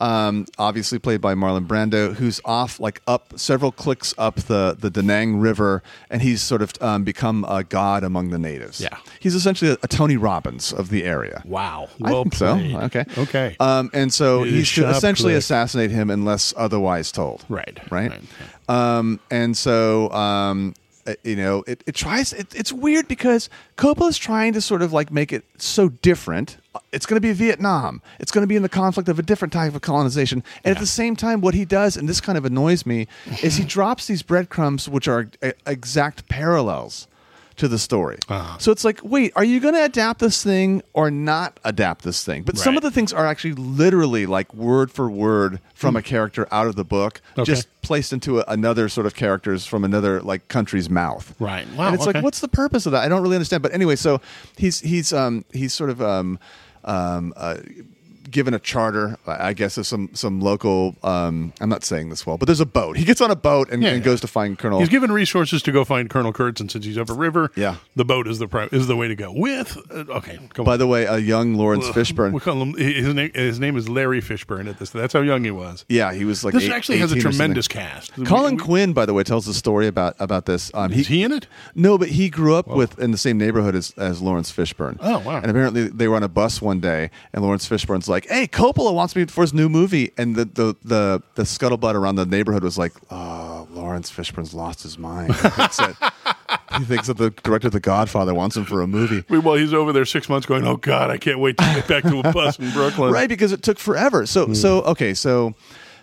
um, 0.00 0.46
obviously 0.58 0.98
played 0.98 1.20
by 1.20 1.34
Marlon 1.34 1.66
Brando, 1.66 2.14
who's 2.14 2.40
off 2.44 2.80
like 2.80 3.02
up 3.06 3.38
several 3.38 3.70
clicks 3.70 4.14
up 4.18 4.36
the 4.36 4.76
the 4.78 4.90
Da 4.90 5.02
Nang 5.02 5.36
River, 5.38 5.82
and 6.08 6.22
he's 6.22 6.42
sort 6.42 6.62
of 6.62 6.72
um, 6.80 7.04
become 7.04 7.44
a 7.48 7.62
god 7.62 8.02
among 8.02 8.30
the 8.30 8.38
natives. 8.38 8.80
Yeah. 8.80 8.96
he's 9.20 9.34
essentially 9.34 9.72
a, 9.72 9.76
a 9.82 9.88
Tony 9.88 10.16
Robbins 10.16 10.72
of 10.72 10.88
the 10.88 11.04
area. 11.04 11.42
Wow. 11.44 11.88
I 12.02 12.12
Well 12.12 12.24
think 12.24 12.34
so. 12.34 12.56
Okay. 12.56 13.04
Okay. 13.18 13.56
Um, 13.60 13.90
and 13.92 14.12
so 14.12 14.42
is 14.44 14.66
should 14.66 14.88
essentially 14.88 15.32
click. 15.32 15.38
assassinate 15.38 15.90
him 15.90 16.10
unless 16.10 16.54
otherwise 16.56 17.12
told. 17.12 17.44
Right. 17.48 17.78
Right. 17.90 18.10
Right. 18.10 18.22
Um, 18.68 19.20
and 19.30 19.56
so, 19.56 20.10
um, 20.12 20.74
you 21.22 21.36
know, 21.36 21.64
it, 21.66 21.82
it 21.86 21.94
tries, 21.94 22.32
it, 22.32 22.54
it's 22.54 22.72
weird 22.72 23.08
because 23.08 23.48
Coppola's 23.76 24.18
trying 24.18 24.52
to 24.54 24.60
sort 24.60 24.82
of 24.82 24.92
like 24.92 25.10
make 25.10 25.32
it 25.32 25.44
so 25.58 25.88
different. 25.88 26.58
It's 26.92 27.06
going 27.06 27.16
to 27.16 27.20
be 27.20 27.32
Vietnam. 27.32 28.02
It's 28.18 28.30
going 28.30 28.42
to 28.42 28.46
be 28.46 28.56
in 28.56 28.62
the 28.62 28.68
conflict 28.68 29.08
of 29.08 29.18
a 29.18 29.22
different 29.22 29.52
type 29.52 29.74
of 29.74 29.82
colonization. 29.82 30.44
And 30.64 30.74
at 30.74 30.80
the 30.80 30.86
same 30.86 31.16
time, 31.16 31.40
what 31.40 31.54
he 31.54 31.64
does, 31.64 31.96
and 31.96 32.08
this 32.08 32.20
kind 32.20 32.38
of 32.38 32.44
annoys 32.44 32.86
me, 32.86 33.08
is 33.42 33.56
he 33.56 33.64
drops 33.76 34.06
these 34.06 34.22
breadcrumbs, 34.22 34.88
which 34.88 35.08
are 35.08 35.30
uh, 35.42 35.52
exact 35.66 36.28
parallels 36.28 37.08
to 37.60 37.68
the 37.68 37.78
story. 37.78 38.18
Uh-huh. 38.28 38.58
So 38.58 38.72
it's 38.72 38.84
like, 38.84 39.00
wait, 39.04 39.32
are 39.36 39.44
you 39.44 39.60
going 39.60 39.74
to 39.74 39.84
adapt 39.84 40.20
this 40.20 40.42
thing 40.42 40.82
or 40.92 41.10
not 41.10 41.58
adapt 41.64 42.04
this 42.04 42.24
thing? 42.24 42.42
But 42.42 42.58
some 42.58 42.76
of 42.76 42.82
the 42.82 42.90
things 42.90 43.12
are 43.12 43.26
actually 43.26 43.54
literally 43.54 44.26
like 44.26 44.52
word 44.52 44.90
for 44.90 45.10
word 45.10 45.60
from 45.74 45.94
a 45.96 46.02
character 46.02 46.48
out 46.50 46.66
of 46.66 46.76
the 46.76 46.84
book, 46.84 47.20
Hmm. 47.34 47.42
Okay. 47.42 47.52
just 47.52 47.68
placed 47.82 48.12
into 48.12 48.40
a, 48.40 48.44
another 48.48 48.88
sort 48.88 49.06
of 49.06 49.14
characters 49.14 49.64
from 49.66 49.84
another 49.84 50.20
like 50.20 50.48
country's 50.48 50.90
mouth. 50.90 51.34
Right. 51.38 51.66
Wow, 51.76 51.86
and 51.86 51.94
it's 51.94 52.06
okay. 52.06 52.18
like, 52.18 52.24
what's 52.24 52.40
the 52.40 52.48
purpose 52.48 52.86
of 52.86 52.92
that? 52.92 53.02
I 53.04 53.08
don't 53.08 53.22
really 53.22 53.36
understand. 53.36 53.62
But 53.62 53.72
anyway, 53.72 53.96
so 53.96 54.20
he's 54.56 54.80
he's 54.80 55.12
um 55.12 55.44
he's 55.52 55.72
sort 55.72 55.90
of 55.90 56.02
um 56.02 56.38
um 56.84 57.32
uh, 57.36 57.56
given 58.30 58.54
a 58.54 58.58
charter, 58.58 59.18
I 59.26 59.52
guess, 59.52 59.76
of 59.78 59.86
some 59.86 60.10
some 60.14 60.40
local. 60.40 60.96
Um, 61.02 61.52
I'm 61.60 61.68
not 61.68 61.84
saying 61.84 62.08
this 62.10 62.26
well, 62.26 62.38
but 62.38 62.46
there's 62.46 62.60
a 62.60 62.66
boat. 62.66 62.96
He 62.96 63.04
gets 63.04 63.20
on 63.20 63.30
a 63.30 63.36
boat 63.36 63.68
and, 63.70 63.82
Yeah, 63.82 63.90
and 63.90 63.98
yeah. 63.98 64.04
goes 64.04 64.20
to 64.22 64.26
find 64.26 64.58
Colonel. 64.58 64.78
He's 64.80 64.88
given 64.88 65.10
resources 65.12 65.62
to 65.62 65.72
go 65.72 65.84
find 65.84 66.08
Colonel 66.10 66.32
Kurtz, 66.32 66.60
and 66.60 66.70
since 66.70 66.84
he's 66.84 66.98
up 66.98 67.10
a 67.10 67.14
river, 67.14 67.50
Yeah. 67.56 67.76
the 67.96 68.04
boat 68.04 68.26
is 68.28 68.38
the 68.38 68.48
pri- 68.48 68.68
is 68.72 68.86
the 68.86 68.96
way 68.96 69.08
to 69.08 69.14
go. 69.14 69.32
With 69.34 69.76
uh, 69.90 70.04
okay, 70.16 70.38
By 70.56 70.72
on. 70.74 70.78
the 70.78 70.86
way, 70.86 71.04
a 71.04 71.18
young 71.18 71.54
Laurence 71.54 71.86
Fishburne. 71.88 72.32
We 72.32 72.40
call 72.40 72.60
him 72.62 72.74
his 72.74 73.12
name. 73.14 73.30
His 73.34 73.58
name 73.60 73.76
is 73.76 73.88
Larry 73.88 74.20
Fishburne. 74.20 74.68
At 74.68 74.78
this, 74.78 74.90
that's 74.90 75.12
how 75.12 75.20
young 75.20 75.44
he 75.44 75.50
was. 75.50 75.84
Yeah, 75.88 76.12
he 76.12 76.24
was 76.24 76.44
like. 76.44 76.54
This 76.54 76.64
eight- 76.64 76.72
actually 76.72 76.98
has 76.98 77.12
a 77.12 77.16
18 77.16 77.18
or 77.18 77.22
something. 77.32 77.38
tremendous 77.38 77.68
cast. 77.68 78.12
Colin 78.26 78.54
We- 78.54 78.56
we- 78.56 78.64
Quinn, 78.64 78.92
by 78.92 79.06
the 79.06 79.14
way, 79.14 79.22
tells 79.22 79.48
a 79.48 79.54
story 79.54 79.86
about 79.86 80.14
about 80.18 80.46
this. 80.46 80.70
Um, 80.74 80.92
is 80.92 81.08
he 81.08 81.22
in 81.22 81.32
it? 81.32 81.46
No, 81.74 81.98
but 81.98 82.08
he 82.10 82.28
grew 82.30 82.54
up 82.54 82.68
with 82.68 82.98
in 82.98 83.10
the 83.10 83.18
same 83.18 83.38
neighborhood 83.38 83.74
as, 83.74 83.92
as 83.96 84.20
Laurence 84.22 84.50
Fishburne. 84.52 84.96
Oh, 85.00 85.18
wow. 85.20 85.36
And 85.38 85.46
apparently 85.50 85.88
they 85.88 86.08
were 86.08 86.16
on 86.16 86.22
a 86.22 86.28
bus 86.28 86.60
one 86.62 86.80
day, 86.80 87.10
and 87.32 87.42
Laurence 87.42 87.68
Fishburne's 87.68 88.08
like, 88.08 88.19
"Hey, 88.26 88.46
Coppola 88.46 88.92
wants 88.94 89.14
me 89.16 89.24
for 89.26 89.42
his 89.42 89.52
new 89.54 89.68
movie," 89.68 90.12
and 90.16 90.34
the 90.36 90.44
the 90.44 90.74
the, 90.84 91.22
the 91.34 91.42
scuttlebutt 91.42 91.94
around 91.94 92.16
the 92.16 92.26
neighborhood 92.26 92.62
was 92.62 92.76
like, 92.78 92.92
"Oh, 93.10 93.66
Laurence 93.72 94.10
Fishburne's 94.10 94.54
lost 94.54 94.82
his 94.82 94.98
mind. 94.98 95.34
He 95.34 95.48
thinks 95.48 95.76
that, 95.78 96.14
he 96.78 96.84
thinks 96.84 97.06
that 97.08 97.16
the 97.18 97.30
director 97.30 97.68
of 97.68 97.72
The 97.72 97.80
Godfather 97.80 98.34
wants 98.34 98.56
him 98.56 98.64
for 98.64 98.82
a 98.82 98.86
movie." 98.86 99.24
Well, 99.28 99.54
he's 99.54 99.72
over 99.74 99.92
there 99.92 100.04
six 100.04 100.28
months 100.28 100.46
going, 100.46 100.66
oh, 100.66 100.76
God, 100.76 101.10
I 101.10 101.18
can't 101.18 101.38
wait 101.38 101.56
to 101.58 101.64
get 101.64 101.86
back 101.88 102.02
to 102.04 102.18
a 102.20 102.32
bus 102.32 102.58
in 102.58 102.70
Brooklyn. 102.72 103.12
right 103.12 103.28
because 103.28 103.52
it 103.52 103.62
took 103.62 103.78
forever 103.78 104.26
so 104.26 104.46
Hmm. 104.46 104.54
so 104.54 104.82
okay 104.82 105.14
so 105.14 105.54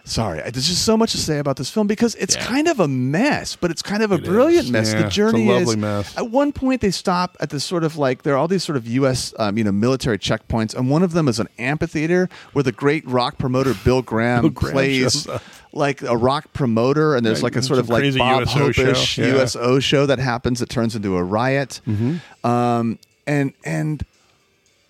sorry 0.08 0.40
there's 0.40 0.68
just 0.68 0.84
so 0.86 0.96
much 0.96 1.12
to 1.12 1.18
say 1.18 1.38
about 1.40 1.58
this 1.58 1.70
film 1.70 1.86
because 1.88 2.16
it's 2.16 2.36
Yeah. 2.36 2.46
kind 2.46 2.68
of 2.68 2.80
a 2.80 2.88
mess 2.88 3.56
but 3.56 3.72
it's 3.72 3.82
kind 3.82 4.02
of 4.02 4.12
a 4.12 4.18
brilliant 4.18 4.66
is. 4.66 4.72
mess 4.72 4.94
Yeah, 4.94 5.00
the 5.02 5.06
it's 5.08 5.14
a 5.14 5.18
journey 5.18 5.48
lovely 5.48 5.64
is 5.74 5.78
mess. 5.78 6.18
at 6.18 6.30
one 6.32 6.52
point 6.54 6.82
they 6.82 6.92
stop 6.92 7.36
at 7.40 7.50
this 7.50 7.64
sort 7.64 7.84
of 7.84 7.98
like 7.98 8.24
there 8.24 8.34
are 8.34 8.38
all 8.38 8.48
these 8.48 8.64
sort 8.64 8.78
of 8.78 8.88
us 8.88 9.34
um, 9.38 9.58
you 9.58 9.64
know 9.64 9.72
military 9.72 10.18
checkpoints 10.18 10.74
and 10.74 10.90
one 10.90 11.04
of 11.04 11.12
them 11.12 11.28
is 11.28 11.40
an 11.40 11.48
amphitheater 11.60 12.30
where 12.54 12.64
the 12.64 12.72
great 12.72 13.06
rock 13.08 13.38
promoter 13.38 13.74
bill 13.84 14.02
graham, 14.02 14.42
Bill 14.42 14.50
Graham 14.52 14.74
plays 14.74 15.28
like 15.74 16.02
a 16.02 16.16
rock 16.18 16.54
promoter 16.54 17.16
and 17.16 17.26
there's 17.26 17.40
Right, 17.44 17.54
like 17.54 17.56
a 17.58 17.62
sort 17.62 17.80
of 17.80 17.90
like 17.90 18.02
crazy 18.02 18.18
bob 18.20 18.42
USO 18.48 18.72
show. 18.72 19.22
Yeah. 19.22 19.42
uso 19.44 19.80
show 19.80 20.06
that 20.06 20.20
happens 20.20 20.60
that 20.62 20.70
turns 20.70 20.96
into 20.96 21.18
a 21.18 21.24
riot 21.24 21.82
Mm-hmm. 21.88 22.48
um, 22.50 22.98
and 23.28 23.52
and 23.66 24.06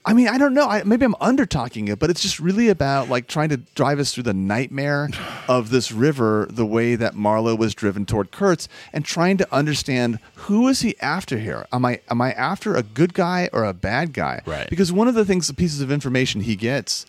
I 0.07 0.13
mean, 0.13 0.29
I 0.29 0.37
don't 0.37 0.53
know. 0.53 0.67
I, 0.67 0.83
maybe 0.83 1.03
I'm 1.03 1.15
under 1.19 1.45
talking 1.45 1.89
it, 1.89 1.99
but 1.99 2.09
it's 2.09 2.21
just 2.21 2.39
really 2.39 2.69
about 2.69 3.09
like 3.09 3.27
trying 3.27 3.49
to 3.49 3.57
drive 3.57 3.99
us 3.99 4.13
through 4.13 4.23
the 4.23 4.33
nightmare 4.33 5.09
of 5.49 5.69
this 5.69 5.91
river, 5.91 6.47
the 6.49 6.65
way 6.65 6.95
that 6.95 7.13
Marlowe 7.13 7.55
was 7.55 7.75
driven 7.75 8.05
toward 8.05 8.31
Kurtz, 8.31 8.69
and 8.93 9.03
trying 9.03 9.35
to 9.37 9.53
understand 9.53 10.19
who 10.35 10.69
is 10.69 10.79
he 10.79 10.97
after 11.01 11.37
here? 11.37 11.67
Am 11.73 11.83
I 11.83 11.99
am 12.09 12.21
I 12.21 12.31
after 12.31 12.75
a 12.75 12.83
good 12.83 13.13
guy 13.13 13.49
or 13.51 13.65
a 13.65 13.73
bad 13.73 14.13
guy? 14.13 14.41
Right. 14.45 14.69
Because 14.69 14.93
one 14.93 15.09
of 15.09 15.15
the 15.15 15.25
things, 15.25 15.47
the 15.47 15.53
pieces 15.53 15.81
of 15.81 15.91
information 15.91 16.41
he 16.41 16.55
gets. 16.55 17.05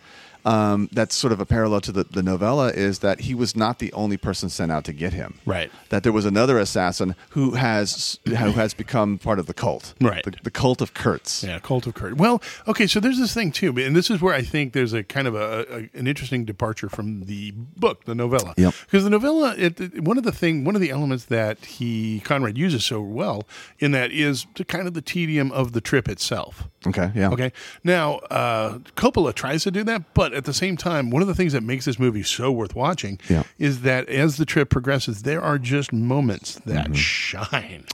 Um, 0.49 0.89
that's 0.91 1.15
sort 1.15 1.31
of 1.31 1.39
a 1.39 1.45
parallel 1.45 1.81
to 1.81 1.91
the, 1.91 2.03
the 2.03 2.23
novella 2.23 2.69
is 2.71 2.99
that 2.99 3.21
he 3.21 3.33
was 3.35 3.55
not 3.55 3.79
the 3.79 3.91
only 3.93 4.17
person 4.17 4.49
sent 4.49 4.71
out 4.71 4.83
to 4.85 4.93
get 4.93 5.13
him. 5.13 5.39
Right. 5.45 5.71
That 5.89 6.03
there 6.03 6.11
was 6.11 6.25
another 6.25 6.57
assassin 6.57 7.15
who 7.31 7.51
has 7.51 8.19
who 8.25 8.33
has 8.33 8.73
become 8.73 9.17
part 9.17 9.37
of 9.39 9.45
the 9.45 9.53
cult. 9.53 9.93
Right. 10.01 10.23
The, 10.23 10.33
the 10.43 10.51
cult 10.51 10.81
of 10.81 10.93
Kurtz. 10.93 11.43
Yeah, 11.43 11.59
Cult 11.59 11.85
of 11.87 11.93
Kurt. 11.93 12.17
Well, 12.17 12.41
okay, 12.67 12.87
so 12.87 12.99
there's 12.99 13.19
this 13.19 13.33
thing 13.33 13.51
too, 13.51 13.69
and 13.77 13.95
this 13.95 14.09
is 14.09 14.21
where 14.21 14.33
I 14.33 14.41
think 14.41 14.73
there's 14.73 14.93
a 14.93 15.03
kind 15.03 15.27
of 15.27 15.35
a, 15.35 15.65
a 15.69 15.99
an 15.99 16.07
interesting 16.07 16.45
departure 16.45 16.89
from 16.89 17.25
the 17.25 17.51
book, 17.77 18.05
the 18.05 18.15
novella. 18.15 18.53
Yep. 18.57 18.73
Because 18.85 19.03
the 19.03 19.09
novella, 19.09 19.53
it, 19.57 19.79
it- 19.79 20.03
one 20.03 20.17
of 20.17 20.23
the 20.23 20.31
thing, 20.31 20.63
one 20.63 20.75
of 20.75 20.81
the 20.81 20.89
elements 20.89 21.25
that 21.25 21.63
he 21.65 22.21
Conrad 22.21 22.57
uses 22.57 22.83
so 22.85 23.01
well 23.01 23.45
in 23.79 23.91
that 23.91 24.11
is 24.11 24.45
to 24.55 24.63
kind 24.65 24.87
of 24.87 24.93
the 24.93 25.01
tedium 25.01 25.51
of 25.51 25.73
the 25.73 25.81
trip 25.81 26.07
itself. 26.09 26.67
Okay. 26.87 27.11
Yeah. 27.13 27.29
Okay. 27.31 27.51
Now, 27.83 28.15
uh, 28.31 28.79
Coppola 28.95 29.33
tries 29.33 29.63
to 29.65 29.71
do 29.71 29.83
that, 29.83 30.13
but 30.13 30.33
at 30.39 30.45
the 30.45 30.53
same 30.53 30.75
time, 30.75 31.11
one 31.11 31.21
of 31.21 31.27
the 31.27 31.35
things 31.35 31.53
that 31.53 31.61
makes 31.61 31.85
this 31.85 31.99
movie 31.99 32.23
so 32.23 32.51
worth 32.51 32.73
watching 32.75 33.19
Yeah. 33.29 33.43
is 33.59 33.81
that 33.81 34.09
as 34.09 34.37
the 34.37 34.45
trip 34.45 34.69
progresses, 34.69 35.21
there 35.21 35.41
are 35.41 35.59
just 35.59 35.93
moments 35.93 36.55
that 36.65 36.85
mm-hmm. 36.85 36.93
shine. 36.93 37.85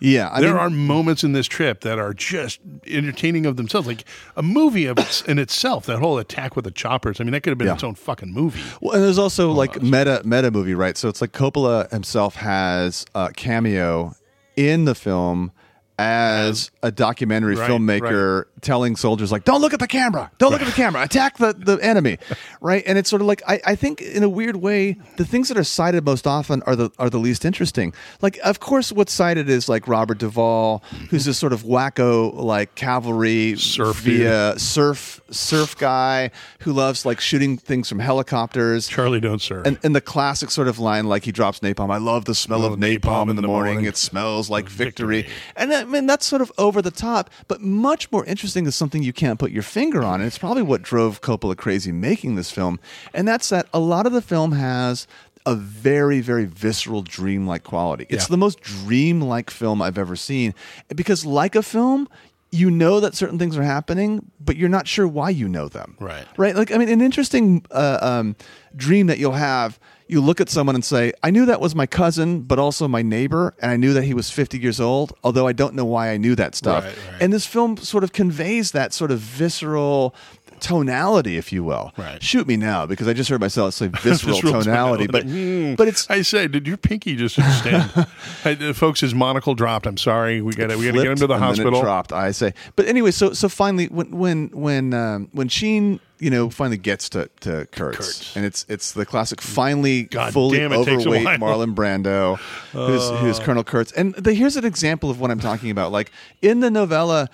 Yeah. 0.00 0.30
I 0.32 0.40
there 0.40 0.50
mean, 0.50 0.58
are 0.60 0.70
moments 0.70 1.24
in 1.24 1.32
this 1.32 1.46
trip 1.46 1.80
that 1.82 1.98
are 1.98 2.14
just 2.14 2.60
entertaining 2.86 3.46
of 3.46 3.56
themselves, 3.56 3.86
like 3.86 4.04
a 4.36 4.42
movie 4.42 4.86
of 4.86 4.98
its, 4.98 5.22
in 5.22 5.38
itself. 5.38 5.86
That 5.86 5.98
whole 5.98 6.18
attack 6.18 6.54
with 6.56 6.64
the 6.64 6.70
choppers. 6.70 7.20
I 7.20 7.24
mean, 7.24 7.32
that 7.32 7.42
could 7.42 7.50
have 7.50 7.58
been 7.58 7.66
Yeah. 7.66 7.74
its 7.74 7.84
own 7.84 7.96
fucking 7.96 8.32
movie. 8.32 8.62
Well, 8.80 8.94
and 8.94 9.02
there's 9.04 9.18
also 9.18 9.50
like 9.50 9.82
meta 9.82 10.22
meta 10.24 10.50
movie, 10.50 10.74
right? 10.74 10.96
So 10.96 11.08
it's 11.08 11.20
like 11.20 11.32
Coppola 11.32 11.90
himself 11.90 12.36
has 12.36 13.04
a 13.14 13.32
cameo 13.32 14.14
in 14.56 14.84
the 14.84 14.94
film 14.94 15.52
as 15.98 16.70
a 16.82 16.92
documentary 16.92 17.56
Right, 17.56 17.68
filmmaker 17.70 18.44
telling 18.60 18.96
soldiers 18.96 19.32
like, 19.32 19.44
"Don't 19.44 19.60
look 19.60 19.72
at 19.72 19.80
the 19.80 19.88
camera, 19.88 20.30
don't 20.38 20.52
look 20.52 20.62
at 20.62 20.66
the 20.66 20.72
camera, 20.72 21.02
attack 21.02 21.38
the, 21.38 21.52
the 21.52 21.76
enemy," 21.82 22.18
right? 22.60 22.82
And 22.86 22.96
it's 22.96 23.10
sort 23.10 23.20
of 23.20 23.26
like 23.26 23.42
I, 23.46 23.60
I 23.66 23.74
think 23.74 24.00
in 24.00 24.22
a 24.22 24.28
weird 24.28 24.56
way, 24.56 24.96
the 25.16 25.24
things 25.24 25.48
that 25.48 25.58
are 25.58 25.64
cited 25.64 26.04
most 26.04 26.26
often 26.26 26.62
are 26.62 26.76
the 26.76 26.90
are 26.98 27.10
the 27.10 27.18
least 27.18 27.44
interesting. 27.44 27.92
Like, 28.22 28.38
of 28.44 28.60
course, 28.60 28.92
what's 28.92 29.12
cited 29.12 29.48
is 29.48 29.68
like 29.68 29.88
Robert 29.88 30.18
Duvall, 30.18 30.82
who's 31.10 31.24
this 31.24 31.38
sort 31.38 31.52
of 31.52 31.64
wacko 31.64 32.32
like 32.34 32.74
cavalry 32.76 33.56
Surf 33.56 33.96
via 33.96 34.58
surf 34.58 35.20
surf 35.30 35.76
guy 35.76 36.30
who 36.60 36.72
loves 36.72 37.04
like 37.04 37.20
shooting 37.20 37.56
things 37.56 37.88
from 37.88 37.98
helicopters. 37.98 38.88
Charlie 38.88 39.20
Don't 39.20 39.40
Serve. 39.40 39.66
And, 39.66 39.78
and 39.82 39.94
the 39.94 40.00
classic 40.00 40.50
sort 40.50 40.68
of 40.68 40.78
line, 40.78 41.06
like 41.06 41.24
he 41.24 41.32
drops 41.32 41.60
napalm. 41.60 41.92
I 41.92 41.98
love 41.98 42.24
the 42.24 42.34
smell 42.34 42.64
oh, 42.64 42.72
of 42.72 42.78
napalm, 42.78 43.30
in 43.30 43.36
the, 43.36 43.42
morning. 43.42 43.84
It 43.84 43.96
smells 43.96 44.50
like 44.50 44.68
victory. 44.68 45.22
Victory. 45.22 45.36
And 45.56 45.72
I 45.72 45.84
mean, 45.88 46.06
that's 46.06 46.24
sort 46.26 46.42
of 46.42 46.52
over 46.58 46.80
the 46.80 46.90
top, 46.90 47.30
but 47.48 47.60
much 47.60 48.10
more 48.12 48.24
interesting 48.26 48.66
is 48.66 48.74
something 48.76 49.02
you 49.02 49.12
can't 49.12 49.38
put 49.38 49.50
your 49.50 49.62
finger 49.62 50.02
on. 50.04 50.20
And 50.20 50.26
it's 50.26 50.38
probably 50.38 50.62
what 50.62 50.82
drove 50.82 51.20
Coppola 51.20 51.56
crazy 51.56 51.90
making 51.92 52.36
this 52.36 52.50
film. 52.50 52.78
And 53.12 53.26
that's 53.26 53.48
that 53.48 53.66
a 53.74 53.78
lot 53.80 54.06
of 54.06 54.12
the 54.12 54.22
film 54.22 54.52
has 54.52 55.06
a 55.46 55.54
very, 55.54 56.20
very 56.20 56.44
visceral, 56.44 57.02
dreamlike 57.02 57.64
quality. 57.64 58.06
It's 58.08 58.24
Yeah. 58.24 58.28
the 58.32 58.36
most 58.36 58.60
dreamlike 58.60 59.50
film 59.50 59.80
I've 59.82 59.98
ever 59.98 60.14
seen. 60.16 60.54
Because, 60.94 61.24
like 61.24 61.54
a 61.56 61.62
film, 61.62 62.08
you 62.50 62.70
know 62.70 63.00
that 63.00 63.14
certain 63.14 63.38
things 63.38 63.56
are 63.56 63.62
happening, 63.62 64.30
but 64.40 64.56
you're 64.56 64.68
not 64.68 64.86
sure 64.88 65.06
why 65.08 65.30
you 65.30 65.48
know 65.48 65.68
them. 65.68 65.96
Right. 66.00 66.24
Right. 66.36 66.54
Like, 66.56 66.72
I 66.72 66.78
mean, 66.78 66.88
an 66.88 67.00
interesting 67.00 67.64
uh, 67.70 67.98
um, 68.00 68.36
dream 68.76 69.06
that 69.08 69.18
you'll 69.18 69.32
have. 69.32 69.78
You 70.08 70.22
look 70.22 70.40
at 70.40 70.48
someone 70.48 70.74
and 70.74 70.84
say, 70.84 71.12
I 71.22 71.30
knew 71.30 71.44
that 71.46 71.60
was 71.60 71.74
my 71.74 71.86
cousin, 71.86 72.40
but 72.40 72.58
also 72.58 72.88
my 72.88 73.02
neighbor, 73.02 73.54
and 73.60 73.70
I 73.70 73.76
knew 73.76 73.92
that 73.92 74.04
he 74.04 74.14
was 74.14 74.30
50 74.30 74.58
years 74.58 74.80
old, 74.80 75.12
although 75.22 75.46
I 75.46 75.52
don't 75.52 75.74
know 75.74 75.84
why 75.84 76.10
I 76.10 76.16
knew 76.16 76.34
that 76.34 76.54
stuff. 76.54 76.84
Right, 76.84 76.94
right. 77.12 77.22
And 77.22 77.32
this 77.32 77.44
film 77.44 77.76
sort 77.76 78.04
of 78.04 78.12
conveys 78.12 78.72
that 78.72 78.94
sort 78.94 79.10
of 79.10 79.18
visceral 79.18 80.14
tonality, 80.60 81.36
if 81.36 81.52
you 81.52 81.64
will. 81.64 81.92
Right. 81.96 82.22
Shoot 82.22 82.46
me 82.46 82.56
now, 82.56 82.86
because 82.86 83.08
I 83.08 83.12
just 83.12 83.30
heard 83.30 83.40
myself 83.40 83.74
say 83.74 83.88
visceral, 84.02 84.34
Visceral 84.34 84.62
tonality, 84.62 85.06
but 85.06 85.22
tonality. 85.22 85.76
but 85.76 85.88
it's 85.88 86.08
I 86.10 86.22
say, 86.22 86.46
did 86.48 86.66
your 86.66 86.76
pinky 86.76 87.16
just 87.16 87.38
extend? 87.38 87.82
hey, 88.42 88.56
uh, 88.68 88.72
folks, 88.72 89.00
his 89.00 89.14
monocle 89.14 89.54
dropped. 89.54 89.86
I'm 89.86 89.96
sorry. 89.96 90.40
We 90.42 90.52
got 90.54 90.68
to 90.70 90.76
we 90.76 90.86
got 90.86 90.92
to 90.92 91.02
get 91.02 91.10
him 91.12 91.16
to 91.18 91.26
the 91.26 91.38
hospital. 91.38 91.78
it 91.78 91.82
dropped. 91.82 92.12
I 92.12 92.30
say, 92.32 92.52
but 92.76 92.86
anyway, 92.86 93.10
so 93.10 93.32
so 93.32 93.48
finally, 93.48 93.86
when 93.86 94.10
when 94.10 94.48
when 94.48 94.94
um, 94.94 95.28
when 95.32 95.48
Sheen, 95.48 96.00
you 96.18 96.30
know, 96.30 96.50
finally 96.50 96.78
gets 96.78 97.08
to 97.10 97.30
to 97.40 97.66
Kurtz, 97.70 97.96
Kurtz. 97.96 98.36
and 98.36 98.44
it's 98.44 98.66
it's 98.68 98.92
the 98.92 99.06
classic, 99.06 99.40
finally 99.40 100.02
God 100.04 100.32
fully 100.32 100.58
it 100.58 100.72
overweight. 100.72 101.26
Marlon 101.40 101.74
Brando, 101.74 102.36
who's 102.72 103.08
who's 103.20 103.38
Colonel 103.38 103.64
Kurtz, 103.64 103.92
and 103.92 104.14
the, 104.14 104.34
here's 104.34 104.56
an 104.56 104.64
example 104.64 105.10
of 105.10 105.20
what 105.20 105.30
I'm 105.30 105.40
talking 105.40 105.70
about. 105.70 105.92
Like 105.92 106.10
in 106.42 106.60
the 106.60 106.70
novella. 106.70 107.28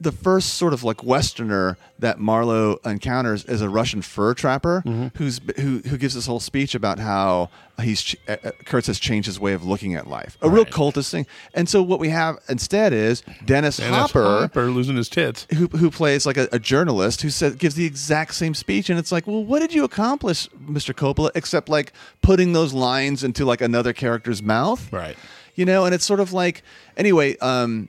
The 0.00 0.12
first 0.12 0.54
sort 0.54 0.72
of 0.72 0.82
like 0.84 1.02
Westerner 1.04 1.76
that 1.98 2.18
Marlowe 2.18 2.78
encounters 2.84 3.44
is 3.44 3.60
a 3.60 3.68
Russian 3.68 4.02
fur 4.02 4.34
trapper 4.34 4.82
Mm-hmm. 4.86 5.16
who's 5.18 5.40
who 5.56 5.78
who 5.80 5.96
gives 5.98 6.14
this 6.14 6.26
whole 6.26 6.40
speech 6.40 6.74
about 6.74 6.98
how 6.98 7.50
he's 7.80 8.02
ch- 8.02 8.16
uh, 8.28 8.36
uh, 8.44 8.50
Kurtz 8.64 8.86
has 8.88 8.98
changed 8.98 9.26
his 9.26 9.38
way 9.38 9.52
of 9.52 9.64
looking 9.64 9.94
at 9.94 10.06
life, 10.08 10.36
a 10.42 10.48
real 10.50 10.64
cultist 10.64 11.10
thing. 11.10 11.26
And 11.54 11.68
so 11.68 11.82
what 11.82 12.00
we 12.00 12.08
have 12.08 12.38
instead 12.48 12.92
is 12.92 13.22
Dennis, 13.44 13.76
Dennis 13.78 13.96
Hopper, 13.96 14.22
Hopper 14.40 14.64
losing 14.70 14.96
his 14.96 15.08
tits. 15.08 15.46
who 15.54 15.66
who 15.68 15.90
plays 15.90 16.26
like 16.26 16.36
a, 16.36 16.48
a 16.52 16.58
journalist 16.58 17.22
who 17.22 17.30
says 17.30 17.54
gives 17.56 17.74
the 17.74 17.84
exact 17.86 18.34
same 18.34 18.54
speech, 18.54 18.90
and 18.90 18.98
it's 18.98 19.12
like, 19.12 19.26
well, 19.26 19.44
what 19.44 19.60
did 19.60 19.72
you 19.74 19.84
accomplish, 19.84 20.48
Mr. 20.70 20.94
Coppola, 20.94 21.30
except 21.34 21.68
like 21.68 21.92
putting 22.22 22.52
those 22.52 22.72
lines 22.72 23.22
into 23.24 23.44
like 23.44 23.60
another 23.60 23.92
character's 23.92 24.42
mouth, 24.42 24.92
Right. 24.92 25.16
You 25.54 25.64
know, 25.64 25.84
and 25.84 25.92
it's 25.94 26.04
sort 26.04 26.20
of 26.20 26.32
like 26.32 26.62
anyway. 26.96 27.36
um 27.38 27.88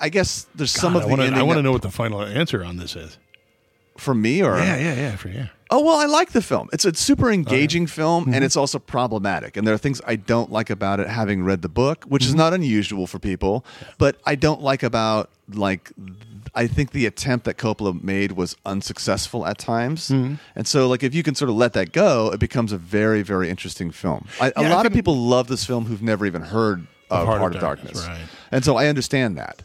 I 0.00 0.08
guess 0.08 0.46
there's 0.54 0.70
some 0.70 0.96
of 0.96 1.02
I 1.02 1.04
the 1.04 1.10
wanna- 1.10 1.22
ending 1.24 1.40
I 1.40 1.42
want 1.44 1.58
to 1.58 1.62
know 1.62 1.72
what 1.72 1.82
the 1.82 1.90
final 1.90 2.22
answer 2.22 2.64
on 2.64 2.76
this 2.76 2.96
is. 2.96 3.18
for 3.96 4.14
me 4.14 4.42
or 4.42 4.56
Yeah, 4.58 4.76
yeah, 4.76 4.94
yeah. 4.94 5.16
For 5.16 5.28
yeah. 5.28 5.46
Oh 5.70 5.80
well, 5.82 5.96
I 5.96 6.06
like 6.06 6.32
the 6.32 6.42
film. 6.42 6.68
It's 6.72 6.84
a 6.84 6.92
super 6.94 7.30
engaging 7.30 7.86
film, 7.86 8.24
Mm-hmm. 8.24 8.34
and 8.34 8.44
it's 8.44 8.56
also 8.56 8.78
problematic. 8.78 9.56
And 9.56 9.66
there 9.66 9.74
are 9.74 9.78
things 9.78 10.00
I 10.06 10.16
don't 10.16 10.50
like 10.50 10.68
about 10.70 11.00
it, 11.00 11.08
having 11.08 11.42
read 11.44 11.62
the 11.62 11.68
book, 11.68 12.04
which 12.04 12.22
Mm-hmm. 12.22 12.28
is 12.30 12.34
not 12.34 12.52
unusual 12.54 13.06
for 13.06 13.18
people. 13.18 13.64
But 13.98 14.16
I 14.26 14.34
don't 14.34 14.60
like 14.60 14.82
about 14.82 15.30
like 15.48 15.92
I 16.56 16.66
think 16.68 16.90
the 16.92 17.06
attempt 17.06 17.44
that 17.46 17.56
Coppola 17.56 18.00
made 18.02 18.32
was 18.32 18.56
unsuccessful 18.66 19.44
at 19.46 19.58
times. 19.58 20.08
Mm-hmm. 20.10 20.34
And 20.54 20.66
so, 20.68 20.86
like, 20.88 21.02
if 21.02 21.12
you 21.14 21.22
can 21.24 21.34
sort 21.34 21.48
of 21.50 21.56
let 21.56 21.72
that 21.72 21.92
go, 21.92 22.30
it 22.32 22.38
becomes 22.38 22.70
a 22.70 22.78
very, 22.78 23.22
very 23.22 23.48
interesting 23.50 23.90
film. 23.90 24.26
I, 24.40 24.48
a 24.54 24.62
Yeah, 24.62 24.68
I 24.68 24.74
lot 24.74 24.86
of 24.86 24.92
people 24.92 25.16
love 25.16 25.48
this 25.48 25.64
film 25.64 25.86
who've 25.86 26.02
never 26.02 26.26
even 26.26 26.42
heard 26.42 26.86
of 27.10 27.26
Heart, 27.26 27.54
of 27.56 27.60
Darkness, 27.60 28.06
right. 28.06 28.20
and 28.52 28.64
so 28.64 28.76
I 28.76 28.86
understand 28.86 29.36
that. 29.38 29.62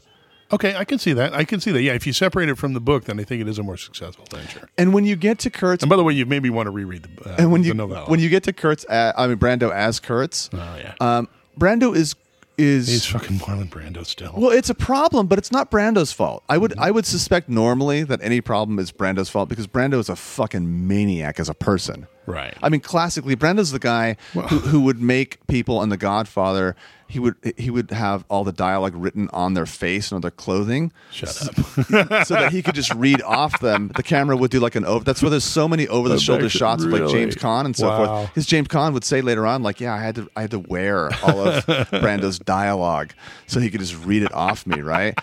Okay, 0.52 0.76
I 0.76 0.84
can 0.84 0.98
see 1.00 1.14
that. 1.14 1.34
I 1.34 1.44
can 1.44 1.60
see 1.60 1.72
that. 1.72 1.82
Yeah, 1.82 1.94
if 1.94 2.08
you 2.08 2.14
separate 2.14 2.50
it 2.50 2.56
from 2.58 2.74
the 2.74 2.80
book, 2.80 3.06
then 3.06 3.20
I 3.20 3.24
think 3.24 3.42
it 3.42 3.48
is 3.48 3.60
a 3.60 3.64
more 3.64 3.78
successful 3.78 4.26
venture. 4.32 4.68
And 4.78 4.94
when 4.94 5.06
you 5.06 5.16
get 5.16 5.38
to 5.40 5.50
Kurtz, 5.50 5.84
And 5.84 5.90
by 5.90 5.96
the 5.96 6.04
way, 6.04 6.14
you 6.14 6.26
maybe 6.26 6.50
want 6.50 6.68
to 6.68 6.72
reread 6.72 7.04
the, 7.04 7.30
uh, 7.30 7.36
and 7.38 7.52
when 7.52 7.62
the 7.62 7.68
you 7.70 7.74
novella. 7.76 8.06
when 8.10 8.20
you 8.20 8.30
get 8.30 8.44
to 8.44 8.54
Kurtz, 8.54 8.86
uh, 8.86 9.14
I 9.16 9.28
mean 9.28 9.38
Brando 9.38 9.72
as 9.72 10.00
Kurtz, 10.00 10.50
oh 10.54 10.58
yeah, 10.58 10.94
um, 11.00 11.28
Brando 11.60 11.96
is 11.96 12.16
is 12.58 12.88
he's 12.90 13.06
fucking 13.06 13.38
Marlon 13.38 13.70
Brando 13.70 14.06
still. 14.06 14.34
Well, 14.36 14.52
it's 14.52 14.70
a 14.70 14.76
problem, 14.76 15.28
but 15.28 15.38
it's 15.38 15.52
not 15.52 15.72
Brando's 15.72 16.12
fault. 16.12 16.44
I 16.50 16.58
would 16.58 16.78
I 16.78 16.92
would 16.92 17.06
suspect 17.06 17.48
normally 17.48 18.04
that 18.04 18.20
any 18.22 18.42
problem 18.42 18.80
is 18.80 18.92
Brando's 18.92 19.30
fault 19.30 19.48
because 19.50 19.68
Brando 19.68 20.00
is 20.00 20.10
a 20.10 20.16
fucking 20.16 20.88
maniac 20.88 21.40
as 21.40 21.48
a 21.48 21.54
person. 21.54 22.08
Right. 22.26 22.54
I 22.62 22.70
mean, 22.70 22.82
classically, 22.82 23.36
Brando's 23.36 23.72
the 23.72 23.80
guy 23.80 24.16
who, 24.34 24.42
who 24.42 24.82
would 24.82 25.02
make 25.02 25.40
people 25.48 25.82
in 25.82 25.90
The 25.90 25.98
Godfather. 25.98 26.76
He 27.10 27.18
would 27.20 27.36
he 27.58 27.72
would 27.72 27.90
have 27.90 28.24
all 28.30 28.44
the 28.44 28.52
dialogue 28.52 28.94
written 28.96 29.30
on 29.34 29.56
their 29.56 29.66
face 29.66 30.12
and 30.12 30.18
on 30.18 30.22
their 30.22 30.30
clothing. 30.32 30.94
Shut 31.12 31.30
up. 31.48 31.56
so 32.28 32.36
that 32.36 32.52
he 32.52 32.62
could 32.62 32.76
just 32.76 32.94
read 32.94 33.22
off 33.24 33.60
them. 33.62 33.92
The 33.96 34.04
camera 34.04 34.38
would 34.38 34.52
do 34.52 34.60
like 34.60 34.76
an 34.76 34.86
over. 34.86 35.04
That's 35.04 35.24
why 35.24 35.30
there's 35.30 35.44
so 35.44 35.68
many 35.68 35.88
over 35.88 36.08
the 36.08 36.20
shoulder 36.20 36.50
shots 36.50 36.84
of 36.84 36.92
like? 36.92 37.10
James 37.10 37.36
Caan 37.36 37.66
and 37.66 37.76
so 37.76 37.88
Wow. 37.90 38.06
forth. 38.06 38.30
Because 38.30 38.46
James 38.46 38.68
Caan 38.68 38.94
would 38.94 39.04
say 39.04 39.22
later 39.22 39.48
on, 39.48 39.64
like, 39.64 39.80
yeah, 39.82 39.94
I 39.96 40.00
had 40.02 40.16
to 40.16 40.30
I 40.36 40.42
had 40.42 40.52
to 40.52 40.60
wear 40.60 41.10
all 41.24 41.48
of 41.48 41.66
Brando's 41.92 42.38
dialogue 42.38 43.14
so 43.48 43.60
he 43.60 43.72
could 43.72 43.80
just 43.82 43.98
read 44.06 44.22
it 44.22 44.32
off 44.34 44.68
me, 44.68 44.82
right? 44.82 45.18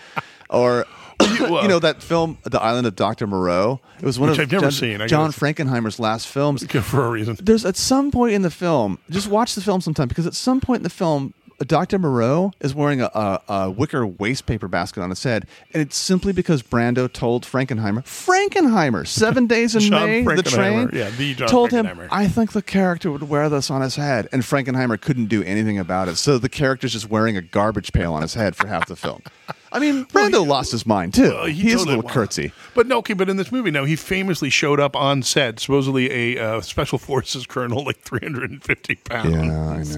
Or. 0.49 0.85
Uh, 1.19 1.61
you 1.63 1.67
know 1.67 1.79
that 1.79 2.03
film, 2.03 2.37
The 2.43 2.61
Island 2.61 2.85
of 2.85 2.95
Dr. 2.95 3.25
Moreau. 3.25 3.79
It 3.99 4.05
was 4.05 4.19
one 4.19 4.29
Which 4.29 4.37
of 4.37 4.43
I've 4.43 4.51
never 4.51 4.65
John, 4.65 4.71
seen. 4.71 5.07
John 5.07 5.31
Frankenheimer's 5.31 5.99
last 5.99 6.27
films 6.27 6.63
For 6.83 7.05
a 7.05 7.09
reason. 7.09 7.37
there's 7.41 7.65
at 7.65 7.75
some 7.75 8.11
point 8.11 8.33
in 8.33 8.43
the 8.43 8.51
film, 8.51 8.99
just 9.09 9.27
watch 9.27 9.55
the 9.55 9.61
film 9.61 9.81
sometime 9.81 10.07
because 10.09 10.27
at 10.27 10.35
some 10.35 10.61
point 10.61 10.81
in 10.81 10.83
the 10.83 10.91
film, 10.91 11.33
Dr. 11.65 11.97
Moreau 11.97 12.51
is 12.59 12.75
wearing 12.75 13.01
a, 13.01 13.05
a, 13.13 13.41
a 13.49 13.71
wicker 13.71 14.05
waste 14.05 14.45
paper 14.45 14.67
basket 14.67 15.01
on 15.01 15.09
his 15.09 15.23
head, 15.23 15.47
and 15.73 15.81
it's 15.81 15.97
simply 15.97 16.31
because 16.31 16.61
Brando 16.61 17.11
told 17.11 17.45
Frankenheimer, 17.45 18.03
Frankenheimer, 18.03 19.07
seven 19.07 19.47
days 19.47 19.75
in 19.75 19.81
John 19.81 20.05
May, 20.07 20.23
the 20.23 20.43
train, 20.43 20.89
Yeah, 20.93 21.09
the 21.09 21.33
John 21.33 21.47
told 21.47 21.71
him, 21.71 22.07
I 22.11 22.27
think 22.27 22.51
the 22.51 22.61
character 22.61 23.11
would 23.11 23.23
wear 23.23 23.49
this 23.49 23.71
on 23.71 23.81
his 23.81 23.95
head, 23.95 24.27
and 24.31 24.43
Frankenheimer 24.43 25.01
couldn't 25.01 25.27
do 25.27 25.41
anything 25.43 25.79
about 25.79 26.07
it. 26.09 26.17
So 26.17 26.37
the 26.37 26.49
character's 26.49 26.93
just 26.93 27.09
wearing 27.09 27.37
a 27.37 27.41
garbage 27.41 27.91
pail 27.91 28.13
on 28.13 28.21
his 28.21 28.35
head 28.35 28.55
for 28.55 28.67
half 28.67 28.87
the 28.87 28.95
film. 28.95 29.21
I 29.71 29.79
mean, 29.79 30.05
Brando 30.05 30.45
lost 30.47 30.71
his 30.71 30.85
mind 30.85 31.13
too. 31.13 31.29
Well, 31.31 31.45
he, 31.45 31.71
is 31.71 31.83
a 31.83 31.85
little 31.85 32.03
curtsy. 32.03 32.51
But 32.73 32.87
no, 32.87 32.97
okay, 32.99 33.13
but 33.13 33.29
in 33.29 33.37
this 33.37 33.51
movie, 33.51 33.69
no, 33.71 33.83
he 33.85 33.95
famously 33.95 34.49
showed 34.49 34.79
up 34.79 34.95
on 34.95 35.23
set, 35.23 35.59
supposedly 35.59 36.35
a 36.35 36.43
uh, 36.57 36.61
special 36.61 36.97
forces 36.97 37.45
colonel, 37.45 37.83
like 37.83 37.97
350 37.99 38.95
pounds. 38.95 39.31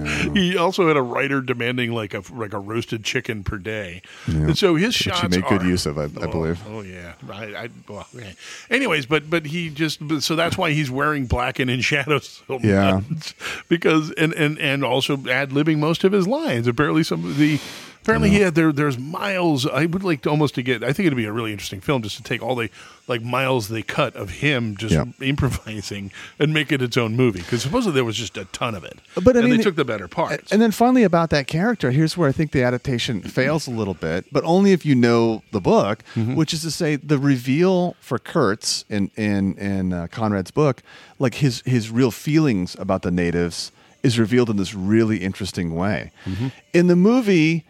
I 0.02 0.24
know. 0.26 0.32
He 0.34 0.56
also 0.56 0.88
had 0.88 0.96
a 0.96 1.02
writer 1.02 1.40
demanding 1.40 1.92
like 1.92 2.14
a 2.14 2.22
like 2.32 2.52
a 2.52 2.58
roasted 2.58 3.04
chicken 3.04 3.44
per 3.44 3.58
day, 3.58 4.02
and 4.26 4.56
so 4.58 4.74
his 4.74 4.88
Which 4.88 4.94
shots 4.96 5.20
he 5.20 5.28
made 5.28 5.48
good 5.48 5.62
are- 5.62 5.66
use 5.68 5.86
of, 5.86 5.98
I, 5.98 6.04
I 6.04 6.08
Oh, 6.22 6.30
believe. 6.30 6.60
Oh 6.68 6.80
yeah, 6.82 7.12
I, 7.30 7.44
I 7.54 7.68
well, 7.88 8.06
okay. 8.14 8.34
Anyways, 8.70 9.06
but 9.06 9.30
but 9.30 9.46
he 9.46 9.70
just 9.70 10.00
so 10.20 10.34
that's 10.36 10.58
why 10.58 10.72
he's 10.72 10.90
wearing 10.90 11.26
black 11.26 11.58
and 11.58 11.70
in 11.70 11.80
shadows 11.80 12.42
so 12.48 12.58
Yeah. 12.62 13.00
because 13.68 14.10
and 14.12 14.32
and 14.34 14.58
and 14.58 14.84
also 14.84 15.14
ad 15.28 15.50
libbing 15.50 15.78
most 15.78 16.04
of 16.04 16.12
his 16.12 16.26
lines. 16.26 16.66
Apparently, 16.66 17.02
some 17.04 17.24
of 17.24 17.36
the 17.36 17.60
apparently 18.10 18.30
he 18.30 18.40
had 18.42 18.54
there. 18.54 18.72
There's 18.72 18.98
miles. 18.98 19.66
I 19.66 19.86
would 19.86 20.02
like 20.04 20.22
to 20.22 20.30
almost 20.30 20.54
to 20.56 20.62
get. 20.62 20.82
I 20.82 20.92
think 20.92 21.06
it'd 21.06 21.16
be 21.16 21.24
a 21.26 21.32
really 21.32 21.52
interesting 21.52 21.80
film 21.80 22.02
just 22.02 22.16
to 22.16 22.22
take 22.22 22.42
all 22.42 22.54
the 22.54 22.70
like 23.08 23.22
miles 23.22 23.68
they 23.68 23.82
cut 23.82 24.14
of 24.16 24.30
him 24.30 24.76
just 24.76 24.94
Yeah. 24.94 25.04
improvising 25.20 26.12
and 26.38 26.54
make 26.54 26.70
it 26.70 26.80
its 26.82 26.96
own 26.96 27.16
movie 27.16 27.40
because 27.40 27.62
supposedly 27.62 27.94
there 27.94 28.04
was 28.04 28.16
just 28.16 28.36
a 28.36 28.44
ton 28.46 28.74
of 28.74 28.84
it. 28.84 28.98
But 29.22 29.36
I 29.36 29.40
and 29.40 29.48
mean, 29.48 29.56
they 29.58 29.62
took 29.62 29.76
the 29.76 29.84
better 29.84 30.06
parts. 30.08 30.52
And 30.52 30.60
then 30.62 30.70
finally, 30.70 31.02
about 31.02 31.30
that 31.30 31.46
character, 31.46 31.90
here's 31.90 32.16
where 32.16 32.28
I 32.28 32.32
think 32.32 32.52
the 32.52 32.62
adaptation 32.62 33.22
fails 33.38 33.66
a 33.66 33.70
little 33.70 33.94
bit, 33.94 34.26
but 34.32 34.44
only 34.44 34.72
if 34.72 34.84
you 34.86 34.94
know 34.94 35.42
the 35.52 35.60
book, 35.60 36.02
Mm-hmm. 36.14 36.34
which 36.34 36.52
is 36.52 36.62
to 36.62 36.70
say, 36.70 36.96
the 36.96 37.18
reveal 37.18 37.94
for 38.00 38.18
Kurtz 38.18 38.84
in 38.88 39.10
in 39.16 39.54
in 39.58 39.92
uh, 39.92 40.06
Conrad's 40.10 40.50
book, 40.50 40.82
like 41.18 41.34
his 41.36 41.62
his 41.66 41.90
real 41.90 42.10
feelings 42.10 42.76
about 42.78 43.02
the 43.02 43.10
natives, 43.10 43.72
is 44.02 44.18
revealed 44.18 44.50
in 44.50 44.56
this 44.56 44.74
really 44.74 45.18
interesting 45.18 45.74
way. 45.74 46.10
Mm-hmm. 46.24 46.48
In 46.72 46.86
the 46.88 46.96
movie, 46.96 47.64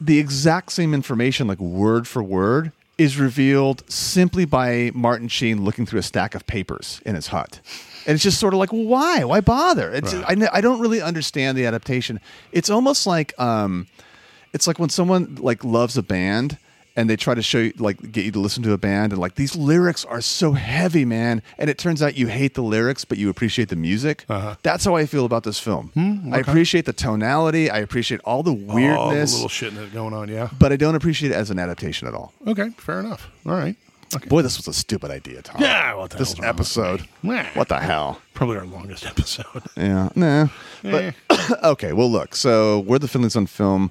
the 0.00 0.18
exact 0.18 0.72
same 0.72 0.94
information, 0.94 1.46
like 1.46 1.58
word 1.58 2.08
for 2.08 2.22
word, 2.22 2.72
is 2.96 3.18
revealed 3.18 3.82
simply 3.90 4.44
by 4.44 4.90
Martin 4.94 5.28
Sheen 5.28 5.64
looking 5.64 5.86
through 5.86 6.00
a 6.00 6.02
stack 6.02 6.34
of 6.34 6.46
papers 6.46 7.00
in 7.06 7.14
his 7.14 7.28
hut. 7.28 7.60
And 8.06 8.14
it's 8.14 8.22
just 8.22 8.38
sort 8.38 8.54
of 8.54 8.58
like, 8.58 8.72
well, 8.72 8.84
why? 8.84 9.24
Why 9.24 9.40
bother? 9.40 9.92
It's, 9.92 10.12
I, 10.14 10.48
I 10.52 10.60
don't 10.60 10.80
really 10.80 11.00
understand 11.00 11.56
the 11.56 11.66
adaptation. 11.66 12.20
It's 12.52 12.70
almost 12.70 13.06
like, 13.06 13.38
um, 13.38 13.86
it's 14.52 14.66
like 14.66 14.78
when 14.78 14.90
someone 14.90 15.36
like 15.36 15.64
loves 15.64 15.96
a 15.96 16.02
band 16.02 16.58
and 16.96 17.08
they 17.08 17.16
try 17.16 17.34
to 17.34 17.42
show 17.42 17.58
you, 17.58 17.72
like, 17.78 18.12
get 18.12 18.24
you 18.24 18.32
to 18.32 18.40
listen 18.40 18.62
to 18.64 18.72
a 18.72 18.78
band, 18.78 19.12
and 19.12 19.20
like 19.20 19.36
these 19.36 19.54
lyrics 19.56 20.04
are 20.04 20.20
so 20.20 20.52
heavy, 20.52 21.04
man. 21.04 21.42
And 21.58 21.70
it 21.70 21.78
turns 21.78 22.02
out 22.02 22.16
you 22.16 22.26
hate 22.26 22.54
the 22.54 22.62
lyrics, 22.62 23.04
but 23.04 23.16
you 23.18 23.30
appreciate 23.30 23.68
the 23.68 23.76
music. 23.76 24.24
Uh-huh. 24.28 24.56
That's 24.62 24.84
how 24.84 24.96
I 24.96 25.06
feel 25.06 25.24
about 25.24 25.44
this 25.44 25.58
film. 25.58 25.92
I 26.32 26.38
appreciate 26.38 26.84
the 26.84 26.92
tonality. 26.92 27.70
I 27.70 27.78
appreciate 27.78 28.20
all 28.24 28.42
the 28.42 28.50
all 28.50 28.56
the 28.56 28.74
weirdness, 28.74 29.34
little 29.34 29.48
shit 29.48 29.74
that's 29.74 29.92
going 29.92 30.12
on. 30.14 30.28
Yeah. 30.28 30.48
but 30.58 30.72
I 30.72 30.76
don't 30.76 30.94
appreciate 30.94 31.30
it 31.32 31.34
as 31.34 31.50
an 31.50 31.58
adaptation 31.58 32.08
at 32.08 32.14
all. 32.14 32.32
Okay. 32.46 32.70
Fair 32.78 33.00
enough. 33.00 33.28
All 33.46 33.52
right. 33.52 33.76
Okay. 34.16 34.28
Boy, 34.28 34.42
this 34.42 34.56
was 34.56 34.66
a 34.66 34.72
stupid 34.72 35.10
idea, 35.12 35.40
Tom. 35.40 35.60
Yeah, 35.60 35.94
what 35.94 36.10
the 36.10 36.18
this 36.18 36.34
episode. 36.42 37.06
Nah. 37.22 37.44
What 37.54 37.68
the 37.68 37.78
hell? 37.78 38.20
Probably 38.34 38.56
our 38.56 38.64
longest 38.66 39.06
episode. 39.06 39.44
Yeah, 39.76 40.08
nah. 40.16 40.48
Eh. 40.84 41.12
But 41.28 41.62
okay, 41.64 41.92
well, 41.92 42.10
look. 42.10 42.34
So 42.34 42.80
we're 42.80 42.98
the 42.98 43.06
Finleys 43.06 43.36
on 43.36 43.46
Film. 43.46 43.90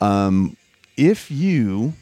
Um, 0.00 0.56
if 0.96 1.30
you 1.30 1.92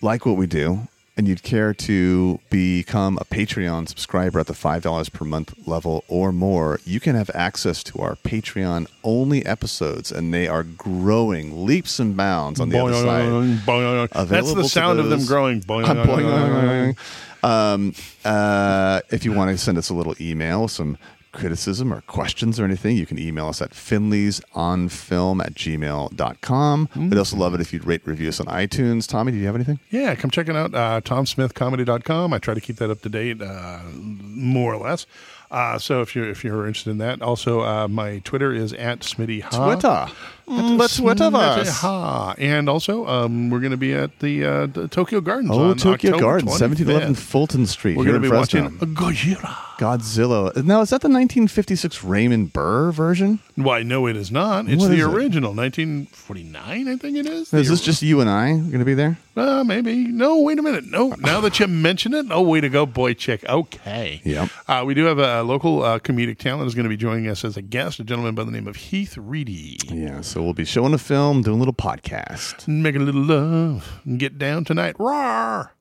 like 0.00 0.24
what 0.26 0.36
we 0.36 0.46
do 0.46 0.88
and 1.20 1.28
you'd 1.28 1.42
care 1.42 1.74
to 1.74 2.40
become 2.48 3.18
a 3.20 3.26
Patreon 3.26 3.86
subscriber 3.86 4.40
at 4.40 4.46
the 4.46 4.54
five 4.54 4.82
dollars 4.82 5.10
per 5.10 5.26
month 5.26 5.52
level 5.66 6.02
or 6.08 6.32
more, 6.32 6.80
you 6.86 6.98
can 6.98 7.14
have 7.14 7.30
access 7.34 7.82
to 7.84 7.98
our 7.98 8.16
Patreon 8.16 8.86
only 9.04 9.44
episodes, 9.44 10.10
and 10.10 10.32
they 10.32 10.48
are 10.48 10.62
growing 10.62 11.66
leaps 11.66 11.98
and 11.98 12.16
bounds 12.16 12.58
on 12.58 12.70
the 12.70 12.82
other 12.82 12.94
side. 12.94 13.26
Boing, 13.26 13.56
boing. 13.58 14.28
That's 14.28 14.54
the 14.54 14.64
sound 14.64 14.98
of 14.98 15.10
them 15.10 15.26
growing. 15.26 15.60
Boing, 15.70 15.84
boing, 15.84 16.06
boing, 16.06 16.94
boing. 17.42 17.44
Um, 17.44 17.94
uh, 18.24 19.00
if 19.10 19.26
you 19.26 19.32
want 19.32 19.50
to 19.50 19.58
send 19.58 19.76
us 19.76 19.90
a 19.90 19.94
little 19.94 20.14
email, 20.20 20.68
some 20.68 20.96
criticism 21.32 21.92
or 21.92 22.00
questions 22.02 22.58
or 22.58 22.64
anything, 22.64 22.96
you 22.96 23.06
can 23.06 23.18
email 23.18 23.48
us 23.48 23.62
at 23.62 23.70
finleysonfilm 23.70 25.44
at 25.44 25.54
gmail.com. 25.54 26.88
We'd 26.96 27.18
also 27.18 27.36
love 27.36 27.54
it 27.54 27.60
if 27.60 27.72
you'd 27.72 27.84
rate 27.84 28.02
review 28.06 28.28
us 28.28 28.40
on 28.40 28.46
iTunes. 28.46 29.06
Tommy, 29.06 29.32
do 29.32 29.38
you 29.38 29.46
have 29.46 29.54
anything? 29.54 29.78
Yeah, 29.90 30.14
come 30.14 30.30
check 30.30 30.48
it 30.48 30.56
out. 30.56 30.74
Uh, 30.74 31.00
TomSmithComedy.com. 31.02 32.32
I 32.32 32.38
try 32.38 32.54
to 32.54 32.60
keep 32.60 32.76
that 32.76 32.90
up 32.90 33.00
to 33.02 33.08
date, 33.08 33.40
uh, 33.42 33.80
more 33.94 34.74
or 34.74 34.78
less. 34.78 35.06
Uh, 35.50 35.78
so 35.78 36.00
if 36.00 36.14
you're 36.14 36.28
if 36.30 36.44
you're 36.44 36.64
interested 36.66 36.90
in 36.90 36.98
that, 36.98 37.20
also 37.22 37.62
uh, 37.62 37.88
my 37.88 38.20
Twitter 38.20 38.52
is 38.52 38.72
at 38.74 39.00
Smitty 39.00 39.42
Ha. 39.42 39.64
Twitter. 39.64 40.06
The 40.46 40.52
Twitterverse. 40.52 41.80
Ha. 41.80 42.34
And 42.38 42.68
also, 42.68 43.06
um, 43.06 43.50
we're 43.50 43.60
going 43.60 43.70
to 43.70 43.76
be 43.76 43.92
at 43.94 44.18
the, 44.20 44.44
uh, 44.44 44.66
the 44.66 44.88
Tokyo 44.88 45.20
Gardens. 45.20 45.50
Oh, 45.52 45.70
on 45.70 45.76
Tokyo 45.76 46.10
October 46.12 46.20
Gardens, 46.22 46.50
1711 46.60 47.14
Fulton 47.14 47.66
Street 47.66 47.96
We're 47.96 48.04
going 48.04 48.14
to 48.14 48.20
be 48.20 48.28
Fresno. 48.28 48.62
watching 48.64 48.78
Gojira. 48.94 49.56
Godzilla. 49.78 50.54
Now, 50.62 50.82
is 50.82 50.90
that 50.90 51.00
the 51.00 51.08
1956 51.08 52.04
Raymond 52.04 52.52
Burr 52.52 52.90
version? 52.92 53.38
Why, 53.56 53.82
no, 53.82 54.06
it 54.06 54.16
is 54.16 54.30
not. 54.30 54.68
It's 54.68 54.78
What 54.82 54.88
the 54.88 54.94
is 54.96 55.00
it? 55.00 55.04
original, 55.06 55.54
1949, 55.54 56.88
I 56.88 56.96
think 56.96 57.16
it 57.16 57.26
is. 57.26 57.52
Is 57.54 57.68
this 57.68 57.80
just 57.80 58.02
you 58.02 58.20
and 58.20 58.28
I 58.28 58.52
going 58.52 58.78
to 58.80 58.84
be 58.84 58.92
there? 58.94 59.18
Uh, 59.36 59.64
maybe. 59.64 59.96
No, 60.08 60.40
wait 60.40 60.58
a 60.58 60.62
minute. 60.62 60.84
No, 60.84 61.14
now 61.20 61.40
that 61.40 61.58
you 61.60 61.66
mention 61.66 62.12
it, 62.12 62.26
oh, 62.30 62.42
way 62.42 62.60
to 62.60 62.68
go, 62.68 62.84
boy 62.84 63.14
chick. 63.14 63.42
Okay. 63.48 64.20
Yep. 64.24 64.50
Uh, 64.68 64.82
we 64.86 64.92
do 64.92 65.04
have 65.04 65.18
a 65.18 65.42
local 65.42 65.82
uh, 65.82 65.98
comedic 65.98 66.36
talent 66.38 66.64
who's 66.64 66.74
going 66.74 66.84
to 66.84 66.90
be 66.90 66.96
joining 66.98 67.28
us 67.28 67.42
as 67.44 67.56
a 67.56 67.62
guest, 67.62 68.00
a 68.00 68.04
gentleman 68.04 68.34
by 68.34 68.44
the 68.44 68.50
name 68.50 68.66
of 68.66 68.76
Heath 68.76 69.16
Reedy. 69.16 69.78
Yeah, 69.88 70.20
so 70.40 70.44
we'll 70.44 70.54
be 70.54 70.64
showing 70.64 70.94
a 70.94 70.98
film, 70.98 71.42
doing 71.42 71.56
a 71.56 71.58
little 71.58 71.74
podcast. 71.74 72.66
Make 72.66 72.96
a 72.96 72.98
little 72.98 73.20
love 73.20 74.00
and 74.06 74.18
get 74.18 74.38
down 74.38 74.64
tonight. 74.64 74.96
Roar! 74.98 75.74